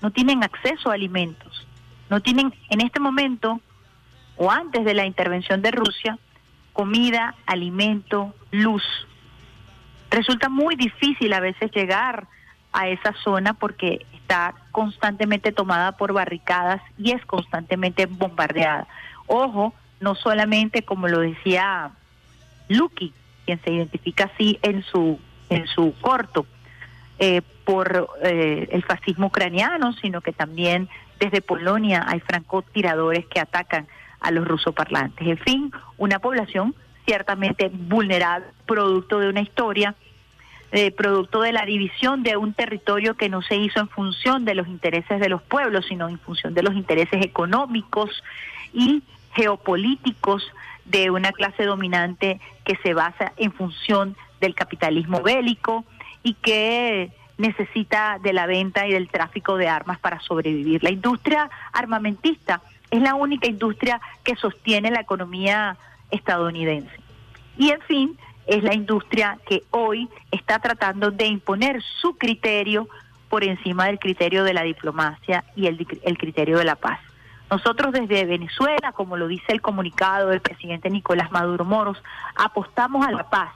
no 0.00 0.10
tienen 0.10 0.42
acceso 0.44 0.90
a 0.90 0.94
alimentos, 0.94 1.66
no 2.08 2.20
tienen 2.20 2.54
en 2.70 2.80
este 2.80 3.00
momento 3.00 3.60
o 4.36 4.50
antes 4.50 4.84
de 4.84 4.94
la 4.94 5.04
intervención 5.04 5.62
de 5.62 5.72
Rusia 5.72 6.18
comida, 6.72 7.34
alimento, 7.46 8.34
luz. 8.52 8.84
Resulta 10.10 10.48
muy 10.48 10.76
difícil 10.76 11.32
a 11.32 11.40
veces 11.40 11.70
llegar 11.72 12.26
a 12.72 12.88
esa 12.88 13.12
zona 13.24 13.54
porque 13.54 14.06
está 14.12 14.54
constantemente 14.72 15.52
tomada 15.52 15.92
por 15.92 16.12
barricadas 16.12 16.82
y 16.96 17.12
es 17.12 17.24
constantemente 17.26 18.06
bombardeada. 18.06 18.86
Ojo, 19.26 19.74
no 20.00 20.14
solamente 20.14 20.82
como 20.82 21.08
lo 21.08 21.20
decía 21.20 21.90
Lucky, 22.68 23.12
quien 23.44 23.60
se 23.62 23.72
identifica 23.72 24.30
así 24.32 24.58
en 24.62 24.82
su 24.82 25.18
en 25.50 25.66
su 25.66 25.94
corto 26.00 26.46
eh, 27.18 27.40
por 27.64 28.08
eh, 28.22 28.68
el 28.70 28.84
fascismo 28.84 29.28
ucraniano, 29.28 29.92
sino 29.94 30.20
que 30.20 30.32
también 30.32 30.88
desde 31.18 31.40
Polonia 31.40 32.04
hay 32.06 32.20
francotiradores 32.20 33.26
que 33.26 33.40
atacan 33.40 33.88
a 34.20 34.30
los 34.30 34.46
rusoparlantes. 34.46 35.26
En 35.26 35.38
fin, 35.38 35.72
una 35.96 36.18
población 36.18 36.74
ciertamente 37.08 37.70
vulnerable, 37.72 38.46
producto 38.66 39.18
de 39.18 39.30
una 39.30 39.40
historia 39.40 39.94
eh, 40.70 40.90
producto 40.90 41.40
de 41.40 41.52
la 41.52 41.64
división 41.64 42.22
de 42.22 42.36
un 42.36 42.52
territorio 42.52 43.14
que 43.14 43.30
no 43.30 43.40
se 43.40 43.56
hizo 43.56 43.80
en 43.80 43.88
función 43.88 44.44
de 44.44 44.54
los 44.54 44.68
intereses 44.68 45.18
de 45.18 45.30
los 45.30 45.40
pueblos, 45.40 45.86
sino 45.88 46.10
en 46.10 46.18
función 46.18 46.52
de 46.52 46.62
los 46.62 46.74
intereses 46.74 47.24
económicos 47.24 48.10
y 48.74 49.02
geopolíticos 49.32 50.46
de 50.84 51.10
una 51.10 51.32
clase 51.32 51.64
dominante 51.64 52.38
que 52.64 52.76
se 52.82 52.92
basa 52.92 53.32
en 53.38 53.50
función 53.52 54.14
del 54.42 54.54
capitalismo 54.54 55.22
bélico 55.22 55.86
y 56.22 56.34
que 56.34 57.12
necesita 57.38 58.18
de 58.22 58.34
la 58.34 58.44
venta 58.44 58.86
y 58.86 58.92
del 58.92 59.08
tráfico 59.08 59.56
de 59.56 59.68
armas 59.68 59.98
para 59.98 60.20
sobrevivir. 60.20 60.84
La 60.84 60.90
industria 60.90 61.48
armamentista 61.72 62.60
es 62.90 63.00
la 63.00 63.14
única 63.14 63.48
industria 63.48 64.02
que 64.22 64.36
sostiene 64.36 64.90
la 64.90 65.00
economía 65.00 65.78
estadounidense. 66.10 66.90
Y 67.56 67.70
en 67.70 67.80
fin, 67.82 68.18
es 68.46 68.62
la 68.62 68.74
industria 68.74 69.38
que 69.46 69.62
hoy 69.70 70.08
está 70.30 70.58
tratando 70.58 71.10
de 71.10 71.26
imponer 71.26 71.82
su 72.00 72.16
criterio 72.16 72.88
por 73.28 73.44
encima 73.44 73.86
del 73.86 73.98
criterio 73.98 74.42
de 74.42 74.54
la 74.54 74.62
diplomacia 74.62 75.44
y 75.54 75.66
el, 75.66 75.86
el 76.02 76.18
criterio 76.18 76.58
de 76.58 76.64
la 76.64 76.76
paz. 76.76 76.98
Nosotros 77.50 77.92
desde 77.92 78.24
Venezuela, 78.24 78.92
como 78.92 79.16
lo 79.16 79.26
dice 79.26 79.44
el 79.48 79.62
comunicado 79.62 80.28
del 80.28 80.40
presidente 80.40 80.90
Nicolás 80.90 81.30
Maduro 81.30 81.64
Moros, 81.64 82.02
apostamos 82.36 83.06
a 83.06 83.10
la 83.10 83.28
paz, 83.28 83.52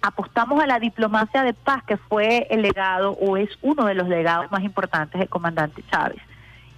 apostamos 0.00 0.62
a 0.62 0.66
la 0.66 0.78
diplomacia 0.78 1.42
de 1.42 1.54
paz, 1.54 1.82
que 1.84 1.96
fue 1.96 2.46
el 2.50 2.62
legado 2.62 3.12
o 3.12 3.36
es 3.36 3.50
uno 3.62 3.84
de 3.84 3.94
los 3.94 4.08
legados 4.08 4.50
más 4.50 4.62
importantes 4.62 5.18
del 5.18 5.28
comandante 5.28 5.82
Chávez 5.90 6.20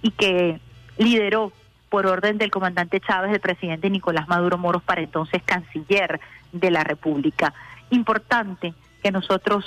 y 0.01 0.11
que 0.11 0.59
lideró 0.97 1.53
por 1.91 2.07
orden 2.07 2.37
del 2.37 2.51
comandante 2.51 3.01
Chávez 3.01 3.33
el 3.33 3.41
presidente 3.41 3.89
Nicolás 3.89 4.29
Maduro 4.29 4.57
Moros 4.57 4.81
para 4.81 5.01
entonces 5.01 5.43
canciller 5.43 6.21
de 6.53 6.71
la 6.71 6.85
República. 6.85 7.53
Importante 7.89 8.73
que 9.03 9.11
nosotros 9.11 9.65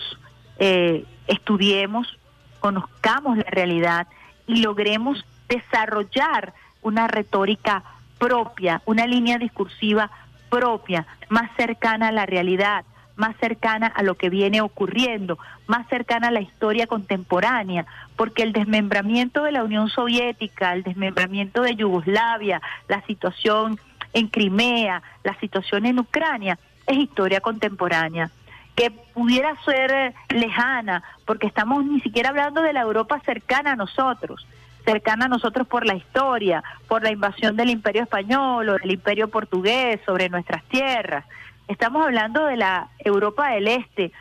eh, 0.59 1.05
estudiemos, 1.27 2.19
conozcamos 2.61 3.37
la 3.37 3.45
realidad 3.45 4.07
y 4.47 4.63
logremos 4.63 5.23
desarrollar 5.51 6.55
una 6.81 7.09
retórica 7.09 7.85
propia, 8.19 8.81
una 8.87 9.07
línea 9.07 9.37
discursiva 9.37 10.11
propia, 10.49 11.07
más 11.29 11.51
cercana 11.59 12.09
a 12.09 12.13
la 12.13 12.25
realidad, 12.25 12.87
más 13.17 13.37
cercana 13.37 13.87
a 13.87 14.03
lo 14.03 14.17
que 14.17 14.29
viene 14.29 14.61
ocurriendo, 14.61 15.39
más 15.67 15.89
cercana 15.89 16.29
a 16.29 16.33
la 16.33 16.41
historia 16.41 16.87
contemporánea, 16.87 17.87
porque 18.17 18.43
el 18.43 18.53
desmembramiento 18.53 19.43
de 19.45 19.53
la 19.53 19.65
Unión 19.65 19.89
Soviética, 19.89 20.73
el 20.73 20.83
desmembramiento 20.83 21.63
de 21.63 21.77
Yugoslavia, 21.77 22.61
la 22.89 23.03
situación 23.03 23.79
en 24.13 24.29
Crimea, 24.29 25.03
la 25.23 25.39
situación 25.41 25.87
en 25.87 25.99
Ucrania, 25.99 26.59
es 26.87 26.97
historia 26.99 27.41
contemporánea 27.41 28.31
que 28.75 28.91
pudiera 28.91 29.55
ser 29.65 30.15
lejana, 30.31 31.03
porque 31.25 31.47
estamos 31.47 31.85
ni 31.85 32.01
siquiera 32.01 32.31
hablando 32.31 32.61
de 32.61 32.73
la 32.73 32.81
Europa 32.81 33.21
cercana 33.25 33.73
a 33.73 33.77
nosotros, 33.77 34.47
cercana 34.85 35.27
a 35.27 35.29
nosotros 35.29 35.67
por 35.67 35.87
la 35.87 35.95
historia, 35.95 36.63
por 36.89 37.03
la 37.03 37.13
invasión 37.13 37.57
del 37.57 37.71
Imperio 37.71 38.03
Español 38.03 38.69
o 38.69 38.73
del 38.75 38.91
Imperio 38.91 39.29
Portugués 39.29 40.01
sobre 40.05 40.29
nuestras 40.29 40.65
tierras. 40.65 41.25
Estamos 41.69 42.05
hablando 42.05 42.47
de 42.47 42.57
la 42.57 42.89
Europa 42.99 43.49
del 43.51 43.69
Este, 43.69 44.13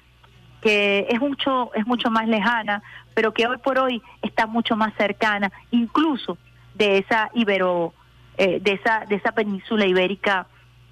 que 0.61 1.07
es 1.09 1.19
mucho 1.19 1.73
es 1.75 1.85
mucho 1.85 2.09
más 2.09 2.27
lejana, 2.27 2.81
pero 3.13 3.33
que 3.33 3.47
hoy 3.47 3.57
por 3.57 3.77
hoy 3.77 4.01
está 4.21 4.47
mucho 4.47 4.75
más 4.75 4.93
cercana, 4.95 5.51
incluso 5.71 6.37
de 6.73 6.99
esa 6.99 7.29
ibero 7.33 7.93
eh, 8.37 8.59
de 8.61 8.73
esa 8.73 9.05
de 9.07 9.15
esa 9.15 9.33
península 9.33 9.85
ibérica 9.85 10.47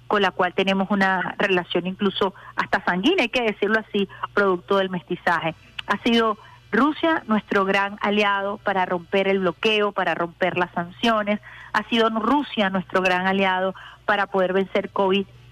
con 0.06 0.20
la 0.20 0.30
cual 0.30 0.52
tenemos 0.52 0.90
una 0.90 1.34
relación 1.38 1.86
incluso 1.86 2.34
hasta 2.54 2.84
sanguínea, 2.84 3.22
hay 3.22 3.28
que 3.30 3.42
decirlo 3.42 3.80
así, 3.80 4.08
producto 4.34 4.76
del 4.76 4.90
mestizaje. 4.90 5.54
Ha 5.86 5.96
sido 6.02 6.36
Rusia, 6.70 7.22
nuestro 7.26 7.64
gran 7.64 7.98
aliado 8.02 8.58
para 8.58 8.84
romper 8.84 9.26
el 9.26 9.38
bloqueo, 9.38 9.92
para 9.92 10.14
romper 10.14 10.58
las 10.58 10.70
sanciones. 10.72 11.40
Ha 11.72 11.82
sido 11.88 12.10
Rusia 12.10 12.70
nuestro 12.70 13.00
gran 13.00 13.26
aliado 13.26 13.74
para 14.04 14.26
poder 14.26 14.52
vencer 14.52 14.90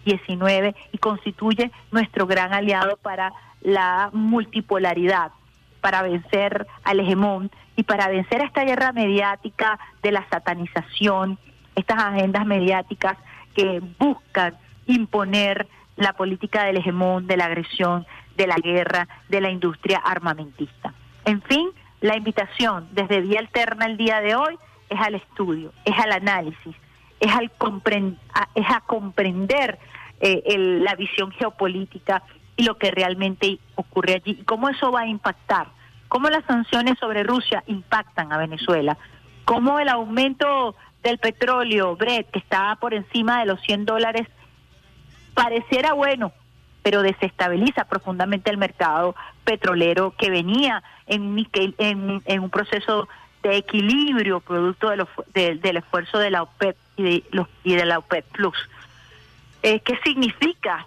COVID-19 0.04 0.74
y 0.92 0.98
constituye 0.98 1.70
nuestro 1.90 2.26
gran 2.26 2.52
aliado 2.52 2.96
para 2.96 3.32
la 3.60 4.10
multipolaridad, 4.12 5.32
para 5.80 6.02
vencer 6.02 6.66
al 6.84 7.00
hegemón 7.00 7.50
y 7.76 7.82
para 7.82 8.08
vencer 8.08 8.42
a 8.42 8.46
esta 8.46 8.64
guerra 8.64 8.92
mediática 8.92 9.78
de 10.02 10.12
la 10.12 10.26
satanización, 10.30 11.38
estas 11.74 12.02
agendas 12.02 12.46
mediáticas 12.46 13.16
que 13.54 13.82
buscan 13.98 14.56
imponer 14.86 15.66
la 15.96 16.12
política 16.14 16.64
del 16.64 16.78
hegemón, 16.78 17.26
de 17.26 17.36
la 17.36 17.46
agresión, 17.46 18.06
de 18.36 18.46
la 18.46 18.56
guerra, 18.56 19.06
de 19.28 19.40
la 19.40 19.50
industria 19.50 19.98
armamentista. 19.98 20.94
En 21.24 21.42
fin, 21.42 21.68
la 22.00 22.16
invitación 22.16 22.88
desde 22.92 23.20
Vía 23.20 23.40
Alterna 23.40 23.86
el 23.86 23.96
día 23.96 24.20
de 24.20 24.34
hoy 24.34 24.58
es 24.88 24.98
al 25.00 25.14
estudio, 25.14 25.72
es 25.84 25.98
al 25.98 26.12
análisis, 26.12 26.74
es, 27.20 27.32
al 27.32 27.52
a, 28.34 28.48
es 28.54 28.66
a 28.70 28.80
comprender 28.80 29.78
eh, 30.20 30.56
la 30.58 30.94
visión 30.94 31.30
geopolítica 31.32 32.22
y 32.56 32.64
lo 32.64 32.76
que 32.76 32.90
realmente 32.90 33.58
ocurre 33.74 34.14
allí 34.14 34.36
y 34.40 34.44
cómo 34.44 34.68
eso 34.68 34.92
va 34.92 35.00
a 35.00 35.06
impactar, 35.06 35.68
cómo 36.08 36.28
las 36.28 36.44
sanciones 36.44 36.98
sobre 36.98 37.22
Rusia 37.22 37.64
impactan 37.66 38.32
a 38.32 38.38
Venezuela, 38.38 38.98
cómo 39.44 39.80
el 39.80 39.88
aumento 39.88 40.76
del 41.02 41.18
petróleo, 41.18 41.96
Brett, 41.96 42.30
que 42.30 42.38
está 42.38 42.76
por 42.76 42.92
encima 42.92 43.40
de 43.40 43.46
los 43.46 43.60
100 43.62 43.86
dólares, 43.86 44.28
pareciera 45.34 45.94
bueno, 45.94 46.32
pero 46.82 47.02
desestabiliza 47.02 47.84
profundamente 47.84 48.50
el 48.50 48.58
mercado 48.58 49.14
petrolero 49.44 50.14
que 50.16 50.30
venía 50.30 50.82
en, 51.06 51.46
en, 51.78 52.40
un 52.40 52.50
proceso 52.50 53.08
de 53.42 53.56
equilibrio 53.56 54.40
producto 54.40 54.90
de 54.90 55.56
del 55.56 55.76
esfuerzo 55.78 56.18
de 56.18 56.30
la 56.30 56.42
OPEP 56.42 56.76
y 56.96 57.02
de, 57.02 57.24
los, 57.30 57.48
y 57.64 57.74
de 57.74 57.86
la 57.86 57.98
OPEP 57.98 58.26
Plus. 58.32 58.56
Eh, 59.62 59.80
¿Qué 59.80 59.98
significa 60.04 60.86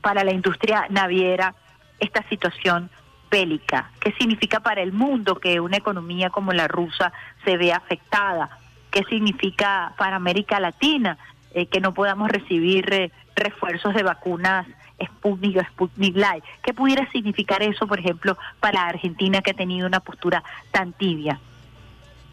para 0.00 0.24
la 0.24 0.32
industria 0.32 0.86
naviera 0.90 1.54
esta 1.98 2.22
situación 2.28 2.90
bélica? 3.30 3.90
¿Qué 4.00 4.12
significa 4.12 4.60
para 4.60 4.82
el 4.82 4.92
mundo 4.92 5.36
que 5.36 5.60
una 5.60 5.76
economía 5.76 6.30
como 6.30 6.52
la 6.52 6.68
rusa 6.68 7.12
se 7.44 7.56
vea 7.56 7.76
afectada? 7.76 8.50
¿Qué 8.90 9.04
significa 9.04 9.94
para 9.98 10.16
América 10.16 10.60
Latina 10.60 11.18
eh, 11.54 11.66
que 11.66 11.80
no 11.80 11.94
podamos 11.94 12.28
recibir 12.30 12.92
eh, 12.92 13.10
refuerzos 13.34 13.94
de 13.94 14.02
vacunas 14.02 14.66
Sputnik 15.04 15.56
o 15.56 15.64
Sputnik 15.64 16.16
Light. 16.16 16.44
¿Qué 16.62 16.74
pudiera 16.74 17.08
significar 17.10 17.62
eso, 17.62 17.86
por 17.86 18.00
ejemplo, 18.00 18.36
para 18.60 18.86
Argentina 18.86 19.42
que 19.42 19.52
ha 19.52 19.54
tenido 19.54 19.86
una 19.86 20.00
postura 20.00 20.42
tan 20.70 20.92
tibia? 20.92 21.40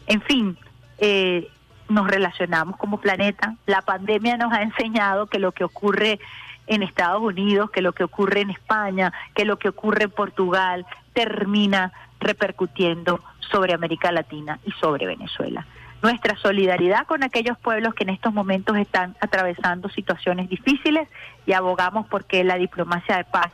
En 0.06 0.20
fin, 0.22 0.56
eh, 0.98 1.48
nos 1.88 2.08
relacionamos 2.08 2.76
como 2.76 3.00
planeta. 3.00 3.56
La 3.66 3.82
pandemia 3.82 4.36
nos 4.36 4.52
ha 4.52 4.62
enseñado 4.62 5.26
que 5.26 5.38
lo 5.38 5.52
que 5.52 5.64
ocurre 5.64 6.18
en 6.66 6.82
Estados 6.82 7.22
Unidos, 7.22 7.70
que 7.70 7.82
lo 7.82 7.92
que 7.92 8.04
ocurre 8.04 8.40
en 8.40 8.50
España, 8.50 9.12
que 9.34 9.44
lo 9.44 9.58
que 9.58 9.68
ocurre 9.68 10.04
en 10.04 10.10
Portugal, 10.10 10.86
termina 11.12 11.92
repercutiendo 12.18 13.20
sobre 13.50 13.74
América 13.74 14.10
Latina 14.10 14.58
y 14.64 14.72
sobre 14.72 15.06
Venezuela 15.06 15.66
nuestra 16.02 16.36
solidaridad 16.36 17.06
con 17.06 17.22
aquellos 17.24 17.58
pueblos 17.58 17.94
que 17.94 18.04
en 18.04 18.10
estos 18.10 18.32
momentos 18.32 18.76
están 18.76 19.16
atravesando 19.20 19.88
situaciones 19.88 20.48
difíciles 20.48 21.08
y 21.46 21.52
abogamos 21.52 22.06
porque 22.06 22.44
la 22.44 22.56
diplomacia 22.56 23.16
de 23.16 23.24
paz, 23.24 23.50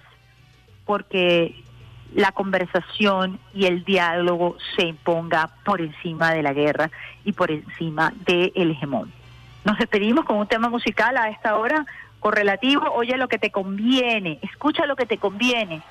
porque 0.84 1.61
la 2.14 2.32
conversación 2.32 3.39
y 3.55 3.66
el 3.66 3.84
diálogo 3.84 4.56
se 4.76 4.86
imponga 4.86 5.51
por 5.64 5.80
encima 5.80 6.32
de 6.32 6.43
la 6.43 6.52
guerra 6.52 6.90
y 7.24 7.32
por 7.32 7.51
encima 7.51 8.12
del 8.26 8.70
hegemón. 8.70 9.12
Nos 9.64 9.78
despedimos 9.78 10.24
con 10.24 10.36
un 10.36 10.47
tema 10.47 10.68
musical 10.68 11.16
a 11.16 11.28
esta 11.28 11.56
hora 11.56 11.86
correlativo, 12.20 12.90
oye 12.94 13.16
lo 13.16 13.28
que 13.28 13.39
te 13.39 13.51
conviene, 13.51 14.39
escucha 14.43 14.86
lo 14.86 14.97
que 14.97 15.06
te 15.06 15.18
conviene, 15.18 15.82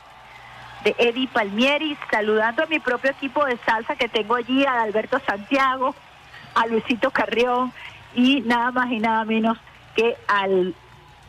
de 0.84 0.96
Eddie 0.98 1.28
Palmieri, 1.28 1.96
saludando 2.10 2.64
a 2.64 2.66
mi 2.66 2.80
propio 2.80 3.12
equipo 3.12 3.46
de 3.46 3.58
salsa 3.58 3.96
que 3.96 4.10
tengo 4.10 4.36
allí, 4.36 4.66
a 4.66 4.82
Alberto 4.82 5.20
Santiago, 5.26 5.94
a 6.56 6.66
Luisito 6.68 7.12
Carrión 7.12 7.72
y 8.16 8.42
nada 8.42 8.72
más 8.72 8.92
y 8.92 9.00
nada 9.00 9.24
menos 9.26 9.58
que 9.96 10.16
al 10.28 10.74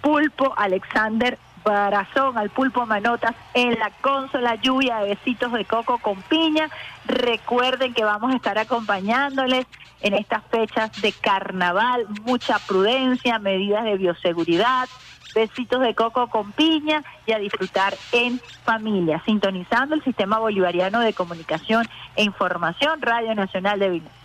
pulpo 0.00 0.54
Alexander 0.56 1.38
Barazón, 1.64 2.36
al 2.38 2.50
pulpo 2.50 2.86
Manotas 2.86 3.34
en 3.54 3.78
la 3.78 3.90
consola 4.00 4.56
lluvia 4.56 4.98
de 4.98 5.10
besitos 5.10 5.52
de 5.52 5.64
coco 5.64 5.98
con 5.98 6.20
piña. 6.22 6.68
Recuerden 7.04 7.94
que 7.94 8.04
vamos 8.04 8.32
a 8.32 8.36
estar 8.36 8.58
acompañándoles 8.58 9.66
en 10.00 10.14
estas 10.14 10.42
fechas 10.50 10.90
de 11.00 11.12
carnaval, 11.12 12.06
mucha 12.22 12.58
prudencia, 12.58 13.38
medidas 13.38 13.84
de 13.84 13.96
bioseguridad, 13.96 14.88
besitos 15.34 15.80
de 15.80 15.94
coco 15.94 16.28
con 16.28 16.52
piña 16.52 17.02
y 17.26 17.32
a 17.32 17.38
disfrutar 17.38 17.94
en 18.12 18.40
familia, 18.64 19.22
sintonizando 19.24 19.94
el 19.94 20.04
sistema 20.04 20.38
bolivariano 20.38 21.00
de 21.00 21.12
comunicación 21.12 21.86
e 22.16 22.24
información 22.24 23.00
Radio 23.00 23.34
Nacional 23.34 23.78
de 23.78 23.88
Venezuela. 23.88 24.22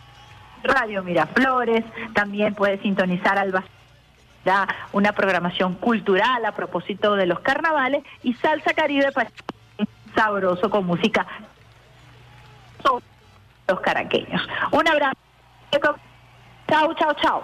Radio 0.63 1.03
Miraflores, 1.03 1.85
también 2.13 2.55
puede 2.55 2.81
sintonizar 2.81 3.37
Una 4.93 5.11
programación 5.13 5.75
cultural 5.75 6.45
a 6.45 6.53
propósito 6.53 7.15
de 7.15 7.25
los 7.25 7.39
carnavales 7.39 8.03
y 8.23 8.33
Salsa 8.35 8.73
Caribe 8.73 9.11
para 9.11 9.29
sabroso 10.15 10.69
con 10.69 10.85
música 10.85 11.25
los 13.67 13.79
caraqueños. 13.81 14.47
Un 14.71 14.87
abrazo. 14.87 15.17
Chao, 16.67 16.93
chao, 16.95 17.13
chao. 17.21 17.43